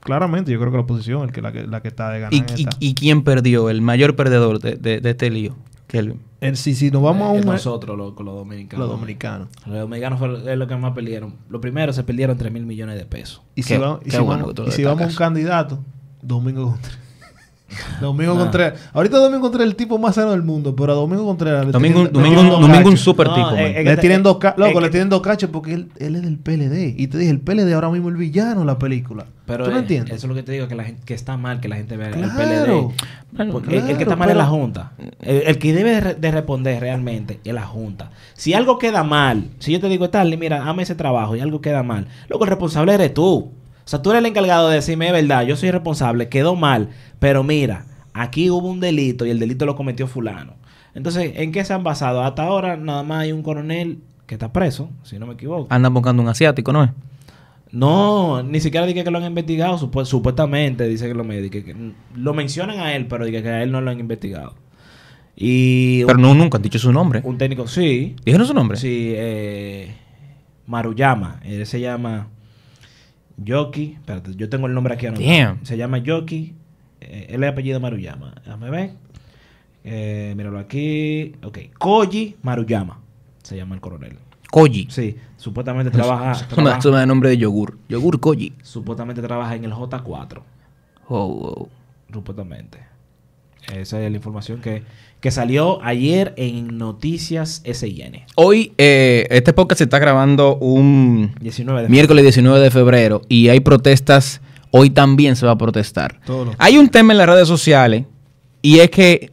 claramente 0.00 0.50
yo 0.52 0.58
creo 0.58 0.70
que 0.72 0.76
la 0.78 0.82
oposición 0.84 1.22
es 1.22 1.28
el 1.28 1.32
que, 1.32 1.42
la, 1.42 1.52
que, 1.52 1.66
la 1.66 1.80
que 1.82 1.88
está 1.88 2.10
de 2.10 2.20
ganar. 2.20 2.34
¿Y, 2.80 2.94
quién 2.94 3.22
perdió? 3.22 3.70
El 3.70 3.80
mayor 3.82 4.16
perdedor 4.16 4.58
de, 4.60 4.76
de- 4.76 5.00
de 5.00 5.10
este 5.10 5.30
lío. 5.30 5.54
Kelvin. 5.86 6.20
El- 6.40 6.56
si, 6.56 6.74
si 6.74 6.90
nos 6.90 7.02
vamos 7.02 7.30
a 7.30 7.34
Eh, 7.36 7.40
un... 7.40 7.46
nosotros, 7.46 7.96
los, 7.98 8.14
los 8.18 8.34
dominicanos. 8.34 8.86
Los 8.86 8.96
dominicanos. 8.96 9.48
Los 9.66 9.78
dominicanos 9.80 10.18
fueron 10.18 10.48
es 10.48 10.56
lo 10.56 10.66
que 10.66 10.76
más 10.76 10.92
perdieron. 10.94 11.34
Lo 11.50 11.60
primero, 11.60 11.92
se 11.92 12.02
perdieron 12.02 12.36
3 12.38 12.50
mil 12.52 12.64
millones 12.66 12.96
de 12.98 13.04
pesos. 13.04 13.42
Y 13.54 13.62
Qué- 13.62 13.74
si, 13.74 13.80
va- 13.80 13.98
y 14.00 14.04
qué 14.06 14.10
si 14.16 14.22
bueno 14.22 14.46
vamos, 14.54 14.68
y 14.68 14.70
si 14.72 14.84
vamos 14.84 15.02
a 15.02 15.06
un 15.08 15.14
candidato, 15.14 15.78
Domingo 16.22 16.70
Contreras. 16.70 16.98
Domingo 18.00 18.34
No. 18.34 18.40
Contreras. 18.40 18.80
Ahorita 18.92 19.18
Domingo 19.18 19.42
Contreras 19.42 19.66
es 19.68 19.70
el 19.72 19.76
tipo 19.76 19.96
más 19.96 20.16
sano 20.16 20.32
del 20.32 20.42
mundo, 20.42 20.74
pero 20.74 20.90
a 20.92 20.96
Domingo 20.96 21.24
Contreras 21.24 21.66
le 21.66 21.70
Domingo, 21.72 22.08
tienen- 22.08 22.12
Domingo, 22.12 22.42
dos 22.42 22.60
Domingo 22.62 22.88
un 22.88 22.96
super 22.96 23.28
No, 23.28 23.34
tipo. 23.36 23.50
eh, 23.52 23.80
eh, 23.80 23.84
Le 23.84 23.94
que- 23.94 24.00
tienen 24.00 24.22
dos 24.24 24.38
loco, 24.56 24.80
le 24.80 24.90
tienen 24.90 25.08
dos 25.08 25.20
cachos 25.20 25.50
porque 25.52 25.74
él, 25.74 25.88
él 25.98 26.16
es 26.16 26.22
del 26.22 26.36
PLD. 26.38 26.94
Y 26.98 27.06
te 27.06 27.18
dije, 27.18 27.30
el 27.30 27.38
PLD 27.40 27.72
ahora 27.74 27.90
mismo 27.90 28.08
es 28.08 28.14
el 28.14 28.18
villano 28.18 28.62
en 28.62 28.66
la 28.66 28.76
película. 28.78 29.26
Pero 29.46 29.64
¿Tú 29.66 29.70
no 29.70 29.76
eh, 29.76 29.80
entiendes? 29.80 30.16
Eso 30.16 30.26
es 30.26 30.28
lo 30.28 30.34
que 30.34 30.42
te 30.42 30.50
digo, 30.52 30.66
que, 30.66 30.74
la 30.74 30.82
gente, 30.84 31.02
que 31.04 31.14
está 31.14 31.36
mal 31.36 31.60
que 31.60 31.68
la 31.68 31.76
gente 31.76 31.96
vea 31.96 32.08
el. 32.08 32.14
PLD. 32.14 32.94
Bueno, 33.32 33.52
Porque 33.52 33.78
el- 33.78 33.90
el, 33.90 33.96
que 33.96 34.02
está 34.02 34.16
mal 34.16 34.28
es 34.30 34.36
la 34.36 34.46
Junta. 34.46 34.92
El, 35.20 35.42
el 35.46 35.58
que 35.58 35.72
debe 35.72 35.90
de, 35.92 36.00
re- 36.00 36.14
de 36.14 36.30
responder 36.30 36.80
realmente 36.80 37.40
es 37.44 37.54
la 37.54 37.62
Junta. 37.66 38.10
Si 38.34 38.54
algo 38.54 38.78
queda 38.78 39.04
mal, 39.04 39.44
si 39.60 39.72
yo 39.72 39.80
te 39.80 39.88
digo, 39.88 40.04
Stanley, 40.06 40.36
mira, 40.38 40.68
hazme 40.68 40.82
ese 40.82 40.94
trabajo 40.94 41.36
y 41.36 41.40
algo 41.40 41.60
queda 41.60 41.82
mal, 41.82 42.06
luego 42.28 42.44
el 42.44 42.50
responsable 42.50 42.92
eres 42.94 43.14
tú. 43.14 43.52
O 43.84 43.88
sea, 43.90 44.02
tú 44.02 44.10
eres 44.10 44.20
el 44.20 44.26
encargado 44.26 44.68
de 44.68 44.76
decirme, 44.76 45.06
es 45.06 45.12
verdad, 45.12 45.42
yo 45.44 45.56
soy 45.56 45.70
responsable, 45.70 46.28
quedó 46.28 46.54
mal, 46.56 46.88
pero 47.18 47.42
mira, 47.42 47.86
aquí 48.12 48.50
hubo 48.50 48.68
un 48.68 48.80
delito 48.80 49.26
y 49.26 49.30
el 49.30 49.38
delito 49.38 49.64
lo 49.66 49.74
cometió 49.76 50.06
fulano. 50.06 50.54
Entonces, 50.94 51.32
¿en 51.36 51.52
qué 51.52 51.64
se 51.64 51.72
han 51.72 51.84
basado? 51.84 52.22
Hasta 52.22 52.42
ahora 52.44 52.76
nada 52.76 53.02
más 53.04 53.20
hay 53.22 53.32
un 53.32 53.42
coronel 53.42 53.98
que 54.26 54.34
está 54.34 54.52
preso, 54.52 54.90
si 55.04 55.18
no 55.18 55.26
me 55.26 55.34
equivoco. 55.34 55.66
Andan 55.70 55.94
buscando 55.94 56.22
un 56.22 56.28
asiático, 56.28 56.72
¿no 56.72 56.84
es? 56.84 56.90
No, 57.72 58.42
ni 58.42 58.60
siquiera 58.60 58.84
dije 58.86 59.04
que 59.04 59.10
lo 59.10 59.18
han 59.18 59.24
investigado, 59.24 59.78
supu- 59.78 60.04
supuestamente 60.04 60.88
dice 60.88 61.06
que 61.06 61.14
lo 61.14 61.22
que 61.28 61.92
lo 62.16 62.34
mencionan 62.34 62.80
a 62.80 62.94
él, 62.94 63.06
pero 63.06 63.24
dije 63.24 63.42
que 63.42 63.48
a 63.48 63.62
él 63.62 63.70
no 63.70 63.80
lo 63.80 63.90
han 63.90 64.00
investigado. 64.00 64.54
Y 65.36 66.04
Pero 66.04 66.18
no, 66.18 66.34
nunca 66.34 66.56
han 66.58 66.62
dicho 66.62 66.78
su 66.78 66.92
nombre. 66.92 67.20
un, 67.24 67.38
técnico, 67.38 67.66
sí, 67.68 68.16
¿Dijeron 68.24 68.46
su 68.46 68.54
nombre? 68.54 68.76
sí, 68.76 69.12
eh, 69.14 69.94
Maruyama, 70.66 71.40
él 71.44 71.64
se 71.66 71.80
llama 71.80 72.28
Yoki, 73.36 73.94
espérate, 73.94 74.34
yo 74.36 74.48
tengo 74.48 74.66
el 74.66 74.74
nombre 74.74 74.94
aquí 74.94 75.06
anotado. 75.06 75.58
Se 75.62 75.76
llama 75.76 75.98
Yoki, 75.98 76.54
eh, 77.00 77.28
él 77.30 77.42
es 77.44 77.50
apellido 77.50 77.80
Maruyama, 77.80 78.34
déjame 78.44 78.70
ver, 78.70 78.90
eh, 79.84 80.34
míralo 80.36 80.58
aquí, 80.58 81.32
ok, 81.42 81.58
Koji 81.78 82.36
Maruyama, 82.42 83.00
se 83.42 83.56
llama 83.56 83.74
el 83.76 83.80
coronel. 83.80 84.16
Koji. 84.50 84.88
Sí, 84.90 85.16
supuestamente 85.40 85.90
trabaja, 85.90 86.32
Eso 86.32 86.44
me- 86.50 86.54
trabaja- 86.64 86.90
da 86.90 87.06
nombre 87.06 87.30
de 87.30 87.38
yogur. 87.38 87.78
Yogur 87.88 88.20
Koji. 88.20 88.52
supuestamente 88.62 89.22
trabaja 89.22 89.54
en 89.54 89.64
el 89.64 89.72
J4. 89.72 90.42
Oh, 91.08 91.16
oh. 91.18 91.68
Supuestamente. 92.12 92.78
Esa 93.74 94.00
es 94.02 94.10
la 94.10 94.16
información 94.16 94.60
que, 94.60 94.82
que 95.20 95.30
salió 95.30 95.82
ayer 95.84 96.34
en 96.36 96.76
Noticias 96.78 97.62
SIN. 97.64 98.22
Hoy, 98.34 98.72
eh, 98.78 99.26
este 99.30 99.52
podcast 99.52 99.78
se 99.78 99.84
está 99.84 99.98
grabando 99.98 100.56
un 100.56 101.32
19 101.40 101.82
de 101.82 101.88
miércoles 101.88 102.24
19 102.24 102.58
de 102.60 102.70
febrero 102.70 103.22
y 103.28 103.48
hay 103.48 103.60
protestas. 103.60 104.40
Hoy 104.72 104.90
también 104.90 105.36
se 105.36 105.46
va 105.46 105.52
a 105.52 105.58
protestar. 105.58 106.20
Hay 106.58 106.78
un 106.78 106.88
tema 106.88 107.12
en 107.12 107.18
las 107.18 107.28
redes 107.28 107.48
sociales 107.48 108.04
y 108.62 108.78
es 108.80 108.90
que, 108.90 109.32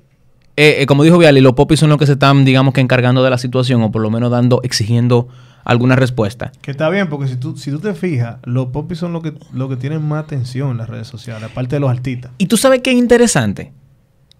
eh, 0.55 0.77
eh, 0.81 0.85
como 0.87 1.03
dijo 1.03 1.17
Viali, 1.17 1.41
los 1.41 1.53
popis 1.53 1.79
son 1.79 1.89
los 1.89 1.97
que 1.97 2.05
se 2.05 2.13
están, 2.13 2.43
digamos 2.45 2.73
que 2.73 2.81
encargando 2.81 3.23
de 3.23 3.29
la 3.29 3.37
situación 3.37 3.81
o 3.83 3.91
por 3.91 4.01
lo 4.01 4.09
menos 4.09 4.29
dando, 4.31 4.61
exigiendo 4.63 5.27
alguna 5.67 5.95
respuesta. 5.95 6.51
Que 6.61 6.71
está 6.71 6.89
bien, 6.89 7.09
porque 7.09 7.27
si 7.27 7.35
tú, 7.35 7.55
si 7.57 7.69
tú 7.71 7.79
te 7.79 7.93
fijas, 7.93 8.37
los 8.43 8.67
popis 8.67 8.97
son 8.97 9.13
los 9.13 9.21
que, 9.21 9.33
los 9.53 9.69
que 9.69 9.75
tienen 9.75 10.01
más 10.01 10.23
atención 10.23 10.71
en 10.71 10.77
las 10.77 10.89
redes 10.89 11.07
sociales, 11.07 11.43
aparte 11.51 11.75
de 11.75 11.79
los 11.81 11.89
artistas. 11.89 12.31
Y 12.37 12.45
tú 12.47 12.57
sabes 12.57 12.81
qué 12.81 12.91
es 12.91 12.97
interesante. 12.97 13.71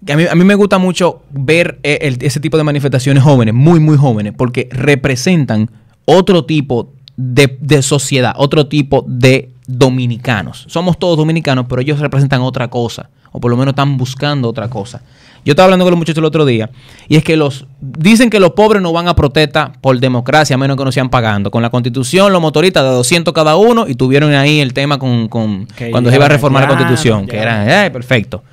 Que 0.05 0.13
a, 0.13 0.17
mí, 0.17 0.23
a 0.29 0.35
mí 0.35 0.43
me 0.45 0.55
gusta 0.55 0.77
mucho 0.77 1.23
ver 1.31 1.79
eh, 1.83 1.99
el- 2.01 2.17
ese 2.21 2.39
tipo 2.39 2.55
de 2.57 2.63
manifestaciones 2.63 3.23
jóvenes, 3.23 3.53
muy, 3.53 3.79
muy 3.79 3.97
jóvenes, 3.97 4.33
porque 4.37 4.69
representan 4.71 5.69
otro 6.05 6.45
tipo 6.45 6.93
de, 7.17 7.57
de 7.61 7.81
sociedad, 7.81 8.33
otro 8.37 8.67
tipo 8.67 9.03
de 9.07 9.49
dominicanos. 9.67 10.65
Somos 10.69 10.97
todos 10.97 11.17
dominicanos, 11.17 11.65
pero 11.69 11.81
ellos 11.81 11.99
representan 11.99 12.41
otra 12.41 12.69
cosa, 12.69 13.09
o 13.31 13.39
por 13.39 13.51
lo 13.51 13.57
menos 13.57 13.73
están 13.73 13.97
buscando 13.97 14.49
otra 14.49 14.69
cosa. 14.69 15.01
Yo 15.45 15.51
estaba 15.51 15.65
hablando 15.65 15.85
con 15.85 15.91
los 15.91 15.97
muchachos 15.99 16.17
el 16.17 16.25
otro 16.25 16.45
día, 16.45 16.69
y 17.07 17.15
es 17.15 17.23
que 17.23 17.37
los 17.37 17.67
dicen 17.79 18.29
que 18.29 18.39
los 18.39 18.51
pobres 18.51 18.81
no 18.81 18.91
van 18.91 19.07
a 19.07 19.15
protesta 19.15 19.71
por 19.81 19.97
democracia, 19.99 20.55
a 20.55 20.57
menos 20.57 20.75
que 20.77 20.83
no 20.83 20.91
sean 20.91 21.09
pagando. 21.09 21.51
Con 21.51 21.61
la 21.61 21.69
constitución, 21.69 22.33
los 22.33 22.41
motoristas 22.41 22.83
de 22.83 22.89
200 22.89 23.33
cada 23.33 23.55
uno, 23.55 23.87
y 23.87 23.95
tuvieron 23.95 24.33
ahí 24.33 24.59
el 24.59 24.73
tema 24.73 24.97
con, 24.99 25.27
cuando 25.27 26.09
se 26.09 26.15
iba 26.15 26.25
a 26.25 26.29
reformar 26.29 26.63
la 26.63 26.69
constitución, 26.69 27.27
ya. 27.27 27.31
que 27.31 27.37
eran, 27.37 27.69
"Ay, 27.69 27.89
perfecto. 27.91 28.43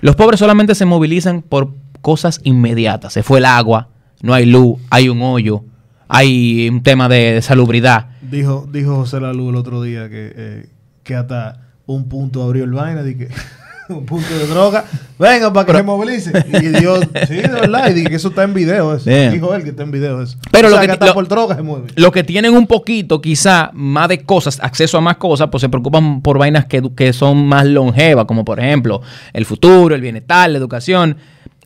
Los 0.00 0.16
pobres 0.16 0.38
solamente 0.38 0.74
se 0.74 0.84
movilizan 0.84 1.42
por 1.42 1.70
cosas 2.00 2.40
inmediatas. 2.44 3.12
Se 3.12 3.22
fue 3.24 3.38
el 3.40 3.44
agua, 3.44 3.88
no 4.22 4.32
hay 4.34 4.46
luz, 4.46 4.78
hay 4.90 5.08
un 5.08 5.20
hoyo, 5.22 5.64
hay 6.08 6.68
un 6.68 6.82
tema 6.82 7.08
de, 7.08 7.34
de 7.34 7.42
salubridad. 7.42 8.06
Dijo, 8.30 8.68
dijo 8.70 8.96
José 8.96 9.20
Lalu 9.20 9.50
el 9.50 9.56
otro 9.56 9.82
día 9.82 10.08
que, 10.08 10.32
eh, 10.36 10.66
que 11.02 11.14
hasta 11.14 11.62
un 11.86 12.08
punto 12.08 12.42
abrió 12.42 12.64
el 12.64 12.72
vaina 12.72 13.02
y 13.08 13.14
que 13.14 13.28
un 13.88 14.04
punto 14.04 14.28
de 14.38 14.46
droga, 14.46 14.84
venga 15.18 15.50
para 15.52 15.64
que 15.66 15.72
se 15.78 15.82
movilice. 15.82 16.32
Y 16.62 16.68
Dios, 16.78 17.00
sí, 17.26 17.36
de 17.36 17.48
verdad, 17.48 17.88
y 17.90 17.94
dije 17.94 18.10
que 18.10 18.16
eso 18.16 18.28
está 18.28 18.42
en 18.42 18.52
video. 18.52 18.94
Eso. 18.94 19.08
Dijo 19.30 19.54
él 19.54 19.62
que 19.64 19.70
está 19.70 19.82
en 19.84 19.90
video 19.90 20.20
eso. 20.20 20.36
Pero 20.52 20.68
o 20.68 20.70
lo 20.70 20.78
que 20.78 20.86
lo- 21.06 21.14
por 21.14 21.26
droga 21.26 21.56
se 21.56 21.62
mueve. 21.62 21.86
Los 21.94 22.12
que 22.12 22.22
tienen 22.22 22.54
un 22.54 22.66
poquito, 22.66 23.22
quizá, 23.22 23.70
más 23.72 24.08
de 24.08 24.22
cosas, 24.24 24.58
acceso 24.62 24.98
a 24.98 25.00
más 25.00 25.16
cosas, 25.16 25.48
pues 25.50 25.62
se 25.62 25.70
preocupan 25.70 26.20
por 26.20 26.36
vainas 26.36 26.66
que, 26.66 26.82
que 26.94 27.14
son 27.14 27.46
más 27.46 27.64
longevas, 27.64 28.26
como 28.26 28.44
por 28.44 28.60
ejemplo 28.60 29.00
el 29.32 29.46
futuro, 29.46 29.94
el 29.94 30.02
bienestar, 30.02 30.50
la 30.50 30.58
educación. 30.58 31.16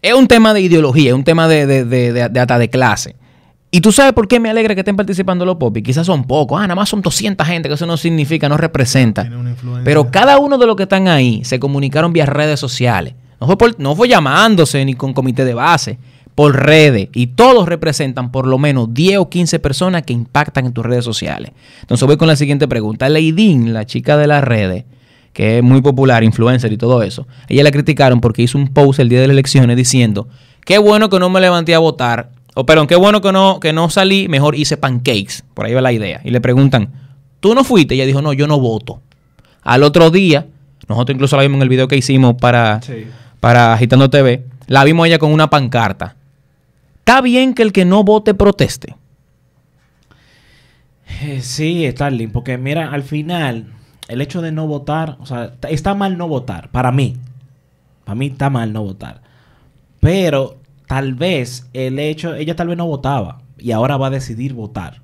Es 0.01 0.15
un 0.15 0.29
tema 0.29 0.55
de 0.55 0.61
ideología, 0.61 1.09
es 1.11 1.15
un 1.15 1.25
tema 1.25 1.49
de, 1.49 1.67
de, 1.67 1.85
de- 1.85 2.13
de- 2.13 2.29
de 2.29 2.41
hasta 2.41 2.59
de 2.59 2.71
clase. 2.71 3.17
Y 3.75 3.81
tú 3.81 3.91
sabes 3.91 4.13
por 4.13 4.29
qué 4.29 4.39
me 4.39 4.51
alegra 4.51 4.75
que 4.75 4.83
estén 4.83 4.97
participando 4.97 5.47
los 5.47 5.57
popis. 5.57 5.83
Quizás 5.83 6.07
son 6.07 6.25
pocos. 6.25 6.59
Ah, 6.61 6.65
nada 6.65 6.75
más 6.75 6.91
son 6.91 7.01
200 7.01 7.47
gente, 7.47 7.69
que 7.71 7.75
eso 7.75 7.87
no 7.87 7.97
significa, 7.97 8.47
no 8.49 8.59
representa. 8.59 9.23
Tiene 9.23 9.39
una 9.39 9.51
influencia. 9.51 9.83
Pero 9.85 10.11
cada 10.11 10.39
uno 10.39 10.59
de 10.59 10.67
los 10.67 10.77
que 10.77 10.83
están 10.83 11.09
ahí 11.09 11.43
se 11.45 11.59
comunicaron 11.59 12.13
vía 12.13 12.27
redes 12.27 12.61
sociales. 12.61 13.15
No 13.41 13.47
fue, 13.47 13.57
por- 13.57 13.81
no 13.81 13.97
fue 13.97 14.09
llamándose 14.09 14.85
ni 14.85 14.93
con 14.93 15.15
comité 15.15 15.47
de 15.47 15.55
base, 15.55 15.99
por 16.35 16.55
redes. 16.55 17.09
Y 17.15 17.29
todos 17.29 17.67
representan 17.67 18.31
por 18.31 18.47
lo 18.47 18.59
menos 18.59 18.93
10 18.93 19.17
o 19.19 19.31
15 19.31 19.59
personas 19.59 20.03
que 20.03 20.13
impactan 20.13 20.67
en 20.67 20.75
tus 20.75 20.85
redes 20.85 21.05
sociales. 21.07 21.51
Entonces 21.81 22.07
voy 22.07 22.19
con 22.19 22.29
la 22.29 22.37
siguiente 22.37 22.69
pregunta. 22.69 23.09
Leidín, 23.09 23.73
la 23.73 23.87
chica 23.87 24.19
de 24.19 24.27
las 24.27 24.45
redes, 24.45 24.85
que 25.33 25.57
es 25.59 25.65
muy 25.65 25.81
popular, 25.81 26.23
influencer 26.25 26.71
y 26.75 26.77
todo 26.77 27.03
eso, 27.03 27.27
ella 27.49 27.65
la 27.65 27.71
criticaron 27.71 28.21
porque 28.21 28.43
hizo 28.43 28.59
un 28.59 28.69
post 28.69 29.01
el 29.01 29.09
día 29.09 29.23
de 29.23 29.29
las 29.29 29.33
elecciones 29.35 29.79
diciendo, 29.79 30.29
qué 30.67 30.77
bueno 30.77 31.09
que 31.09 31.19
no 31.19 31.31
me 31.31 31.41
levanté 31.41 31.75
a 31.75 31.79
votar, 31.79 32.31
o 32.55 32.67
perdón, 32.67 32.87
qué 32.87 32.97
bueno 32.97 33.21
que 33.21 33.33
no, 33.33 33.61
que 33.61 33.73
no 33.73 33.89
salí, 33.91 34.29
mejor 34.29 34.55
hice 34.55 34.77
pancakes. 34.77 35.43
Por 35.55 35.67
ahí 35.67 35.75
va 35.75 35.81
la 35.81 35.93
idea. 35.93 36.21
Y 36.25 36.31
le 36.31 36.41
preguntan, 36.41 36.91
¿tú 37.41 37.55
no 37.55 37.65
fuiste? 37.65 37.95
Ella 37.95 38.07
dijo, 38.07 38.21
no, 38.23 38.33
yo 38.33 38.47
no 38.47 38.61
voto. 38.61 39.01
Al 39.63 39.83
otro 39.83 40.11
día, 40.11 40.47
nosotros 40.89 41.15
incluso 41.15 41.37
la 41.37 41.43
vimos 41.43 41.57
en 41.57 41.63
el 41.63 41.69
video 41.69 41.89
que 41.89 41.97
hicimos 41.97 42.35
para, 42.35 42.83
Sí. 42.83 43.07
para 43.41 43.73
Agitando 43.73 44.11
TV, 44.11 44.45
la 44.67 44.85
vimos 44.85 45.07
ella 45.07 45.19
con 45.19 45.33
una 45.33 45.49
pancarta. 45.51 46.17
¿Está 46.99 47.21
bien 47.21 47.55
que 47.55 47.63
el 47.63 47.73
que 47.73 47.85
no 47.85 48.05
vote 48.05 48.35
proteste? 48.35 48.95
Eh, 51.23 51.41
Sí, 51.43 51.89
Starling, 51.91 52.31
porque 52.31 52.59
mira, 52.59 52.91
al 52.93 53.03
final, 53.03 53.67
el 54.09 54.21
hecho 54.21 54.43
de 54.43 54.53
no 54.53 54.67
votar, 54.67 55.17
o 55.21 55.27
sea, 55.27 55.53
está 55.69 55.95
mal 55.95 56.17
no 56.19 56.29
votar, 56.29 56.71
para 56.71 56.93
mí. 56.93 57.17
Para 58.05 58.15
mí 58.17 58.27
está 58.27 58.51
mal 58.51 58.73
no 58.73 58.83
votar. 58.83 59.21
Pero 60.01 60.57
tal 60.87 61.15
vez 61.15 61.69
el 61.73 61.99
hecho, 61.99 62.35
ella 62.35 62.57
tal 62.57 62.69
vez 62.69 62.77
no 62.77 62.87
votaba 62.87 63.43
y 63.59 63.73
ahora 63.73 63.97
va 63.97 64.09
a 64.09 64.11
decidir 64.11 64.55
votar. 64.55 65.03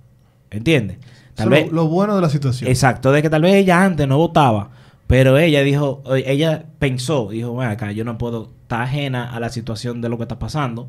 ¿Entiendes? 0.51 0.99
Tal 1.35 1.51
vez, 1.51 1.69
lo, 1.69 1.75
lo 1.75 1.89
bueno 1.89 2.17
de 2.17 2.23
la 2.23 2.31
situación. 2.31 2.71
Exacto, 2.71 3.13
de 3.13 3.23
que 3.23 3.31
tal 3.31 3.43
vez 3.43 3.55
ella 3.55 3.85
antes 3.85 4.09
no 4.09 4.19
votaba, 4.19 4.71
pero 5.07 5.39
ella 5.39 5.63
dijo, 5.63 6.03
ella 6.15 6.65
pensó, 6.79 7.29
dijo, 7.31 7.53
bueno, 7.53 7.71
acá 7.71 7.93
yo 7.93 8.05
no 8.05 8.19
puedo 8.19 8.51
estar 8.63 8.83
ajena 8.83 9.35
a 9.35 9.41
la 9.41 9.49
situación 9.49 10.01
de 10.01 10.09
lo 10.09 10.17
que 10.17 10.25
está 10.25 10.39
pasando. 10.39 10.89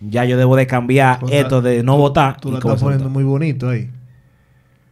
Ya 0.00 0.24
yo 0.24 0.36
debo 0.36 0.54
de 0.54 0.68
cambiar 0.68 1.24
O 1.24 1.28
sea, 1.28 1.40
esto 1.40 1.60
de 1.60 1.82
no 1.82 1.96
votar. 1.96 2.40
Tú 2.40 2.52
lo 2.52 2.58
estás 2.58 2.80
poniendo 2.80 3.08
muy 3.08 3.24
bonito 3.24 3.68
ahí. 3.68 3.90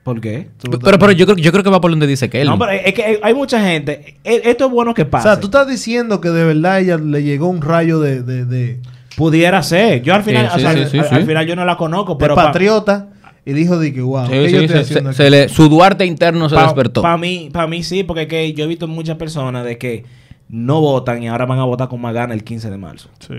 ¿Por 0.07 0.21
qué? 0.21 0.47
Pero, 0.63 0.99
pero 1.01 1.11
yo, 1.11 1.27
creo, 1.27 1.37
yo 1.37 1.51
creo 1.51 1.65
que 1.65 1.71
va 1.71 1.81
por 1.81 1.91
donde 1.91 2.07
dice 2.07 2.31
que 2.31 2.41
él. 2.41 2.47
No, 2.47 2.57
pero 2.57 2.71
es 2.71 2.95
que 2.95 3.19
hay- 3.21 3.35
mucha 3.35 3.61
gente. 3.61 4.15
e- 4.23 4.41
Esto 4.45 4.67
es 4.67 4.71
bueno 4.71 4.95
que 4.95 5.03
O 5.03 5.11
pase. 5.11 5.25
sea, 5.29 5.41
tú 5.41 5.49
estás 5.49 5.67
diciendo 5.67 6.21
que 6.21 6.29
de 6.29 6.45
verdad 6.45 6.79
ella 6.79 6.97
le 6.97 7.25
llegó 7.25 7.49
un 7.49 7.61
rayo 7.61 7.99
de, 7.99 8.23
de, 8.23 8.45
de, 8.45 8.79
Pudiera 9.17 9.61
ser. 9.65 10.03
Yo 10.03 10.15
al 10.15 10.23
final, 10.23 10.47
Sí, 10.51 10.57
o 10.57 10.61
sea, 10.61 10.73
sí, 10.75 10.85
sí, 10.93 10.99
al, 11.01 11.09
sí. 11.09 11.15
al 11.17 11.27
final 11.27 11.45
yo 11.47 11.57
no 11.57 11.65
la 11.65 11.77
conozco, 11.77 12.15
de 12.15 12.19
pero 12.21 12.35
pa- 12.37 12.45
patriota 12.45 13.09
y 13.45 13.53
dijo 13.53 13.79
de 13.81 13.93
que, 13.93 14.01
wow, 14.01 14.27
Sí, 14.27 14.31
¿qué 14.33 14.47
sí, 14.49 14.53
yo 14.53 14.59
se- 14.61 14.65
estoy 14.67 14.69
se- 14.77 14.81
haciendo 14.93 15.13
se 15.13 15.23
aquí? 15.25 15.31
le- 15.33 15.49
su 15.49 15.69
Duarte 15.69 16.07
interno 16.07 16.49
se 16.49 16.55
pa- 16.55 16.63
despertó. 16.67 17.03
Para 17.03 17.17
mí, 17.17 17.51
para 17.53 17.67
mí 17.67 17.83
sí, 17.83 18.05
porque 18.05 18.23
es 18.23 18.29
que 18.29 18.53
yo 18.53 18.63
he 18.65 18.69
visto 18.69 18.87
muchas 18.87 19.17
personas 19.17 19.65
de 19.65 19.77
que 19.77 20.05
no 20.49 20.81
votan 20.81 21.21
y 21.21 21.27
ahora 21.29 21.47
van 21.47 21.59
a 21.59 21.65
votar 21.65 21.89
con 21.89 22.01
más 22.01 22.15
ganas 22.15 22.37
el 22.37 22.45
15 22.45 22.71
de 22.71 22.77
marzo. 22.79 23.09
Sí. 23.27 23.35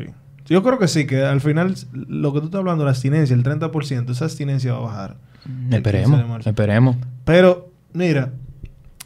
Yo 0.48 0.64
creo 0.64 0.80
que 0.80 0.88
sí, 0.88 1.06
que 1.06 1.24
al 1.24 1.42
final 1.42 1.76
lo 1.94 2.34
que 2.34 2.40
tú 2.40 2.46
estás 2.46 2.60
hablando, 2.60 2.86
la 2.86 2.92
abstinencia, 2.92 3.36
el 3.36 3.44
30%, 3.44 4.10
esa 4.10 4.26
abstinencia 4.26 4.74
va 4.74 4.78
a 4.78 4.82
bajar. 4.82 5.18
el 5.46 5.52
15 5.52 5.70
de 5.70 5.78
Esperemos, 5.78 6.48
esperemos. 6.48 6.96
Pero, 7.26 7.70
mira, 7.94 8.32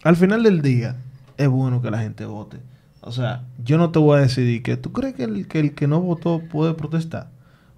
al 0.04 0.16
final 0.16 0.44
del 0.44 0.62
día 0.62 0.96
es 1.38 1.48
bueno 1.48 1.82
que 1.82 1.92
la 1.92 2.00
gente 2.00 2.26
vote. 2.26 2.58
O 3.02 3.12
sea, 3.12 3.44
yo 3.64 3.78
no 3.78 3.90
te 3.92 4.00
voy 4.00 4.20
a 4.20 4.22
decidir 4.22 4.62
que 4.62 4.78
tú 4.78 4.92
crees 4.92 5.16
que 5.16 5.24
el, 5.24 5.48
que 5.48 5.60
el 5.60 5.74
que 5.74 5.88
no 5.88 6.00
votó 6.00 6.42
puede 6.52 6.76
protestar. 6.76 7.30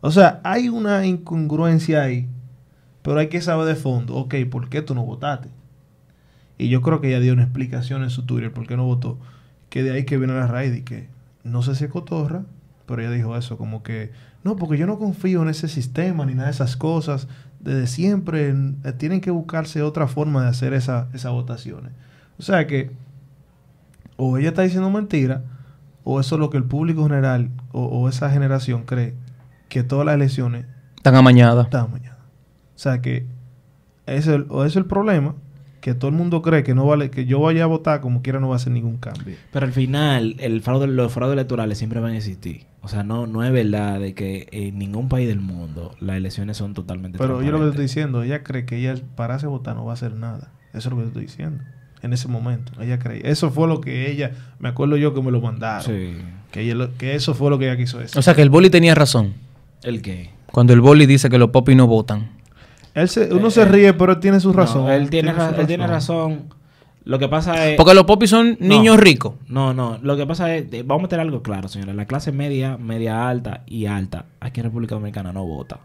O 0.01 0.11
sea, 0.11 0.41
hay 0.43 0.67
una 0.67 1.05
incongruencia 1.05 2.03
ahí, 2.03 2.27
pero 3.01 3.19
hay 3.19 3.29
que 3.29 3.39
saber 3.39 3.65
de 3.65 3.75
fondo, 3.75 4.15
ok, 4.15 4.35
¿por 4.51 4.67
qué 4.67 4.81
tú 4.81 4.93
no 4.93 5.05
votaste? 5.05 5.47
Y 6.57 6.67
yo 6.67 6.81
creo 6.81 6.99
que 6.99 7.07
ella 7.07 7.21
dio 7.21 7.33
una 7.33 7.43
explicación 7.43 8.03
en 8.03 8.09
su 8.09 8.25
Twitter 8.25 8.51
por 8.51 8.67
qué 8.67 8.75
no 8.75 8.85
votó. 8.85 9.17
que 9.69 9.81
de 9.81 9.91
ahí 9.91 10.05
que 10.05 10.17
viene 10.17 10.33
la 10.33 10.45
raíz 10.45 10.75
y 10.75 10.81
que 10.81 11.07
no 11.43 11.63
sé 11.63 11.75
si 11.75 11.85
es 11.85 11.89
cotorra, 11.89 12.43
pero 12.85 13.01
ella 13.01 13.11
dijo 13.11 13.37
eso, 13.37 13.57
como 13.57 13.83
que 13.83 14.11
no, 14.43 14.55
porque 14.57 14.77
yo 14.77 14.85
no 14.85 14.99
confío 14.99 15.41
en 15.41 15.49
ese 15.49 15.67
sistema 15.67 16.25
ni 16.25 16.33
nada 16.33 16.47
de 16.47 16.53
esas 16.53 16.75
cosas. 16.75 17.27
Desde 17.59 17.87
siempre 17.87 18.49
eh, 18.49 18.91
tienen 18.97 19.21
que 19.21 19.31
buscarse 19.31 19.81
otra 19.81 20.07
forma 20.07 20.43
de 20.43 20.49
hacer 20.49 20.73
esa, 20.73 21.07
esas 21.13 21.31
votaciones. 21.31 21.93
O 22.37 22.41
sea 22.41 22.67
que 22.67 22.91
o 24.17 24.37
ella 24.37 24.49
está 24.49 24.61
diciendo 24.63 24.89
mentira, 24.89 25.43
o 26.03 26.19
eso 26.19 26.35
es 26.35 26.39
lo 26.39 26.49
que 26.49 26.57
el 26.57 26.65
público 26.65 27.03
general 27.03 27.49
o, 27.71 27.85
o 27.85 28.09
esa 28.09 28.29
generación 28.29 28.83
cree, 28.83 29.15
que 29.69 29.83
todas 29.83 30.05
las 30.05 30.15
elecciones 30.15 30.65
Tan 31.01 31.15
amañada. 31.15 31.63
están 31.63 31.91
mañana. 31.91 32.17
O 32.75 32.79
sea 32.79 33.01
que 33.01 33.25
o 34.05 34.11
ese 34.11 34.45
es 34.67 34.75
el 34.75 34.85
problema, 34.85 35.35
que 35.83 35.93
todo 35.93 36.07
el 36.09 36.15
mundo 36.15 36.41
cree 36.41 36.63
que 36.63 36.73
no 36.73 36.85
vale, 36.85 37.09
que 37.11 37.25
yo 37.25 37.41
vaya 37.41 37.65
a 37.65 37.67
votar 37.67 37.99
como 37.99 38.21
quiera 38.21 38.39
no 38.39 38.47
va 38.47 38.55
a 38.55 38.55
hacer 38.55 38.71
ningún 38.71 38.95
cambio. 38.95 39.35
Pero 39.51 39.65
al 39.65 39.73
final, 39.73 40.37
el 40.39 40.61
fraude, 40.61 40.87
los 40.87 41.11
fraudes 41.11 41.33
electorales 41.33 41.77
siempre 41.77 41.99
van 41.99 42.13
a 42.13 42.17
existir. 42.17 42.67
O 42.81 42.87
sea, 42.87 43.03
no, 43.03 43.27
no 43.27 43.43
es 43.43 43.51
verdad 43.51 43.99
de 43.99 44.13
que 44.13 44.47
en 44.53 44.79
ningún 44.79 45.09
país 45.09 45.27
del 45.27 45.41
mundo 45.41 45.93
las 45.99 46.15
elecciones 46.15 46.55
son 46.55 46.73
totalmente 46.73 47.17
Pero 47.17 47.41
yo 47.41 47.51
lo 47.51 47.57
que 47.57 47.63
te 47.65 47.69
estoy 47.71 47.83
diciendo, 47.83 48.23
ella 48.23 48.43
cree 48.43 48.65
que 48.65 48.77
ella 48.77 48.95
para 49.17 49.35
a 49.35 49.47
votar 49.47 49.75
no 49.75 49.83
va 49.83 49.91
a 49.91 49.95
hacer 49.95 50.15
nada. 50.15 50.53
Eso 50.73 50.87
es 50.87 50.91
lo 50.91 50.95
que 50.95 51.01
te 51.01 51.07
estoy 51.09 51.23
diciendo. 51.23 51.61
En 52.01 52.13
ese 52.13 52.29
momento, 52.29 52.71
ella 52.81 52.97
cree. 52.97 53.19
Eso 53.29 53.51
fue 53.51 53.67
lo 53.67 53.81
que 53.81 54.09
ella, 54.09 54.31
me 54.59 54.69
acuerdo 54.69 54.95
yo 54.95 55.13
que 55.13 55.21
me 55.21 55.31
lo 55.31 55.41
mandaron. 55.41 55.83
Sí. 55.85 56.15
Que, 56.51 56.61
ella 56.61 56.75
lo- 56.75 56.95
que 56.97 57.15
eso 57.15 57.33
fue 57.33 57.49
lo 57.49 57.59
que 57.59 57.65
ella 57.65 57.75
quiso 57.75 57.99
decir. 57.99 58.17
O 58.17 58.21
sea 58.21 58.33
que 58.35 58.41
el 58.41 58.49
boli 58.49 58.69
tenía 58.69 58.95
razón. 58.95 59.33
¿El 59.83 60.01
qué? 60.01 60.29
Cuando 60.45 60.71
el 60.71 60.79
boli 60.79 61.05
dice 61.07 61.29
que 61.29 61.37
los 61.37 61.49
popis 61.49 61.75
no 61.75 61.87
votan. 61.87 62.29
Él 62.93 63.09
se- 63.09 63.33
uno 63.33 63.47
Eh, 63.47 63.51
se 63.51 63.65
ríe, 63.65 63.93
pero 63.93 64.13
él 64.13 64.19
tiene 64.19 64.39
su 64.39 64.53
razón. 64.53 64.85
No, 64.85 64.91
él 64.91 65.09
tiene, 65.09 65.33
ra- 65.33 65.53
él 65.57 65.67
tiene 65.67 65.87
razón. 65.87 66.43
Lo 67.05 67.19
que 67.19 67.27
pasa 67.27 67.67
es... 67.69 67.75
Porque 67.75 67.93
los 67.93 68.05
popis 68.05 68.29
son 68.29 68.55
No. 68.61 68.67
niños 68.67 68.97
ricos. 68.97 69.33
No, 69.47 69.73
no. 69.73 69.97
Lo 70.01 70.15
que 70.15 70.25
pasa 70.25 70.55
es... 70.55 70.71
eh, 70.71 70.83
Vamos 70.85 71.01
a 71.01 71.03
meter 71.03 71.19
algo 71.19 71.41
claro, 71.43 71.67
señora. 71.67 71.93
La 71.93 72.05
clase 72.05 72.31
media, 72.31 72.77
media 72.77 73.27
alta 73.27 73.63
y 73.65 73.87
alta 73.87 74.25
aquí 74.39 74.61
en 74.61 74.65
República 74.65 74.95
Dominicana 74.95 75.33
no 75.33 75.43
vota. 75.45 75.79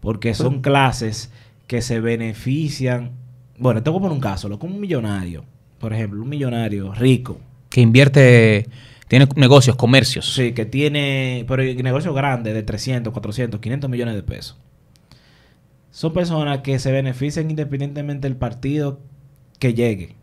Porque 0.00 0.34
son 0.34 0.62
clases 0.62 1.30
que 1.66 1.82
se 1.82 2.00
benefician... 2.00 3.10
Bueno, 3.58 3.82
te 3.82 3.90
voy 3.90 3.98
a 3.98 4.02
poner 4.02 4.14
un 4.14 4.20
caso. 4.20 4.48
Lo 4.48 4.58
como 4.58 4.74
un 4.74 4.80
millonario. 4.80 5.44
Por 5.78 5.92
ejemplo, 5.92 6.22
un 6.22 6.28
millonario 6.28 6.92
rico. 6.94 7.38
Que 7.68 7.80
invierte, 7.80 8.68
tiene 9.08 9.26
negocios, 9.36 9.76
comercios. 9.76 10.32
Sí, 10.32 10.52
que 10.52 10.64
tiene... 10.64 11.44
Pero 11.48 11.62
el 11.62 11.82
negocio 11.82 12.14
grande 12.14 12.54
de 12.54 12.62
300, 12.62 13.12
400, 13.12 13.60
500 13.60 13.90
millones 13.90 14.14
de 14.14 14.22
pesos. 14.22 14.56
Son 15.96 16.12
personas 16.12 16.58
que 16.58 16.78
se 16.78 16.92
benefician 16.92 17.48
independientemente 17.50 18.28
del 18.28 18.36
partido 18.36 19.00
que 19.58 19.72
llegue. 19.72 20.14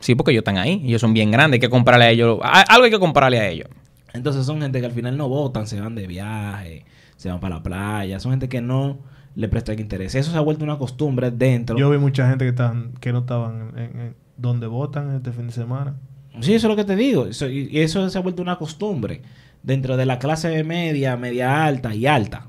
Sí, 0.00 0.16
porque 0.16 0.32
ellos 0.32 0.40
están 0.40 0.58
ahí. 0.58 0.82
Ellos 0.84 1.00
son 1.00 1.14
bien 1.14 1.30
grandes. 1.30 1.58
Hay 1.58 1.60
que 1.60 1.68
comprarle 1.70 2.06
a 2.06 2.10
ellos. 2.10 2.40
Algo 2.42 2.84
hay 2.84 2.90
que 2.90 2.98
comprarle 2.98 3.38
a 3.38 3.48
ellos. 3.48 3.68
Entonces 4.12 4.44
son 4.44 4.60
gente 4.60 4.80
que 4.80 4.86
al 4.86 4.90
final 4.90 5.16
no 5.16 5.28
votan, 5.28 5.68
se 5.68 5.80
van 5.80 5.94
de 5.94 6.08
viaje, 6.08 6.84
se 7.16 7.28
van 7.28 7.38
para 7.38 7.54
la 7.54 7.62
playa, 7.62 8.18
son 8.18 8.32
gente 8.32 8.48
que 8.48 8.60
no 8.60 8.98
le 9.36 9.46
prestan 9.48 9.78
interés. 9.78 10.16
Eso 10.16 10.32
se 10.32 10.36
ha 10.36 10.40
vuelto 10.40 10.64
una 10.64 10.78
costumbre 10.78 11.30
dentro. 11.30 11.78
Yo 11.78 11.90
vi 11.90 11.98
mucha 11.98 12.28
gente 12.28 12.44
que, 12.44 12.48
están, 12.48 12.94
que 13.00 13.12
no 13.12 13.20
estaban 13.20 13.72
en, 13.78 14.00
en- 14.00 14.14
donde 14.36 14.66
votan 14.66 15.14
este 15.14 15.30
fin 15.30 15.46
de 15.46 15.52
semana. 15.52 15.94
Sí, 16.40 16.54
eso 16.54 16.66
es 16.66 16.70
lo 16.70 16.76
que 16.76 16.84
te 16.84 16.96
digo. 16.96 17.26
Eso- 17.26 17.48
y 17.48 17.68
y 17.70 17.78
eso 17.82 18.10
se 18.10 18.18
ha 18.18 18.20
vuelto 18.20 18.42
una 18.42 18.56
costumbre 18.58 19.22
dentro 19.62 19.96
de 19.96 20.06
la 20.06 20.18
clase 20.18 20.64
media, 20.64 21.16
media 21.16 21.64
alta 21.64 21.94
y 21.94 22.06
alta. 22.08 22.48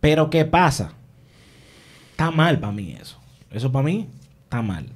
Pero 0.00 0.30
¿qué 0.30 0.46
pasa? 0.46 0.94
Está 2.22 2.36
mal 2.36 2.60
para 2.60 2.72
mí 2.72 2.96
eso. 3.00 3.18
Eso 3.50 3.72
para 3.72 3.84
mí 3.84 4.08
está 4.44 4.62
mal. 4.62 4.86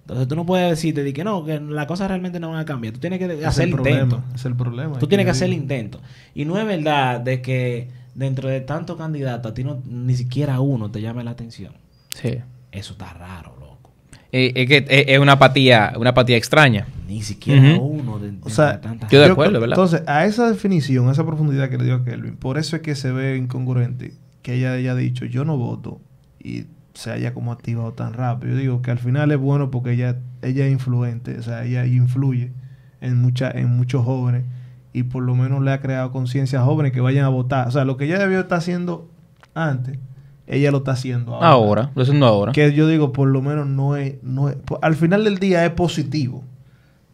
Entonces 0.00 0.28
tú 0.28 0.36
no 0.36 0.44
puedes 0.44 0.68
decirte 0.68 1.02
de 1.02 1.12
que 1.12 1.24
no, 1.24 1.44
que 1.44 1.60
las 1.60 1.86
cosas 1.86 2.08
realmente 2.08 2.40
no 2.40 2.50
van 2.50 2.58
a 2.58 2.64
cambiar. 2.64 2.92
Tú 2.92 3.00
tienes 3.00 3.18
que 3.18 3.44
hacer 3.46 3.68
el 3.68 3.74
el 3.74 3.78
intento. 3.78 4.16
problema. 4.16 4.34
Es 4.34 4.44
el 4.44 4.56
problema. 4.56 4.98
Tú 4.98 5.06
es 5.06 5.08
tienes 5.08 5.24
que 5.24 5.30
hacer 5.30 5.46
el 5.46 5.54
intento. 5.54 6.00
Y 6.34 6.44
no 6.44 6.58
es 6.58 6.66
verdad 6.66 7.20
de 7.20 7.40
que 7.40 7.88
dentro 8.14 8.48
de 8.48 8.60
tantos 8.60 8.98
candidatos 8.98 9.52
a 9.52 9.54
ti 9.54 9.64
no, 9.64 9.82
ni 9.86 10.16
siquiera 10.16 10.60
uno 10.60 10.90
te 10.90 11.00
llame 11.00 11.24
la 11.24 11.30
atención. 11.30 11.72
Sí. 12.10 12.38
Eso 12.70 12.92
está 12.92 13.14
raro, 13.14 13.56
loco. 13.58 13.92
Eh, 14.32 14.52
es 14.56 14.68
que 14.68 14.78
es, 14.78 15.04
es 15.08 15.18
una 15.20 15.32
apatía, 15.32 15.94
una 15.96 16.10
apatía 16.10 16.36
extraña. 16.36 16.86
Ni 17.06 17.22
siquiera 17.22 17.78
uno 17.80 18.18
de, 18.18 18.34
O 18.42 18.50
sea, 18.50 18.72
de 18.72 18.78
tanta 18.78 19.08
yo 19.08 19.20
de 19.20 19.26
acuerdo, 19.26 19.60
¿verdad? 19.60 19.78
Entonces, 19.78 20.02
a 20.06 20.26
esa 20.26 20.50
definición, 20.50 21.08
a 21.08 21.12
esa 21.12 21.24
profundidad 21.24 21.70
que 21.70 21.78
le 21.78 21.84
dio 21.84 21.94
a 21.94 22.04
Kelvin, 22.04 22.36
por 22.36 22.58
eso 22.58 22.76
es 22.76 22.82
que 22.82 22.94
se 22.96 23.12
ve 23.12 23.36
incongruente 23.36 24.12
que 24.42 24.54
ella 24.54 24.72
haya 24.74 24.94
dicho 24.94 25.24
yo 25.24 25.44
no 25.44 25.56
voto 25.56 26.00
y 26.44 26.66
se 26.94 27.10
haya 27.10 27.34
como 27.34 27.50
activado 27.50 27.92
tan 27.92 28.12
rápido. 28.12 28.52
Yo 28.52 28.58
digo 28.60 28.82
que 28.82 28.92
al 28.92 28.98
final 28.98 29.32
es 29.32 29.38
bueno 29.38 29.70
porque 29.72 29.92
ella, 29.92 30.16
ella 30.42 30.66
es 30.66 30.72
influente, 30.72 31.36
o 31.38 31.42
sea, 31.42 31.64
ella 31.64 31.84
influye 31.86 32.52
en, 33.00 33.20
mucha, 33.20 33.50
en 33.50 33.70
muchos 33.76 34.04
jóvenes 34.04 34.44
y 34.92 35.02
por 35.02 35.24
lo 35.24 35.34
menos 35.34 35.60
le 35.62 35.72
ha 35.72 35.80
creado 35.80 36.12
conciencia 36.12 36.60
a 36.60 36.64
jóvenes 36.64 36.92
que 36.92 37.00
vayan 37.00 37.24
a 37.24 37.28
votar. 37.30 37.66
O 37.66 37.70
sea, 37.72 37.84
lo 37.84 37.96
que 37.96 38.04
ella 38.04 38.18
debió 38.20 38.38
estar 38.38 38.58
haciendo 38.58 39.08
antes, 39.54 39.98
ella 40.46 40.70
lo 40.70 40.78
está 40.78 40.92
haciendo 40.92 41.34
ahora. 41.34 41.48
Ahora, 41.48 41.90
lo 41.96 42.02
haciendo 42.02 42.26
ahora. 42.26 42.52
Que 42.52 42.72
yo 42.74 42.86
digo, 42.86 43.12
por 43.12 43.26
lo 43.28 43.42
menos 43.42 43.66
no 43.66 43.96
es, 43.96 44.22
no 44.22 44.48
es- 44.50 44.56
po- 44.56 44.78
al 44.82 44.94
final 44.94 45.24
del 45.24 45.38
día 45.38 45.64
es 45.64 45.72
positivo. 45.72 46.44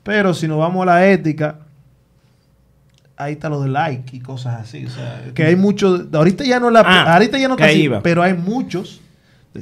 Pero 0.03 0.35
si 0.35 0.47
nos 0.49 0.59
vamos 0.59 0.83
a 0.83 0.87
la 0.87 1.07
ética, 1.09 1.61
ahí 3.17 3.33
está 3.35 3.49
lo 3.49 3.63
de 3.63 3.69
like 3.69 4.17
y 4.17 4.21
cosas 4.21 4.61
así. 4.61 4.87
O 4.87 4.91
sea, 4.91 5.23
que 5.35 5.45
hay 5.45 5.57
muchos, 5.57 6.07
ahorita 6.13 6.45
ya 6.45 6.59
no 6.61 6.71
la, 6.71 6.81
Ah, 6.85 7.15
ahorita 7.15 7.39
ya 7.39 7.49
no 7.49 7.55
está 7.55 7.67
así, 7.67 7.83
iba. 7.83 8.03
pero 8.03 8.23
hay 8.23 8.35
muchos 8.35 9.01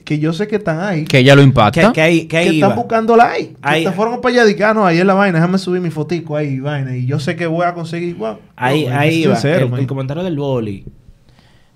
que 0.04 0.18
yo 0.18 0.32
sé 0.32 0.46
que 0.48 0.56
están 0.56 0.80
ahí, 0.80 1.00
que, 1.00 1.06
Que 1.06 1.18
ella 1.20 1.34
lo 1.34 1.42
impacta. 1.42 1.88
Que, 1.88 1.92
que 1.92 2.00
ahí, 2.00 2.26
que 2.26 2.36
ahí 2.36 2.60
están 2.60 2.76
like. 3.16 3.48
Que 3.54 3.56
Ahí- 3.62 3.84
te 3.84 3.92
fueron 3.92 4.20
para 4.20 4.34
allá 4.34 4.44
dijeron, 4.44 4.70
"Ah, 4.70 4.74
no, 4.74 4.86
ahí 4.86 4.98
es 4.98 5.04
la 5.06 5.14
vaina, 5.14 5.38
déjame 5.38 5.58
subir 5.58 5.80
mi 5.80 5.90
fotico 5.90 6.36
ahí, 6.36 6.60
vaina. 6.60 6.96
Y 6.96 7.06
yo 7.06 7.18
sé 7.18 7.36
que 7.36 7.46
voy 7.46 7.64
a 7.64 7.72
conseguir, 7.74 8.16
bueno, 8.16 8.38
Ahí, 8.56 8.86
no, 8.86 8.98
ahí 8.98 9.22
iba. 9.22 9.34
sincero, 9.34 9.74
el, 9.76 9.86
comentario 9.86 10.22
del 10.22 10.36
boli 10.36 10.84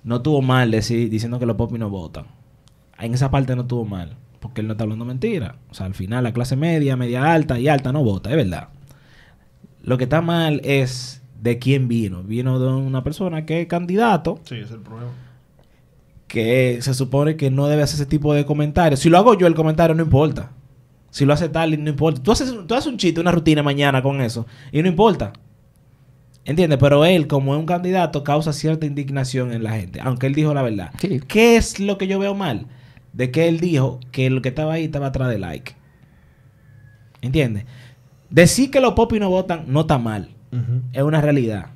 no 0.04 0.20
tuvo 0.20 0.42
mal 0.42 0.70
decir, 0.70 1.08
diciendo 1.08 1.38
que 1.38 1.46
los 1.46 1.56
popis 1.56 1.78
no 1.78 1.88
votan. 1.88 2.26
En 2.98 3.14
esa 3.14 3.30
parte 3.30 3.56
no 3.56 3.66
tuvo 3.66 3.84
mal. 3.84 4.16
Porque 4.40 4.60
él 4.60 4.66
no 4.66 4.72
está 4.72 4.82
hablando 4.82 5.04
mentira. 5.04 5.54
O 5.70 5.74
sea, 5.74 5.86
al 5.86 5.94
final 5.94 6.24
la 6.24 6.32
clase 6.32 6.56
media, 6.56 6.96
media 6.96 7.32
alta 7.32 7.60
y 7.60 7.68
alta 7.68 7.92
no 7.92 8.02
vota, 8.02 8.28
es 8.30 8.36
verdad. 8.36 8.68
Lo 9.84 9.96
que 9.98 10.04
está 10.04 10.20
mal 10.20 10.60
es 10.64 11.22
de 11.40 11.58
quién 11.60 11.86
vino. 11.88 12.22
Vino 12.24 12.58
de 12.58 12.66
una 12.68 13.04
persona 13.04 13.46
que 13.46 13.62
es 13.62 13.66
candidato, 13.68 14.40
Sí, 14.44 14.56
es 14.56 14.70
el 14.72 14.80
problema. 14.80 15.12
Que 16.32 16.78
se 16.80 16.94
supone 16.94 17.36
que 17.36 17.50
no 17.50 17.66
debe 17.66 17.82
hacer 17.82 17.96
ese 17.96 18.06
tipo 18.06 18.32
de 18.32 18.46
comentarios. 18.46 19.00
Si 19.00 19.10
lo 19.10 19.18
hago 19.18 19.34
yo, 19.34 19.46
el 19.46 19.54
comentario 19.54 19.94
no 19.94 20.02
importa. 20.02 20.52
Si 21.10 21.26
lo 21.26 21.34
hace 21.34 21.50
tal, 21.50 21.84
no 21.84 21.90
importa. 21.90 22.22
Tú 22.22 22.32
haces, 22.32 22.54
tú 22.66 22.74
haces 22.74 22.90
un 22.90 22.96
chiste, 22.96 23.20
una 23.20 23.32
rutina 23.32 23.62
mañana 23.62 24.02
con 24.02 24.22
eso, 24.22 24.46
y 24.72 24.80
no 24.80 24.88
importa. 24.88 25.34
¿Entiendes? 26.46 26.78
Pero 26.80 27.04
él, 27.04 27.26
como 27.26 27.52
es 27.52 27.60
un 27.60 27.66
candidato, 27.66 28.24
causa 28.24 28.54
cierta 28.54 28.86
indignación 28.86 29.52
en 29.52 29.62
la 29.62 29.72
gente, 29.72 30.00
aunque 30.00 30.26
él 30.26 30.34
dijo 30.34 30.54
la 30.54 30.62
verdad. 30.62 30.90
Sí. 30.98 31.20
¿Qué 31.28 31.56
es 31.56 31.78
lo 31.78 31.98
que 31.98 32.06
yo 32.06 32.18
veo 32.18 32.34
mal? 32.34 32.66
De 33.12 33.30
que 33.30 33.46
él 33.46 33.60
dijo 33.60 34.00
que 34.10 34.30
lo 34.30 34.40
que 34.40 34.48
estaba 34.48 34.72
ahí 34.72 34.84
estaba 34.84 35.08
atrás 35.08 35.28
de 35.28 35.38
like. 35.38 35.74
¿Entiendes? 37.20 37.66
Decir 38.30 38.70
que 38.70 38.80
los 38.80 38.94
popis 38.94 39.20
no 39.20 39.28
votan 39.28 39.64
no 39.66 39.82
está 39.82 39.98
mal. 39.98 40.30
Es 40.94 41.02
una 41.02 41.20
realidad. 41.20 41.66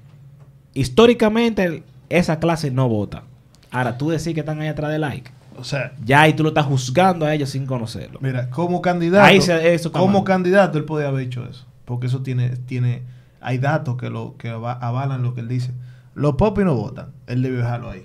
Históricamente, 0.73 1.83
esa 2.09 2.39
clase 2.39 2.71
no 2.71 2.89
vota. 2.89 3.25
Ahora, 3.71 3.99
tú 3.99 4.11
decir 4.11 4.35
que 4.35 4.41
están 4.41 4.61
ahí 4.61 4.69
atrás 4.69 4.91
de 4.91 4.99
like. 4.99 5.31
O 5.59 5.65
sea, 5.65 5.93
Ya 6.05 6.21
ahí 6.23 6.35
tú 6.35 6.43
lo 6.43 6.51
estás 6.51 6.67
juzgando 6.67 7.25
a 7.27 7.35
ellos 7.35 7.49
sin 7.51 7.65
conocerlo. 7.67 8.19
Mira, 8.23 8.51
como 8.51 8.83
candidato, 8.83 9.25
Ahí 9.25 9.41
se- 9.41 9.75
eso 9.75 9.89
está 9.89 9.99
como 9.99 10.13
mal. 10.21 10.25
candidato 10.25 10.77
él 10.79 10.85
podía 10.85 11.09
haber 11.09 11.27
hecho 11.27 11.47
eso, 11.49 11.65
porque 11.87 12.07
eso 12.09 12.21
tiene, 12.23 12.51
tiene, 12.67 13.03
hay 13.41 13.57
datos 13.59 13.97
que 13.97 14.11
lo 14.11 14.35
que 14.39 14.51
ava- 14.51 14.79
avalan 14.81 15.23
lo 15.23 15.35
que 15.35 15.41
él 15.41 15.49
dice. 15.49 15.71
Los 16.15 16.35
popis 16.37 16.65
no 16.65 16.75
votan, 16.75 17.09
él 17.27 17.43
debió 17.43 17.59
dejarlo 17.59 17.91
ahí. 17.91 18.05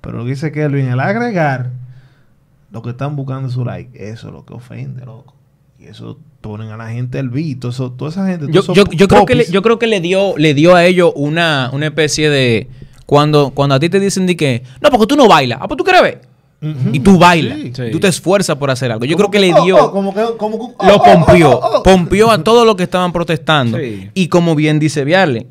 Pero 0.00 0.18
lo 0.18 0.24
que 0.24 0.30
dice 0.30 0.52
Kelvin, 0.52 0.88
al 0.88 1.00
agregar 1.00 1.70
lo 2.70 2.82
que 2.82 2.90
están 2.90 3.14
buscando 3.16 3.48
su 3.48 3.64
like, 3.64 3.90
eso 4.10 4.26
es 4.28 4.32
lo 4.34 4.44
que 4.44 4.54
ofende, 4.54 5.04
loco. 5.04 5.34
Y 5.78 5.84
eso 5.86 6.18
ponen 6.40 6.70
a 6.70 6.76
la 6.76 6.88
gente 6.90 7.18
el 7.18 7.28
beat, 7.30 7.64
eso, 7.64 7.92
toda 7.92 8.10
esa 8.10 8.26
gente. 8.26 8.46
Yo, 8.50 8.62
yo, 8.74 8.84
yo 8.90 9.06
creo 9.08 9.24
que 9.26 9.34
le, 9.36 9.46
yo 9.50 9.62
creo 9.62 9.78
que 9.78 9.86
le 9.86 10.00
dio, 10.00 10.36
le 10.36 10.52
dio 10.54 10.74
a 10.74 10.84
ellos 10.84 11.12
una, 11.14 11.70
una 11.72 11.86
especie 11.86 12.28
de 12.28 12.68
cuando, 13.06 13.50
cuando 13.50 13.74
a 13.74 13.80
ti 13.80 13.88
te 13.88 14.00
dicen 14.00 14.26
de 14.26 14.36
que 14.36 14.62
no, 14.80 14.90
porque 14.90 15.06
tú 15.06 15.16
no 15.16 15.28
bailas, 15.28 15.58
ah, 15.62 15.68
pues 15.68 15.78
tú 15.78 15.84
quieres 15.84 16.02
ver. 16.02 16.34
Y 16.92 17.00
tú 17.00 17.18
bailas, 17.18 17.58
Sí. 17.58 17.72
Sí. 17.74 17.82
tú 17.92 18.00
te 18.00 18.08
esfuerzas 18.08 18.56
por 18.56 18.70
hacer 18.70 18.90
algo. 18.90 19.04
Yo 19.04 19.18
creo 19.18 19.30
que 19.30 19.38
le 19.38 19.52
oh, 19.52 19.64
dio, 19.64 19.84
oh, 19.84 19.92
como 19.92 20.14
que, 20.14 20.24
como 20.38 20.58
que- 20.58 20.74
oh, 20.78 20.86
lo 20.86 20.96
oh, 20.96 21.02
pompió, 21.02 21.60
pompió 21.84 22.30
a 22.30 22.42
todos 22.42 22.64
los 22.64 22.74
que 22.74 22.84
estaban 22.84 23.12
protestando. 23.12 23.76
Sí. 23.76 24.08
Y 24.14 24.28
como 24.28 24.54
bien 24.54 24.78
dice 24.78 25.04
Viarle, 25.04 25.46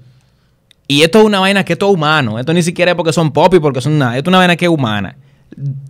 y 0.87 1.03
esto 1.03 1.19
es 1.19 1.25
una 1.25 1.39
vaina 1.39 1.63
que 1.63 1.73
esto 1.73 1.87
es 1.87 1.93
humano, 1.93 2.39
esto 2.39 2.51
ni 2.51 2.63
siquiera 2.63 2.91
es 2.91 2.97
porque 2.97 3.13
son 3.13 3.31
pop 3.31 3.53
y 3.53 3.59
porque 3.59 3.79
son 3.79 3.99
nada, 3.99 4.17
esto 4.17 4.29
es 4.29 4.31
una 4.31 4.39
vaina 4.39 4.55
que 4.55 4.65
es 4.65 4.71
humana. 4.71 5.15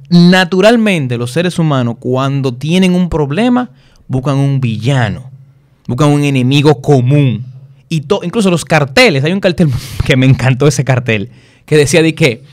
Naturalmente 0.10 1.17
los 1.17 1.32
seres 1.32 1.58
humanos 1.58 1.95
cuando 1.99 2.54
tienen 2.54 2.93
un 2.93 3.08
problema 3.10 3.69
buscan 4.08 4.36
un 4.38 4.60
villano, 4.60 5.32
buscan 5.88 6.10
un 6.10 6.23
enemigo 6.23 6.82
común. 6.82 7.45
Y 7.93 8.01
to- 8.01 8.21
incluso 8.23 8.49
los 8.49 8.65
carteles, 8.65 9.23
hay 9.23 9.32
un 9.34 9.39
cartel 9.39 9.69
que 10.06 10.15
me 10.17 10.25
encantó 10.25 10.67
ese 10.67 10.84
cartel, 10.84 11.29
que 11.65 11.77
decía 11.77 12.01
de 12.01 12.15
que 12.15 12.43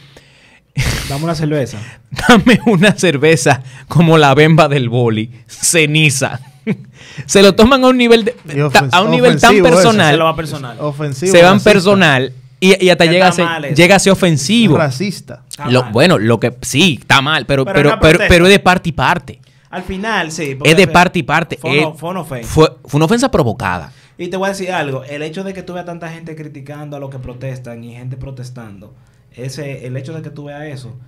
Dame 1.08 1.24
una 1.24 1.34
cerveza. 1.34 1.78
dame 2.28 2.60
una 2.66 2.92
cerveza 2.96 3.62
como 3.88 4.18
la 4.18 4.34
bemba 4.34 4.68
del 4.68 4.88
boli, 4.88 5.30
ceniza. 5.46 6.40
se 7.26 7.42
lo 7.42 7.54
toman 7.54 7.82
a 7.84 7.88
un 7.88 7.96
nivel 7.96 8.24
de- 8.24 8.34
ta- 8.72 8.88
a 8.92 9.02
un 9.02 9.10
nivel 9.10 9.40
tan 9.40 9.54
eso, 9.54 9.62
personal, 9.64 10.12
Se 10.12 10.16
lo 10.18 10.24
va 10.24 10.36
personal. 10.36 10.76
Ofensivo. 10.80 11.32
se 11.32 11.42
van 11.42 11.54
racista, 11.54 11.72
personal 11.72 12.32
y, 12.60 12.84
y 12.84 12.90
hasta 12.90 13.06
llega 13.06 13.28
a, 13.28 13.32
ser, 13.32 13.46
llega 13.74 13.96
a 13.96 13.98
ser 13.98 14.12
ofensivo. 14.12 14.76
Racista. 14.76 15.42
Lo- 15.70 15.84
bueno, 15.90 16.18
lo 16.18 16.38
que 16.38 16.54
sí, 16.62 16.98
está 17.00 17.20
mal, 17.22 17.46
pero 17.46 17.64
Pero 17.64 17.98
pero 18.00 18.18
pero, 18.28 18.44
es 18.46 18.50
de 18.52 18.58
parte 18.58 18.90
y 18.90 18.92
parte. 18.92 19.40
Al 19.70 19.82
final, 19.84 20.30
sí. 20.32 20.58
Es 20.64 20.76
de 20.76 20.86
parte 20.86 21.18
y 21.20 21.22
parte. 21.22 21.56
Fue, 21.56 21.78
Es- 21.78 21.86
una- 21.86 21.94
fue 21.96 22.10
una 22.10 22.20
ofensa. 22.20 22.48
Fue, 22.52 22.68
fue 22.84 22.98
una 22.98 23.04
ofensa 23.06 23.30
provocada. 23.30 23.92
Y 24.20 24.28
te 24.28 24.36
voy 24.36 24.46
a 24.46 24.48
decir 24.50 24.70
algo, 24.70 25.02
el 25.04 25.22
hecho 25.22 25.44
de 25.44 25.54
que 25.54 25.62
tú 25.62 25.72
veas 25.72 25.86
tanta 25.86 26.10
gente 26.10 26.36
criticando 26.36 26.94
a 26.94 27.00
los 27.00 27.08
que 27.08 27.18
protestan 27.18 27.82
y 27.82 27.94
gente 27.94 28.18
protestando, 28.18 28.94
ese, 29.32 29.86
el 29.86 29.96
hecho 29.96 30.12
de 30.12 30.20
que 30.20 30.28
tú 30.28 30.44
veas 30.44 30.64
eso, 30.64 30.98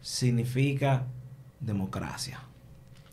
significa 0.00 1.02
democracia. 1.58 2.38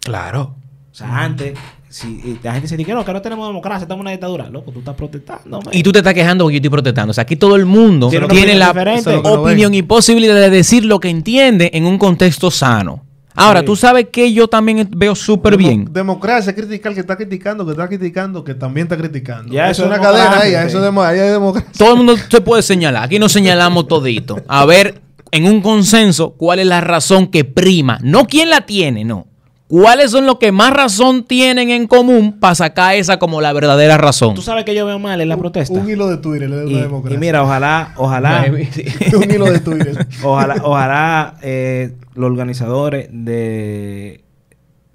Claro. 0.01 0.55
O 0.91 0.95
sea, 0.95 1.23
antes, 1.23 1.57
si 1.87 2.39
la 2.43 2.53
gente 2.53 2.67
se 2.67 2.77
dice 2.77 2.85
que 2.85 2.93
no, 2.93 3.03
que 3.03 3.11
no 3.11 3.23
tenemos 3.23 3.47
democracia, 3.47 3.85
estamos 3.85 4.01
en 4.01 4.07
una 4.07 4.11
dictadura. 4.11 4.51
Loco, 4.51 4.71
tú 4.71 4.79
estás 4.79 4.95
protestando. 4.95 5.61
man. 5.63 5.73
Y 5.73 5.81
tú 5.81 5.91
te 5.91 5.99
estás 5.99 6.13
quejando 6.13 6.43
porque 6.43 6.55
yo 6.55 6.59
estoy 6.59 6.69
protestando. 6.69 7.09
O 7.09 7.13
sea, 7.15 7.23
aquí 7.23 7.35
todo 7.35 7.55
el 7.55 7.65
mundo 7.65 8.09
Tiene 8.09 8.27
la 8.53 8.69
opinión 8.69 9.01
diferente. 9.01 9.21
Que 9.23 9.67
no 9.67 9.73
y 9.73 9.81
posibilidad 9.81 10.35
de 10.35 10.51
decir 10.51 10.85
lo 10.85 10.99
que 10.99 11.09
entiende 11.09 11.71
en 11.73 11.85
un 11.85 11.97
contexto 11.97 12.51
sano. 12.51 13.03
Ahora, 13.39 13.61
Sí. 13.61 13.65
tú 13.65 13.75
sabes 13.75 14.07
que 14.11 14.31
yo 14.33 14.47
también 14.47 14.87
veo 14.95 15.15
súper 15.15 15.53
Demo- 15.57 15.67
bien. 15.67 15.87
Democracia, 15.91 16.53
criticar 16.53 16.93
que 16.93 16.99
está 16.99 17.15
criticando, 17.15 17.65
que 17.65 17.71
está 17.71 17.87
criticando, 17.87 18.43
que 18.43 18.53
también 18.53 18.85
está 18.85 18.97
criticando. 18.97 19.53
Ya, 19.53 19.65
es 19.69 19.77
eso 19.77 19.83
es 19.83 19.87
una 19.91 19.99
cadena 20.01 20.39
ahí, 20.39 20.53
eso 20.53 20.77
es 20.79 20.83
demo- 20.83 21.01
ahí 21.01 21.19
hay 21.19 21.29
democracia. 21.29 21.71
Todo 21.77 21.91
el 21.91 21.97
mundo 21.97 22.15
se 22.29 22.41
puede 22.41 22.61
señalar. 22.61 23.03
Aquí 23.03 23.17
nos 23.19 23.31
señalamos 23.31 23.87
todito. 23.87 24.41
A 24.47 24.65
ver, 24.65 25.01
en 25.31 25.45
un 25.45 25.61
consenso, 25.61 26.31
cuál 26.31 26.59
es 26.59 26.67
la 26.67 26.81
razón 26.81 27.27
que 27.27 27.45
prima. 27.45 27.99
No 28.01 28.25
quién 28.27 28.49
la 28.49 28.61
tiene, 28.65 29.05
no. 29.05 29.27
¿Cuáles 29.69 30.09
son 30.09 30.25
los 30.25 30.39
que 30.39 30.51
más 30.51 30.73
razón 30.73 31.23
tienen 31.23 31.69
en 31.69 31.85
común 31.85 32.39
para 32.39 32.55
sacar 32.55 32.95
esa 32.95 33.19
como 33.19 33.39
la 33.39 33.53
verdadera 33.53 33.99
razón? 33.99 34.33
Tú 34.33 34.41
sabes 34.41 34.65
que 34.65 34.73
yo 34.73 34.83
veo 34.83 34.97
mal 34.97 35.21
en 35.21 35.29
la 35.29 35.37
protesta. 35.37 35.79
Un 35.79 35.87
hilo 35.87 36.07
de 36.07 36.17
Twitter 36.17 36.49
le 36.49 36.55
da 36.55 36.63
y, 36.63 36.65
una 36.65 36.79
y 36.79 36.81
democracia. 36.81 37.19
mira, 37.19 37.43
ojalá, 37.43 37.93
ojalá, 37.95 38.45
un 39.15 39.31
hilo 39.31 39.45
de 39.45 39.59
Twitter. 39.59 40.07
ojalá, 40.23 40.55
ojalá 40.63 41.37
eh, 41.43 41.93
los 42.15 42.31
organizadores 42.31 43.09
de, 43.11 44.23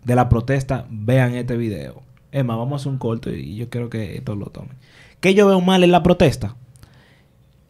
de 0.02 0.14
la 0.16 0.28
protesta 0.28 0.86
vean 0.90 1.36
este 1.36 1.56
video. 1.56 2.02
Es 2.32 2.44
más, 2.44 2.56
vamos 2.56 2.72
a 2.72 2.76
hacer 2.82 2.90
un 2.90 2.98
corto 2.98 3.30
y 3.30 3.54
yo 3.54 3.70
quiero 3.70 3.88
que 3.88 4.20
todos 4.24 4.40
lo 4.40 4.46
tomen. 4.46 4.72
¿Qué 5.20 5.34
yo 5.34 5.46
veo 5.46 5.60
mal 5.60 5.84
en 5.84 5.92
la 5.92 6.02
protesta? 6.02 6.56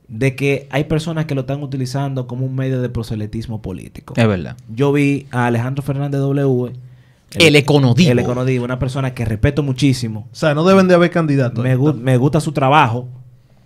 De 0.09 0.35
que 0.35 0.69
hay 0.71 0.85
personas 0.85 1.27
que 1.27 1.35
lo 1.35 1.43
están 1.43 1.63
utilizando 1.63 2.27
como 2.27 2.47
un 2.47 2.55
medio 2.55 2.81
de 2.81 2.89
proselitismo 2.89 3.61
político. 3.61 4.15
Es 4.17 4.27
verdad. 4.27 4.57
Yo 4.71 4.91
vi 4.91 5.27
a 5.33 5.45
Alejandro 5.45 5.83
Fernández 5.83 6.23
W. 6.23 6.73
El 7.35 7.57
econodivo. 7.57 8.11
El 8.13 8.19
econodivo, 8.21 8.65
una 8.65 8.79
persona 8.79 9.13
que 9.15 9.25
respeto 9.25 9.63
muchísimo. 9.63 10.29
O 10.33 10.35
sea, 10.35 10.55
no 10.55 10.65
deben 10.65 10.89
de 10.89 10.95
haber 10.95 11.11
candidatos. 11.11 11.63
Me, 11.65 11.77
gu- 11.77 11.95
me 11.95 12.17
gusta 12.17 12.41
su 12.41 12.53
trabajo. 12.53 13.09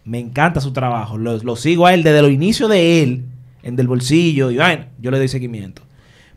Me 0.05 0.19
encanta 0.19 0.61
su 0.61 0.73
trabajo. 0.73 1.19
Lo, 1.19 1.37
lo 1.39 1.55
sigo 1.57 1.87
a 1.87 1.93
él 1.95 2.03
desde 2.03 2.23
los 2.23 2.31
inicios 2.31 2.71
de 2.71 3.03
él, 3.03 3.27
en 3.63 3.77
del 3.77 3.89
bolsillo. 3.89 4.51
Y 4.51 4.57
bueno, 4.57 4.87
yo 4.99 5.11
le 5.11 5.19
doy 5.19 5.29
seguimiento. 5.29 5.83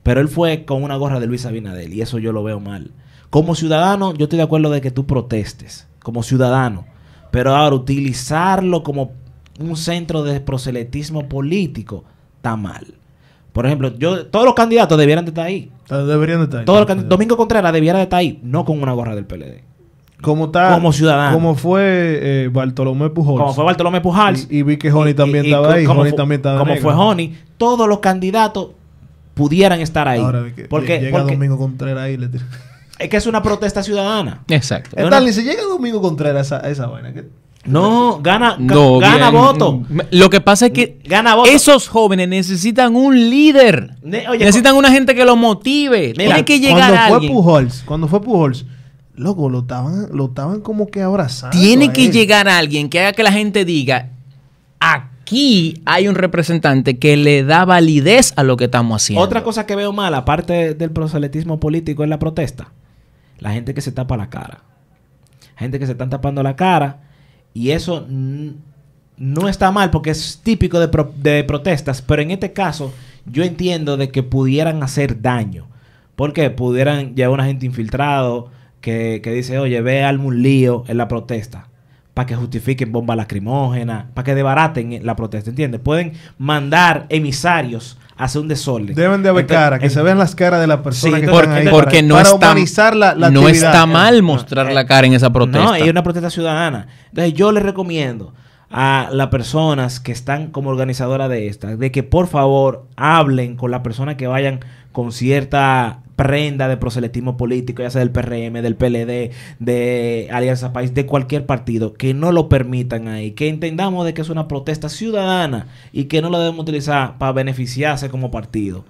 Pero 0.03 0.19
él 0.19 0.27
fue 0.27 0.65
con 0.65 0.83
una 0.83 0.97
gorra 0.97 1.19
de 1.19 1.27
Luis 1.27 1.45
Abinadel. 1.45 1.93
Y 1.93 2.01
eso 2.01 2.19
yo 2.19 2.33
lo 2.33 2.43
veo 2.43 2.59
mal. 2.59 2.91
Como 3.29 3.55
ciudadano, 3.55 4.13
yo 4.13 4.25
estoy 4.25 4.37
de 4.37 4.43
acuerdo 4.43 4.69
de 4.69 4.81
que 4.81 4.91
tú 4.91 5.05
protestes. 5.05 5.87
Como 6.03 6.23
ciudadano. 6.23 6.85
Pero 7.31 7.55
ahora 7.55 7.75
utilizarlo 7.75 8.83
como 8.83 9.13
un 9.59 9.77
centro 9.77 10.23
de 10.23 10.41
proselitismo 10.41 11.29
político 11.29 12.03
está 12.37 12.57
mal. 12.57 12.95
Por 13.53 13.65
ejemplo, 13.65 13.93
yo 13.97 14.25
todos 14.27 14.45
los 14.45 14.53
candidatos 14.53 14.97
debieran 14.97 15.25
de 15.25 15.29
estar 15.29 15.45
ahí. 15.45 15.69
Deberían 15.89 16.39
de 16.39 16.43
estar 16.45 16.59
ahí. 16.61 16.65
Todos 16.65 16.87
los 16.87 17.09
Domingo 17.09 17.35
Contreras 17.35 17.73
debiera 17.73 17.97
de 17.97 18.03
estar 18.03 18.19
ahí, 18.19 18.39
no 18.43 18.63
con 18.65 18.81
una 18.81 18.93
gorra 18.93 19.13
del 19.15 19.25
PLD. 19.25 19.63
Como 20.21 20.45
está, 20.45 20.75
como 20.75 20.93
ciudadano. 20.93 21.33
Como 21.35 21.55
fue 21.55 21.83
eh, 22.43 22.49
Bartolomé 22.53 23.09
Pujols. 23.09 23.41
Como 23.41 23.53
fue 23.53 23.63
Bartolomé 23.65 24.01
Pujals. 24.01 24.47
Y, 24.51 24.59
y 24.59 24.63
vi 24.63 24.77
que 24.77 24.91
Joni 24.91 25.13
también 25.15 25.45
Y- 25.45 25.47
y 25.49 25.51
estaba 25.51 25.73
ahí. 25.73 25.83
Como, 25.83 26.05
también 26.13 26.39
estaba 26.39 26.59
como 26.59 26.73
negro. 26.73 26.83
fue 26.89 26.93
Joni, 26.93 27.37
todos 27.57 27.89
los 27.89 27.99
candidatos 27.99 28.69
pudieran 29.33 29.81
estar 29.81 30.07
ahí. 30.07 30.21
Ahora 30.21 30.45
que 30.55 30.65
porque 30.65 30.99
llega 30.99 31.17
porque 31.19 31.33
Domingo 31.33 31.57
Contreras 31.57 32.03
ahí. 32.03 32.17
Le 32.17 32.29
es 32.99 33.09
que 33.09 33.17
es 33.17 33.25
una 33.25 33.41
protesta 33.41 33.81
ciudadana. 33.81 34.43
Exacto. 34.47 34.95
Es 34.95 35.03
una- 35.05 35.19
si 35.31 35.41
llega 35.43 35.63
Domingo 35.63 36.01
Contreras 36.01 36.51
a 36.51 36.57
esa, 36.57 36.67
a 36.67 36.69
esa 36.69 36.85
vaina, 36.87 37.13
¿qué? 37.13 37.25
No, 37.65 38.19
gana, 38.23 38.57
ga- 38.57 38.73
No, 38.73 38.97
gana 38.97 39.29
bien. 39.29 39.41
voto. 39.41 39.83
Lo 40.09 40.29
que 40.31 40.41
pasa 40.41 40.67
es 40.67 40.71
que 40.71 40.97
Gana 41.05 41.35
voto. 41.35 41.49
esos 41.51 41.87
jóvenes 41.87 42.27
necesitan 42.27 42.95
un 42.95 43.15
líder. 43.29 43.97
Ne- 44.01 44.27
oye, 44.27 44.39
necesitan 44.39 44.75
una 44.75 44.91
gente 44.91 45.13
que 45.13 45.23
los 45.25 45.37
motive. 45.37 46.13
Mira, 46.17 46.35
Tiene 46.35 46.45
que 46.45 46.59
llegar 46.59 46.89
cuando 46.89 46.95
fue 47.07 47.15
alguien. 47.15 47.33
Pujols, 47.33 47.83
cuando 47.85 48.07
fue 48.07 48.21
Pujols, 48.21 48.65
loco, 49.15 49.47
lo 49.49 49.59
estaban, 49.59 50.07
lo 50.11 50.25
estaban 50.25 50.61
como 50.61 50.87
que 50.87 51.03
abrazando. 51.03 51.55
Tiene 51.55 51.85
a 51.85 51.93
que 51.93 52.05
él. 52.05 52.11
llegar 52.11 52.49
alguien 52.49 52.89
que 52.89 52.99
haga 52.99 53.13
que 53.13 53.21
la 53.21 53.31
gente 53.31 53.63
diga, 53.63 54.09
aquí 54.79 55.81
hay 55.85 56.07
un 56.07 56.15
representante 56.15 56.97
que 56.97 57.15
le 57.15 57.43
da 57.43 57.63
validez 57.65 58.33
a 58.37 58.43
lo 58.43 58.57
que 58.57 58.65
estamos 58.65 59.03
haciendo. 59.03 59.23
Otra 59.23 59.43
cosa 59.43 59.65
que 59.65 59.75
veo 59.75 59.93
mal, 59.93 60.13
aparte 60.15 60.73
del 60.73 60.91
proselitismo 60.91 61.59
político 61.59 62.03
en 62.03 62.09
la 62.09 62.17
protesta, 62.19 62.71
la 63.39 63.51
gente 63.51 63.73
que 63.75 63.81
se 63.81 63.91
tapa 63.91 64.17
la 64.17 64.29
cara. 64.29 64.61
Gente 65.55 65.77
que 65.77 65.85
se 65.85 65.91
están 65.91 66.09
tapando 66.09 66.41
la 66.41 66.55
cara 66.55 67.01
y 67.53 67.71
eso 67.71 68.05
no 69.17 69.47
está 69.47 69.71
mal 69.71 69.91
porque 69.91 70.09
es 70.11 70.39
típico 70.43 70.79
de, 70.79 70.87
pro- 70.87 71.13
de 71.17 71.43
protestas, 71.43 72.01
pero 72.01 72.21
en 72.21 72.31
este 72.31 72.53
caso 72.53 72.93
yo 73.25 73.43
entiendo 73.43 73.97
de 73.97 74.09
que 74.09 74.23
pudieran 74.23 74.81
hacer 74.83 75.21
daño. 75.21 75.67
Porque 76.15 76.49
pudieran 76.51 77.15
llevar 77.15 77.33
una 77.35 77.45
gente 77.45 77.65
infiltrado 77.65 78.49
que, 78.79 79.21
que 79.23 79.31
dice, 79.31 79.57
oye, 79.57 79.81
ve 79.81 80.03
algún 80.03 80.43
lío 80.43 80.83
en 80.87 80.97
la 80.97 81.07
protesta. 81.07 81.69
Para 82.13 82.25
que 82.25 82.35
justifiquen 82.35 82.91
bomba 82.91 83.15
lacrimógena, 83.15 84.07
para 84.13 84.25
que 84.25 84.35
debaraten 84.35 84.99
la 85.05 85.15
protesta, 85.15 85.49
¿entiendes? 85.49 85.79
Pueden 85.81 86.11
mandar 86.37 87.05
emisarios 87.07 87.97
a 88.17 88.25
hacer 88.25 88.41
un 88.41 88.47
desorden. 88.49 88.93
Deben 88.95 89.23
de 89.23 89.29
haber 89.29 89.43
Entonces, 89.43 89.63
cara, 89.63 89.79
que 89.79 89.85
en- 89.85 89.91
se 89.91 90.01
vean 90.01 90.17
las 90.19 90.35
caras 90.35 90.59
de 90.59 90.67
las 90.67 90.79
personas 90.81 91.21
Sí, 91.21 91.25
que 91.25 91.31
porque, 91.31 91.47
están 91.47 91.67
ahí. 91.67 91.73
porque 91.73 91.97
para, 91.97 92.07
no, 92.07 92.15
para 92.15 92.29
está, 92.29 92.35
humanizar 92.51 92.95
la, 92.95 93.15
la 93.15 93.29
no 93.31 93.41
actividad. 93.41 93.69
está 93.71 93.85
mal 93.85 94.21
mostrar 94.23 94.67
No, 94.67 94.73
la 94.73 94.81
eh, 94.81 94.85
cara 94.85 95.07
en 95.07 95.13
esa 95.13 95.31
protesta. 95.31 95.63
No, 95.63 95.77
y 95.77 95.81
es 95.83 95.89
una 95.89 96.03
protesta 96.03 96.29
ciudadana. 96.29 96.87
Entonces 97.09 97.33
yo 97.33 97.51
les 97.53 97.63
recomiendo 97.63 98.33
a 98.69 99.07
las 99.11 99.27
personas 99.27 99.99
que 100.01 100.11
están 100.11 100.47
como 100.47 100.69
organizadora 100.69 101.29
de 101.29 101.47
esta, 101.47 101.75
de 101.77 101.91
que 101.91 102.03
por 102.03 102.27
favor 102.27 102.87
hablen 102.97 103.55
con 103.55 103.71
las 103.71 103.81
personas 103.81 104.15
que 104.15 104.27
vayan 104.27 104.59
con 104.91 105.11
cierta 105.13 105.99
prenda 106.21 106.67
de 106.67 106.77
proselitismo 106.77 107.35
político, 107.35 107.81
ya 107.81 107.89
sea 107.89 107.99
del 107.99 108.11
PRM, 108.11 108.61
del 108.61 108.75
PLD, 108.75 109.31
de 109.57 110.29
Alianza 110.31 110.71
País, 110.71 110.93
de 110.93 111.07
cualquier 111.07 111.47
partido, 111.47 111.93
que 111.93 112.13
no 112.13 112.31
lo 112.31 112.47
permitan 112.47 113.07
ahí, 113.07 113.31
que 113.31 113.47
entendamos 113.47 114.05
de 114.05 114.13
que 114.13 114.21
es 114.21 114.29
una 114.29 114.47
protesta 114.47 114.87
ciudadana 114.87 115.65
y 115.91 116.03
que 116.03 116.21
no 116.21 116.29
lo 116.29 116.37
debemos 116.37 116.61
utilizar 116.61 117.17
para 117.17 117.31
beneficiarse 117.31 118.09
como 118.09 118.29
partido. 118.29 118.85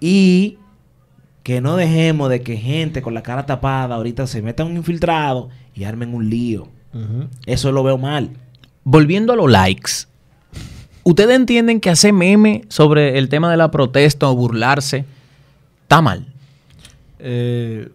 Y 0.00 0.58
que 1.44 1.60
no 1.60 1.76
dejemos 1.76 2.28
de 2.28 2.42
que 2.42 2.56
gente 2.56 3.00
con 3.00 3.14
la 3.14 3.22
cara 3.22 3.46
tapada 3.46 3.94
ahorita 3.94 4.26
se 4.26 4.42
metan 4.42 4.66
un 4.66 4.76
infiltrado 4.76 5.50
y 5.76 5.84
armen 5.84 6.14
un 6.14 6.28
lío. 6.28 6.66
Eso 7.46 7.70
lo 7.70 7.84
veo 7.84 7.96
mal. 7.96 8.30
Volviendo 8.82 9.34
a 9.34 9.36
los 9.36 9.48
likes, 9.48 9.92
¿ustedes 11.04 11.36
entienden 11.36 11.78
que 11.78 11.90
hacer 11.90 12.12
meme 12.12 12.62
sobre 12.66 13.18
el 13.18 13.28
tema 13.28 13.52
de 13.52 13.56
la 13.56 13.70
protesta 13.70 14.28
o 14.28 14.34
burlarse 14.34 15.04
está 15.82 16.02
mal? 16.02 16.31
Eh, 17.22 17.88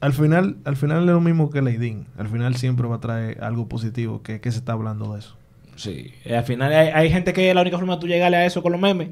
al 0.00 0.12
final, 0.14 0.56
al 0.64 0.76
final 0.76 1.00
es 1.00 1.06
lo 1.06 1.20
mismo 1.20 1.50
que 1.50 1.60
Leidín. 1.62 2.06
Al 2.16 2.28
final 2.28 2.56
siempre 2.56 2.88
va 2.88 2.96
a 2.96 3.00
traer 3.00 3.44
algo 3.44 3.68
positivo 3.68 4.22
que, 4.22 4.40
que 4.40 4.50
se 4.50 4.58
está 4.58 4.72
hablando 4.72 5.12
de 5.12 5.20
eso. 5.20 5.36
Sí. 5.76 6.12
Eh, 6.24 6.36
al 6.36 6.44
final 6.44 6.72
hay, 6.72 6.88
hay 6.88 7.10
gente 7.10 7.32
que 7.32 7.52
la 7.54 7.60
única 7.60 7.76
forma 7.78 7.94
de 7.94 8.00
tú 8.00 8.06
llegarle 8.06 8.38
a 8.38 8.46
eso 8.46 8.62
con 8.62 8.72
los 8.72 8.80
memes. 8.80 9.10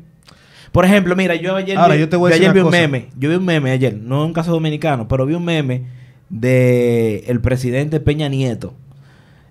Por 0.73 0.85
ejemplo, 0.85 1.15
mira, 1.17 1.35
yo 1.35 1.57
ayer, 1.57 1.79
Ahora, 1.79 1.95
vi, 1.95 2.01
yo 2.01 2.09
te 2.09 2.17
voy 2.17 2.31
a 2.33 2.37
yo 2.37 2.41
decir 2.41 2.51
ayer 2.51 2.55
vi 2.55 2.61
un 2.61 2.67
cosa. 2.67 2.81
meme. 2.81 3.09
Yo 3.19 3.31
vi 3.31 3.37
un 3.37 3.45
meme 3.45 3.71
ayer, 3.71 3.95
no 3.97 4.25
un 4.25 4.33
caso 4.33 4.53
dominicano, 4.53 5.09
pero 5.09 5.25
vi 5.27 5.35
un 5.35 5.45
meme 5.45 5.85
de 6.31 7.25
el 7.27 7.41
presidente 7.41 8.01
Peña 8.01 8.29
Nieto. 8.29 8.75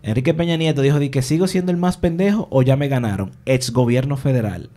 Enrique 0.04 0.34
Peña 0.34 0.58
Nieto 0.58 0.82
dijo 0.82 1.00
de 1.00 1.10
que 1.12 1.22
sigo 1.22 1.48
siendo 1.48 1.72
el 1.72 1.78
más 1.78 1.98
pendejo 1.98 2.48
o 2.52 2.62
ya 2.62 2.76
me 2.76 2.88
ganaron. 2.88 3.32
Ex 3.46 3.72
gobierno 3.72 4.16
federal. 4.16 4.70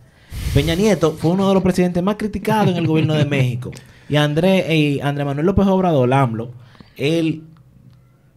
Peña 0.53 0.75
Nieto 0.75 1.11
fue 1.13 1.31
uno 1.31 1.47
de 1.47 1.53
los 1.53 1.63
presidentes 1.63 2.01
más 2.03 2.15
criticados 2.15 2.71
en 2.71 2.77
el 2.77 2.87
gobierno 2.87 3.13
de 3.13 3.25
México. 3.37 3.71
Y 4.11 4.17
André, 4.17 4.75
y 4.75 4.99
André 4.99 5.25
Manuel 5.25 5.45
López 5.47 5.65
Obrador, 5.67 6.13
AMLO, 6.13 6.51
él 6.97 7.43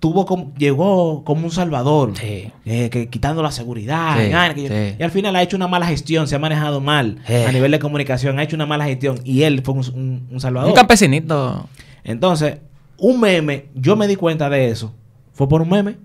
tuvo 0.01 0.25
como, 0.27 0.53
llegó 0.57 1.25
como 1.25 1.45
un 1.47 1.51
salvador. 1.51 2.13
Sí. 2.15 2.51
eh, 2.65 2.91
que, 2.91 3.09
quitando 3.09 3.43
la 3.43 3.51
seguridad. 3.51 4.17
Sí, 4.19 4.25
y 4.29 4.33
vaina, 4.33 4.55
que 4.55 4.63
yo- 4.63 4.69
sí. 4.69 4.97
y 4.99 5.03
al 5.03 5.11
final 5.11 5.35
ha 5.37 5.43
hecho 5.43 5.57
una 5.57 5.67
mala 5.67 5.87
gestión, 5.87 6.29
se 6.29 6.37
ha 6.37 6.39
manejado 6.39 6.81
mal 6.81 7.19
a 7.27 7.53
nivel 7.53 7.73
de 7.73 7.79
comunicación, 7.79 8.39
ha 8.39 8.43
hecho 8.43 8.57
una 8.57 8.67
mala 8.67 8.85
gestión 8.85 9.19
y 9.25 9.43
él 9.43 9.63
fue 9.65 9.75
un, 9.75 9.81
un- 9.95 10.29
un 10.31 10.41
salvador. 10.41 10.69
Un 10.71 10.77
campesinito. 10.77 11.69
Entonces, 12.05 12.59
un 12.99 13.19
meme, 13.21 13.67
yo 13.75 13.97
me 13.97 14.07
di 14.07 14.17
cuenta 14.17 14.49
de 14.51 14.69
eso, 14.69 14.93
fue 15.33 15.49
por 15.49 15.63
un 15.63 15.71
meme. 15.71 15.97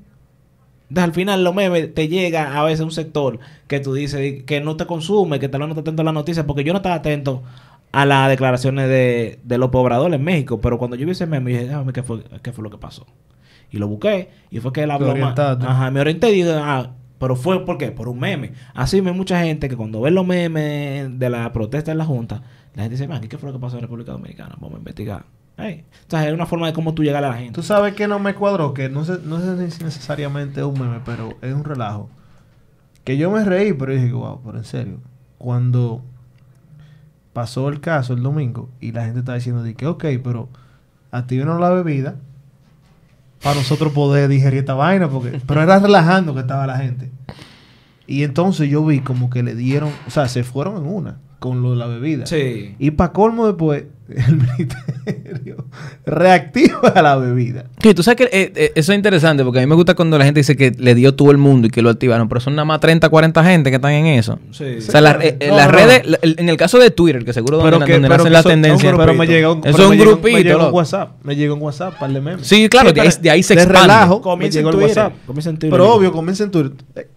Entonces, 0.90 1.04
al 1.10 1.14
final, 1.14 1.44
los 1.44 1.54
memes 1.54 1.94
te 1.94 2.08
llega 2.08 2.60
a 2.60 2.64
veces 2.64 2.80
un 2.80 2.90
sector 2.92 3.38
que 3.68 3.80
tú 3.80 3.94
dices 3.94 4.44
que 4.46 4.60
no 4.62 4.76
te 4.76 4.88
consume, 4.88 5.40
que 5.40 5.48
tal 5.48 5.60
vez 5.62 5.68
no 5.68 5.74
está 5.74 5.82
atento 5.82 6.02
a 6.02 6.06
las 6.06 6.14
noticias, 6.16 6.46
porque 6.48 6.64
yo 6.64 6.74
no 6.74 6.78
estaba 6.78 6.96
atento 6.96 7.44
a 7.92 8.06
las 8.06 8.30
declaraciones 8.30 8.88
de, 8.88 9.40
de 9.44 9.58
López 9.58 9.80
Obrador 9.80 10.14
en 10.14 10.24
México, 10.24 10.62
pero 10.62 10.78
cuando 10.78 10.96
yo 10.96 11.06
vi 11.06 11.14
ese 11.14 11.26
meme, 11.26 11.52
dije, 11.52 11.66
déjame 11.66 11.94
qué 11.94 12.04
fue, 12.04 12.24
qué 12.42 12.52
fue 12.52 12.64
lo 12.64 12.70
que 12.70 12.78
pasó. 12.78 13.06
Y 13.72 13.78
lo 13.78 13.88
busqué. 13.88 14.30
Y 14.50 14.60
fue 14.60 14.74
que 14.74 14.84
él 14.84 14.92
habló 14.92 15.16
más. 15.16 15.38
Ajá, 15.38 15.92
me 15.92 16.00
orienté 16.00 16.30
y 16.32 16.44
dije, 16.44 16.54
ah, 16.56 16.92
pero 17.20 17.36
fue 17.36 17.66
¿por 17.66 17.78
qué? 17.78 17.92
Por 17.92 18.08
un 18.10 18.20
meme. 18.20 18.54
Así 18.74 19.02
me 19.02 19.12
mucha 19.12 19.42
gente 19.42 19.70
que 19.70 19.76
cuando 19.76 20.02
ve 20.02 20.12
los 20.12 20.26
memes 20.26 21.20
de 21.20 21.30
la 21.30 21.52
protesta 21.52 21.92
en 21.92 21.98
la 21.98 22.06
Junta, 22.06 22.42
la 22.76 22.84
gente 22.84 22.96
dice, 22.96 23.08
man, 23.08 23.24
¿y 23.24 23.28
qué 23.28 23.38
fue 23.38 23.50
lo 23.50 23.54
que 23.54 23.60
pasó 23.60 23.76
en 23.76 23.82
República 23.82 24.12
Dominicana? 24.12 24.56
Vamos 24.60 24.76
a 24.76 24.80
investigar. 24.80 25.26
Ey, 25.58 25.84
O 26.08 26.10
sea, 26.10 26.26
es 26.26 26.34
una 26.34 26.46
forma 26.46 26.68
de 26.68 26.74
cómo 26.74 26.94
tú 26.94 27.04
llegar 27.04 27.24
a 27.24 27.30
la 27.30 27.36
gente. 27.36 27.54
Tú 27.54 27.64
sabes 27.64 27.94
que 27.94 28.08
no 28.08 28.18
me 28.18 28.34
cuadró, 28.34 28.74
que 28.74 28.88
no 28.88 29.04
sé, 29.04 29.20
no 29.26 29.40
sé 29.40 29.72
si 29.72 29.84
necesariamente 29.84 30.62
es 30.62 30.66
un 30.66 30.80
meme, 30.80 31.02
pero 31.04 31.38
es 31.42 31.54
un 31.54 31.66
relajo. 31.66 32.10
Que 33.04 33.18
yo 33.18 33.30
me 33.30 33.44
reí, 33.44 33.74
pero 33.74 33.94
dije, 33.94 34.12
wow, 34.12 34.42
pero 34.44 34.58
en 34.58 34.64
serio. 34.64 35.00
Cuando 35.38 36.04
pasó 37.34 37.70
el 37.70 37.80
caso 37.80 38.14
el 38.14 38.24
domingo 38.24 38.70
y 38.80 38.92
la 38.92 39.06
gente 39.06 39.20
estaba 39.20 39.38
diciendo 39.38 39.64
de 39.64 39.76
que, 39.76 39.88
ok, 39.88 40.06
pero 40.24 40.50
activaron 41.12 41.62
la 41.62 41.70
bebida 41.70 42.16
para 43.42 43.56
nosotros 43.56 43.94
poder 43.94 44.28
digerir 44.30 44.60
esta 44.60 44.74
vaina, 44.74 45.10
porque, 45.10 45.42
pero 45.48 45.62
era 45.62 45.80
relajando 45.80 46.34
que 46.34 46.42
estaba 46.42 46.68
la 46.68 46.78
gente. 46.78 47.12
Y 48.08 48.24
entonces 48.24 48.70
yo 48.70 48.86
vi 48.86 49.02
como 49.02 49.30
que 49.30 49.44
le 49.44 49.56
dieron, 49.56 49.92
o 50.08 50.10
sea, 50.10 50.28
se 50.28 50.44
fueron 50.44 50.78
en 50.78 50.88
una 50.92 51.18
con 51.40 51.62
lo 51.62 51.72
de 51.72 51.78
la 51.78 51.88
bebida. 51.88 52.26
Sí. 52.26 52.76
Y 52.80 52.92
para 52.92 53.12
colmo 53.14 53.48
después, 53.48 53.86
el 54.10 54.36
ministerio 54.38 55.66
reactiva 56.06 56.94
la 57.02 57.16
bebida. 57.16 57.66
Sí, 57.82 57.94
tú 57.94 58.04
sabes 58.04 58.18
que 58.18 58.24
eh, 58.38 58.52
eh, 58.56 58.72
eso 58.76 58.92
es 58.92 58.96
interesante 58.98 59.44
porque 59.44 59.60
a 59.60 59.62
mí 59.62 59.68
me 59.68 59.76
gusta 59.76 59.94
cuando 59.96 60.18
la 60.18 60.26
gente 60.26 60.40
dice 60.40 60.56
que 60.58 60.72
le 60.78 60.96
dio 60.96 61.14
todo 61.16 61.32
el 61.32 61.38
mundo 61.38 61.68
y 61.68 61.70
que 61.70 61.82
lo 61.82 61.90
activaron, 61.90 62.28
pero 62.28 62.42
son 62.42 62.56
nada 62.56 62.66
más 62.66 62.80
30, 62.80 63.08
40 63.10 63.44
gente 63.44 63.70
que 63.70 63.76
están 63.76 63.92
en 63.92 64.06
eso. 64.08 64.40
Sí. 64.52 64.66
O 64.80 64.82
sea, 64.82 65.02
la- 65.02 65.12
eh, 65.22 65.38
eh, 65.40 65.48
No, 65.50 65.56
las 65.58 65.68
no, 65.68 65.72
redes, 65.74 66.06
la- 66.08 66.20
el- 66.22 66.36
en 66.40 66.50
el 66.50 66.58
caso 66.58 66.80
de 66.80 66.90
Twitter, 66.92 67.24
que 67.24 67.34
seguro 67.34 67.58
donde, 67.58 67.72
donde 67.72 67.86
pero 67.86 68.00
nacen 68.10 68.24
que 68.26 68.30
las 68.32 68.44
son- 68.44 68.52
tendencias. 68.52 68.92
son- 68.92 69.00
pero 69.00 69.14
me 69.14 69.28
llega 69.28 69.52
un, 69.52 69.60
Eso 69.60 69.64
pero 69.64 69.78
es 69.78 69.84
un 69.84 69.90
me 69.92 69.98
llega 69.98 70.10
grupito, 70.12 70.38
Me 70.38 70.44
llega 70.44 70.68
un. 70.68 70.74
WhatsApp. 70.74 71.12
Me 71.24 71.36
llega 71.36 71.54
un 71.54 71.62
WhatsApp, 71.62 72.00
par 72.00 72.12
de 72.12 72.22
memes. 72.22 72.48
Sí, 72.48 72.68
claro, 72.70 72.92
de 72.92 73.02
ahí- 73.02 73.10
de 73.22 73.30
ahí 73.30 73.44
se 73.44 73.54
expande. 73.54 73.82
relajo, 73.82 74.22
Comienza 74.22 74.60
en 74.60 74.66
llegó 74.66 74.72
Twitter, 74.78 74.98
WhatsApp. 74.98 75.14
comienza 75.26 75.50
en 75.52 75.56
Twitter. 75.58 75.72
Pero 75.72 75.94
obvio, 75.94 76.12
comienza 76.12 76.44
en 76.44 76.52
Twitter. 76.52 76.72
Eh, 76.96 77.08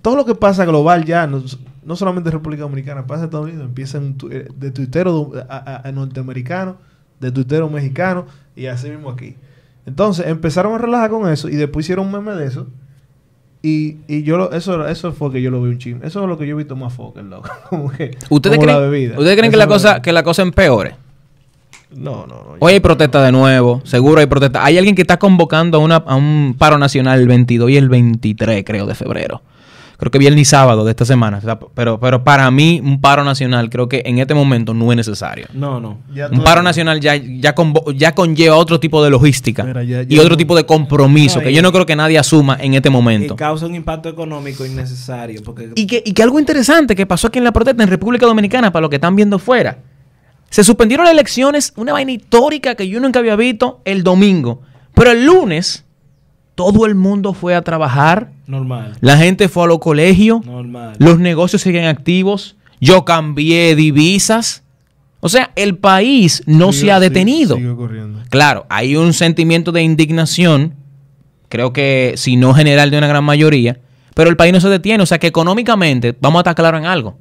Todo 0.00 0.14
lo 0.16 0.24
que 0.24 0.34
pasa 0.36 0.64
global 0.64 1.04
ya, 1.04 1.26
no, 1.26 1.42
no 1.84 1.96
solamente 1.96 2.28
en 2.30 2.32
República 2.34 2.62
Dominicana, 2.62 3.06
pasa 3.06 3.20
en 3.22 3.24
Estados 3.26 3.46
Unidos, 3.46 3.64
empieza 3.64 4.00
tu- 4.16 4.28
eh, 4.30 4.48
de 4.56 4.70
tuitero 4.70 5.12
do- 5.12 5.32
a, 5.48 5.56
a- 5.56 5.88
a 5.88 5.92
norteamericano, 5.92 6.76
de 7.20 7.30
tuitero 7.32 7.68
mexicano 7.70 8.26
y 8.56 8.66
así 8.66 8.88
mismo 8.90 9.10
aquí. 9.10 9.36
Entonces 9.86 10.26
empezaron 10.26 10.74
a 10.74 10.78
relajar 10.78 11.10
con 11.10 11.30
eso 11.32 11.48
y 11.48 11.56
después 11.56 11.86
hicieron 11.86 12.06
un 12.06 12.12
meme 12.12 12.32
de 12.32 12.46
eso. 12.46 12.66
Y, 13.62 13.96
y 14.06 14.22
yo 14.22 14.36
lo- 14.38 14.52
eso, 14.52 14.86
eso 14.86 15.12
fue 15.12 15.32
que 15.32 15.42
yo 15.42 15.50
lo 15.50 15.60
vi 15.62 15.70
un 15.70 15.78
chisme. 15.78 16.06
Eso 16.06 16.22
es 16.22 16.28
lo 16.28 16.38
que 16.38 16.46
yo 16.46 16.54
he 16.54 16.58
visto 16.58 16.76
más 16.76 16.92
foco, 16.92 17.20
loco. 17.22 17.48
Como 17.70 17.90
que, 17.90 18.16
¿Ustedes 18.30 18.56
como 18.56 18.66
creen, 18.66 18.80
la 18.80 18.86
bebida. 18.88 19.18
¿ustedes 19.18 19.36
creen 19.36 19.50
que, 19.50 19.56
la 19.56 19.66
cosa, 19.66 20.00
que 20.02 20.12
la 20.12 20.22
cosa 20.22 20.42
empeore? 20.42 20.94
No, 21.90 22.26
no, 22.26 22.34
no. 22.36 22.56
Hoy 22.60 22.74
hay 22.74 22.80
protesta 22.80 23.22
de 23.22 23.32
nuevo, 23.32 23.80
seguro 23.84 24.20
hay 24.20 24.26
protesta. 24.26 24.62
Hay 24.64 24.76
alguien 24.78 24.94
que 24.94 25.02
está 25.02 25.18
convocando 25.18 25.78
a, 25.78 25.80
una- 25.80 25.96
a 25.96 26.14
un 26.16 26.54
paro 26.58 26.76
nacional 26.78 27.18
el 27.18 27.26
22 27.26 27.70
y 27.70 27.76
el 27.78 27.88
23, 27.88 28.62
creo, 28.64 28.86
de 28.86 28.94
febrero. 28.94 29.42
Creo 29.98 30.12
que 30.12 30.18
viernes 30.18 30.42
y 30.42 30.44
sábado 30.44 30.84
de 30.84 30.90
esta 30.92 31.04
semana. 31.04 31.38
O 31.38 31.40
sea, 31.40 31.58
pero, 31.58 31.98
pero 31.98 32.22
para 32.22 32.48
mí, 32.52 32.80
un 32.84 33.00
paro 33.00 33.24
nacional 33.24 33.68
creo 33.68 33.88
que 33.88 34.00
en 34.06 34.20
este 34.20 34.32
momento 34.32 34.72
no 34.72 34.92
es 34.92 34.96
necesario. 34.96 35.48
No, 35.52 35.80
no. 35.80 35.98
Ya 36.14 36.28
Un 36.28 36.44
paro 36.44 36.62
nacional 36.62 37.00
ya, 37.00 37.16
ya, 37.16 37.52
convo- 37.52 37.92
ya 37.92 38.14
conlleva 38.14 38.54
otro 38.56 38.78
tipo 38.78 39.02
de 39.02 39.10
logística 39.10 39.64
Mira, 39.64 39.82
ya- 39.82 40.04
y 40.08 40.18
otro 40.20 40.30
no- 40.30 40.36
tipo 40.36 40.54
de 40.54 40.64
compromiso 40.64 41.40
No, 41.40 41.44
que 41.44 41.52
yo 41.52 41.62
no 41.62 41.72
creo 41.72 41.84
que 41.84 41.96
nadie 41.96 42.16
asuma 42.16 42.56
en 42.60 42.74
este 42.74 42.88
Y 42.90 42.92
momento. 42.92 43.34
causa 43.34 43.66
un 43.66 43.74
impacto 43.74 44.08
económico 44.08 44.64
innecesario. 44.64 45.42
Porque 45.42 45.70
Y 45.74 45.86
que, 45.88 46.00
y 46.06 46.12
que 46.12 46.22
algo 46.22 46.38
interesante 46.38 46.94
que 46.94 47.04
pasó 47.04 47.26
aquí 47.26 47.38
en 47.38 47.44
la 47.44 47.52
protesta 47.52 47.82
en 47.82 47.88
República 47.88 48.24
Dominicana, 48.24 48.70
para 48.70 48.82
los 48.82 48.90
que 48.90 48.96
están 48.96 49.16
viendo 49.16 49.40
fuera. 49.40 49.78
Se 50.48 50.62
suspendieron 50.62 51.04
las 51.06 51.12
elecciones, 51.12 51.72
una 51.76 51.92
vaina 51.92 52.12
histórica 52.12 52.76
que 52.76 52.86
yo 52.88 53.00
nunca 53.00 53.18
había 53.18 53.34
visto 53.34 53.80
el 53.84 54.04
domingo. 54.04 54.62
Pero 54.94 55.10
el 55.10 55.26
lunes, 55.26 55.84
todo 56.58 56.86
el 56.86 56.96
mundo 56.96 57.34
fue 57.34 57.54
a 57.54 57.62
trabajar, 57.62 58.32
normal. 58.48 58.96
la 59.00 59.16
gente 59.16 59.48
fue 59.48 59.62
a 59.62 59.66
los 59.68 59.78
colegios, 59.78 60.44
Normal. 60.44 60.96
los 60.98 61.20
negocios 61.20 61.62
siguen 61.62 61.84
activos, 61.84 62.56
yo 62.80 63.04
cambié 63.04 63.76
divisas. 63.76 64.64
O 65.20 65.28
sea, 65.28 65.52
el 65.54 65.76
país 65.76 66.42
no 66.46 66.72
se 66.72 66.90
ha 66.90 66.98
detenido. 66.98 67.56
Claro, 68.28 68.66
hay 68.70 68.96
un 68.96 69.12
sentimiento 69.12 69.70
de 69.70 69.84
indignación, 69.84 70.74
creo 71.48 71.72
que 71.72 72.14
si 72.16 72.34
no 72.36 72.54
general 72.54 72.90
de 72.90 72.98
una 72.98 73.06
gran 73.06 73.22
mayoría, 73.22 73.78
pero 74.14 74.28
el 74.28 74.36
país 74.36 74.52
no 74.52 74.60
se 74.60 74.68
detiene. 74.68 75.00
O 75.00 75.06
sea 75.06 75.18
que 75.20 75.28
económicamente, 75.28 76.16
vamos 76.20 76.40
a 76.40 76.42
estar 76.42 76.56
claros 76.56 76.80
en 76.80 76.86
algo. 76.86 77.16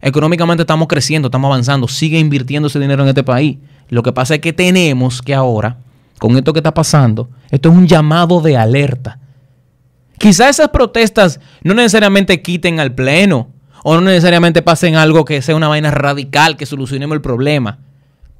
Económicamente 0.00 0.62
estamos 0.62 0.86
creciendo, 0.86 1.26
estamos 1.26 1.48
avanzando, 1.48 1.88
sigue 1.88 2.20
invirtiéndose 2.20 2.78
dinero 2.78 3.02
en 3.02 3.08
este 3.08 3.24
país. 3.24 3.58
Lo 3.88 4.04
que 4.04 4.12
pasa 4.12 4.36
es 4.36 4.40
que 4.40 4.52
tenemos 4.52 5.22
que 5.22 5.34
ahora, 5.34 5.78
con 6.18 6.36
esto 6.36 6.52
que 6.52 6.60
está 6.60 6.74
pasando, 6.74 7.28
esto 7.50 7.70
es 7.70 7.74
un 7.74 7.86
llamado 7.86 8.40
de 8.40 8.56
alerta. 8.56 9.18
Quizás 10.18 10.50
esas 10.50 10.70
protestas 10.70 11.40
no 11.62 11.74
necesariamente 11.74 12.40
quiten 12.40 12.80
al 12.80 12.94
pleno 12.94 13.48
o 13.84 13.94
no 13.94 14.00
necesariamente 14.00 14.62
pasen 14.62 14.96
algo 14.96 15.24
que 15.24 15.42
sea 15.42 15.54
una 15.54 15.68
vaina 15.68 15.90
radical, 15.90 16.56
que 16.56 16.66
solucionemos 16.66 17.14
el 17.14 17.20
problema. 17.20 17.78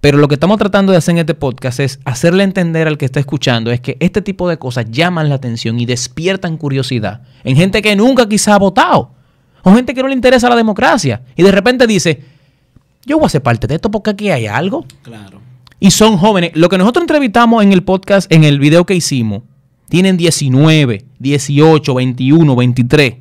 Pero 0.00 0.18
lo 0.18 0.28
que 0.28 0.34
estamos 0.34 0.58
tratando 0.58 0.92
de 0.92 0.98
hacer 0.98 1.12
en 1.12 1.18
este 1.18 1.34
podcast 1.34 1.80
es 1.80 2.00
hacerle 2.04 2.44
entender 2.44 2.86
al 2.86 2.98
que 2.98 3.04
está 3.04 3.20
escuchando 3.20 3.70
es 3.70 3.80
que 3.80 3.96
este 4.00 4.22
tipo 4.22 4.48
de 4.48 4.58
cosas 4.58 4.86
llaman 4.90 5.28
la 5.28 5.36
atención 5.36 5.80
y 5.80 5.86
despiertan 5.86 6.56
curiosidad 6.56 7.22
en 7.44 7.56
gente 7.56 7.82
que 7.82 7.96
nunca 7.96 8.28
quizá 8.28 8.54
ha 8.54 8.58
votado 8.58 9.10
o 9.62 9.74
gente 9.74 9.94
que 9.94 10.02
no 10.02 10.08
le 10.08 10.14
interesa 10.14 10.48
la 10.48 10.56
democracia 10.56 11.22
y 11.34 11.42
de 11.42 11.50
repente 11.50 11.86
dice, 11.86 12.22
yo 13.04 13.18
voy 13.18 13.26
a 13.26 13.30
ser 13.30 13.42
parte 13.42 13.66
de 13.66 13.76
esto 13.76 13.90
porque 13.90 14.10
aquí 14.10 14.30
hay 14.30 14.46
algo. 14.46 14.84
Claro. 15.02 15.40
Y 15.78 15.90
son 15.90 16.16
jóvenes. 16.16 16.52
Lo 16.54 16.68
que 16.68 16.78
nosotros 16.78 17.02
entrevistamos 17.02 17.62
en 17.62 17.72
el 17.72 17.82
podcast, 17.82 18.30
en 18.32 18.44
el 18.44 18.58
video 18.58 18.86
que 18.86 18.94
hicimos, 18.94 19.42
tienen 19.88 20.16
19, 20.16 21.04
18, 21.18 21.94
21, 21.94 22.56
23. 22.56 23.14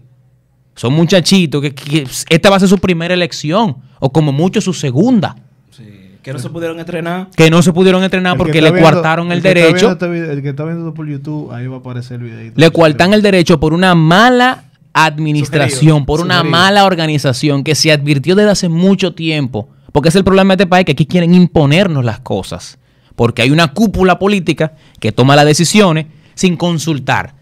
Son 0.76 0.94
muchachitos 0.94 1.62
que, 1.62 1.74
que 1.76 2.08
esta 2.30 2.50
va 2.50 2.58
a 2.58 2.60
ser 2.60 2.70
su 2.70 2.78
primera 2.78 3.13
elección 3.13 3.78
o 4.00 4.12
como 4.12 4.32
mucho 4.32 4.62
su 4.62 4.74
segunda. 4.74 5.36
Sí. 5.72 5.84
Que 6.22 6.34
no 6.34 6.39
se 6.39 6.50
pudieron 6.50 6.80
estrenar. 6.80 7.30
Que 7.36 7.50
no 7.50 7.62
se 7.62 7.72
pudieron 7.72 8.04
entrenar 8.04 8.34
El 8.34 8.38
porque 8.38 8.54
que 8.54 8.62
le 8.62 8.72
viendo- 8.72 8.89
coartaron 8.89 9.32
el, 9.32 9.41
derecho. 9.41 9.91
este 9.91 10.08
video- 10.08 10.32
el 10.32 10.41
que 10.41 10.50
está 10.50 10.63
viendo 10.65 10.94
por 10.94 11.08
YouTube, 11.08 11.52
ahí 11.52 11.68
va 11.68 11.76
a 11.76 11.80
aparecer 11.80 12.20
el 12.22 12.24
video. 12.26 12.52
Le 12.56 12.72
coartan 12.72 13.13
el 13.13 13.22
derecho 13.22 13.60
por 13.60 13.74
una 13.74 13.94
mala 13.96 14.63
administración, 14.94 15.72
Sugerido, 15.80 16.06
por 16.06 16.22
una 16.22 16.41
mala 16.44 16.86
organización 16.86 17.63
que 17.63 17.76
se 17.76 17.91
advirtió 17.91 18.36
desde 18.36 18.50
hace 18.52 18.70
mucho 18.70 19.13
tiempo. 19.13 19.70
Porque 19.95 20.10
es 20.10 20.15
el 20.17 20.25
problema 20.25 20.58
de 20.58 20.63
este 20.63 20.69
país, 20.69 20.84
que 20.84 20.91
aquí 20.91 21.05
quieren 21.05 21.34
imponernos 21.34 22.03
las 22.03 22.19
cosas. 22.19 22.77
Porque 23.15 23.43
hay 23.43 23.51
una 23.51 23.71
cúpula 23.71 24.19
política 24.19 24.73
que 24.99 25.13
toma 25.13 25.38
las 25.38 25.45
decisiones 25.45 26.08
sin 26.34 26.58
consultar. 26.58 27.36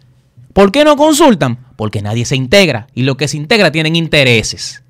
¿Por 0.54 0.72
qué 0.72 0.86
no 0.86 0.96
consultan? 0.96 1.58
Porque 1.76 2.04
nadie 2.04 2.26
se 2.26 2.36
integra. 2.36 2.86
Y 2.94 3.02
lo 3.02 3.18
que 3.18 3.28
se 3.28 3.38
integra 3.38 3.72
tienen 3.72 3.96
intereses. 3.96 4.84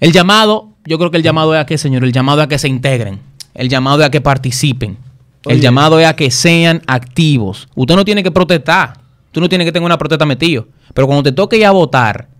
El 0.00 0.10
llamado, 0.10 0.70
yo 0.86 0.98
creo 0.98 1.10
que 1.10 1.18
el 1.18 1.22
llamado 1.22 1.54
es 1.54 1.60
a 1.60 1.66
qué, 1.66 1.76
señor, 1.76 2.02
el 2.02 2.14
llamado 2.14 2.40
es 2.40 2.46
a 2.46 2.48
que 2.48 2.58
se 2.58 2.68
integren. 2.68 3.20
El 3.52 3.68
llamado 3.68 4.00
es 4.00 4.06
a 4.06 4.10
que 4.10 4.22
participen. 4.22 4.96
El 5.44 5.60
llamado 5.60 6.00
es 6.00 6.06
a 6.06 6.16
que 6.16 6.30
sean 6.30 6.80
activos. 6.86 7.68
Usted 7.74 7.94
no 7.94 8.06
tiene 8.06 8.22
que 8.22 8.30
protestar. 8.30 8.94
Tú 9.32 9.42
no 9.42 9.50
tienes 9.50 9.66
que 9.66 9.72
tener 9.72 9.84
una 9.84 9.98
protesta 9.98 10.24
metido. 10.24 10.66
Pero 10.94 11.08
cuando 11.08 11.24
te 11.24 11.32
toque 11.32 11.58
ir 11.58 11.66
a 11.66 11.72
votar, 11.72 12.30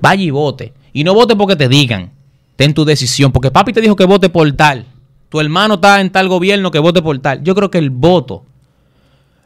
vaya 0.00 0.24
y 0.24 0.30
vote. 0.30 0.72
Y 0.92 1.04
no 1.04 1.14
vote 1.14 1.36
porque 1.36 1.54
te 1.54 1.68
digan. 1.68 2.10
Ten 2.56 2.72
tu 2.74 2.84
decisión. 2.84 3.32
Porque 3.32 3.50
papi 3.50 3.72
te 3.72 3.80
dijo 3.80 3.96
que 3.96 4.04
vote 4.04 4.28
por 4.28 4.50
tal. 4.52 4.86
Tu 5.28 5.40
hermano 5.40 5.74
está 5.74 6.00
en 6.00 6.10
tal 6.10 6.28
gobierno 6.28 6.70
que 6.70 6.78
vote 6.78 7.02
por 7.02 7.18
tal. 7.18 7.42
Yo 7.42 7.54
creo 7.54 7.70
que 7.70 7.78
el 7.78 7.90
voto, 7.90 8.44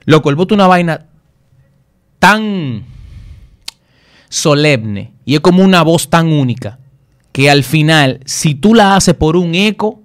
loco, 0.05 0.29
el 0.31 0.37
voto 0.37 0.55
es 0.55 0.57
una 0.57 0.67
vaina 0.67 1.07
tan 2.19 2.85
solemne 4.29 5.13
y 5.25 5.35
es 5.35 5.41
como 5.41 5.63
una 5.63 5.83
voz 5.83 6.11
tan 6.11 6.27
única 6.29 6.79
que 7.33 7.51
al 7.51 7.63
final, 7.65 8.21
si 8.25 8.55
tú 8.55 8.75
la 8.75 8.97
haces 8.97 9.15
por 9.15 9.37
un 9.37 9.55
eco, 9.55 10.03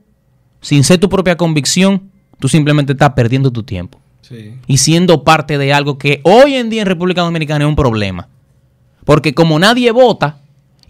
sin 0.61 0.83
ser 0.83 0.99
tu 0.99 1.09
propia 1.09 1.35
convicción, 1.35 2.09
tú 2.39 2.47
simplemente 2.47 2.93
estás 2.93 3.11
perdiendo 3.11 3.51
tu 3.51 3.63
tiempo 3.63 3.99
Sí. 4.21 4.53
y 4.67 4.77
siendo 4.77 5.23
parte 5.25 5.57
de 5.57 5.73
algo 5.73 5.97
que 5.97 6.21
hoy 6.23 6.53
en 6.55 6.69
día 6.69 6.81
en 6.83 6.87
República 6.87 7.21
Dominicana 7.21 7.65
es 7.65 7.69
un 7.69 7.75
problema. 7.75 8.29
Porque 9.03 9.33
como 9.33 9.59
nadie 9.59 9.91
vota 9.91 10.39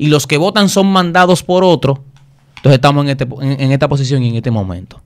y 0.03 0.07
los 0.07 0.27
que 0.27 0.37
votan 0.37 0.67
son 0.69 0.87
mandados 0.87 1.43
por 1.43 1.63
otro, 1.63 2.03
entonces 2.57 2.73
estamos 2.75 3.03
en, 3.05 3.09
este- 3.11 3.27
en- 3.41 3.61
en 3.61 3.71
esta 3.71 3.87
posición 3.87 4.21
y 4.23 4.29
en 4.29 4.35
este 4.35 4.51
momento. 4.51 4.99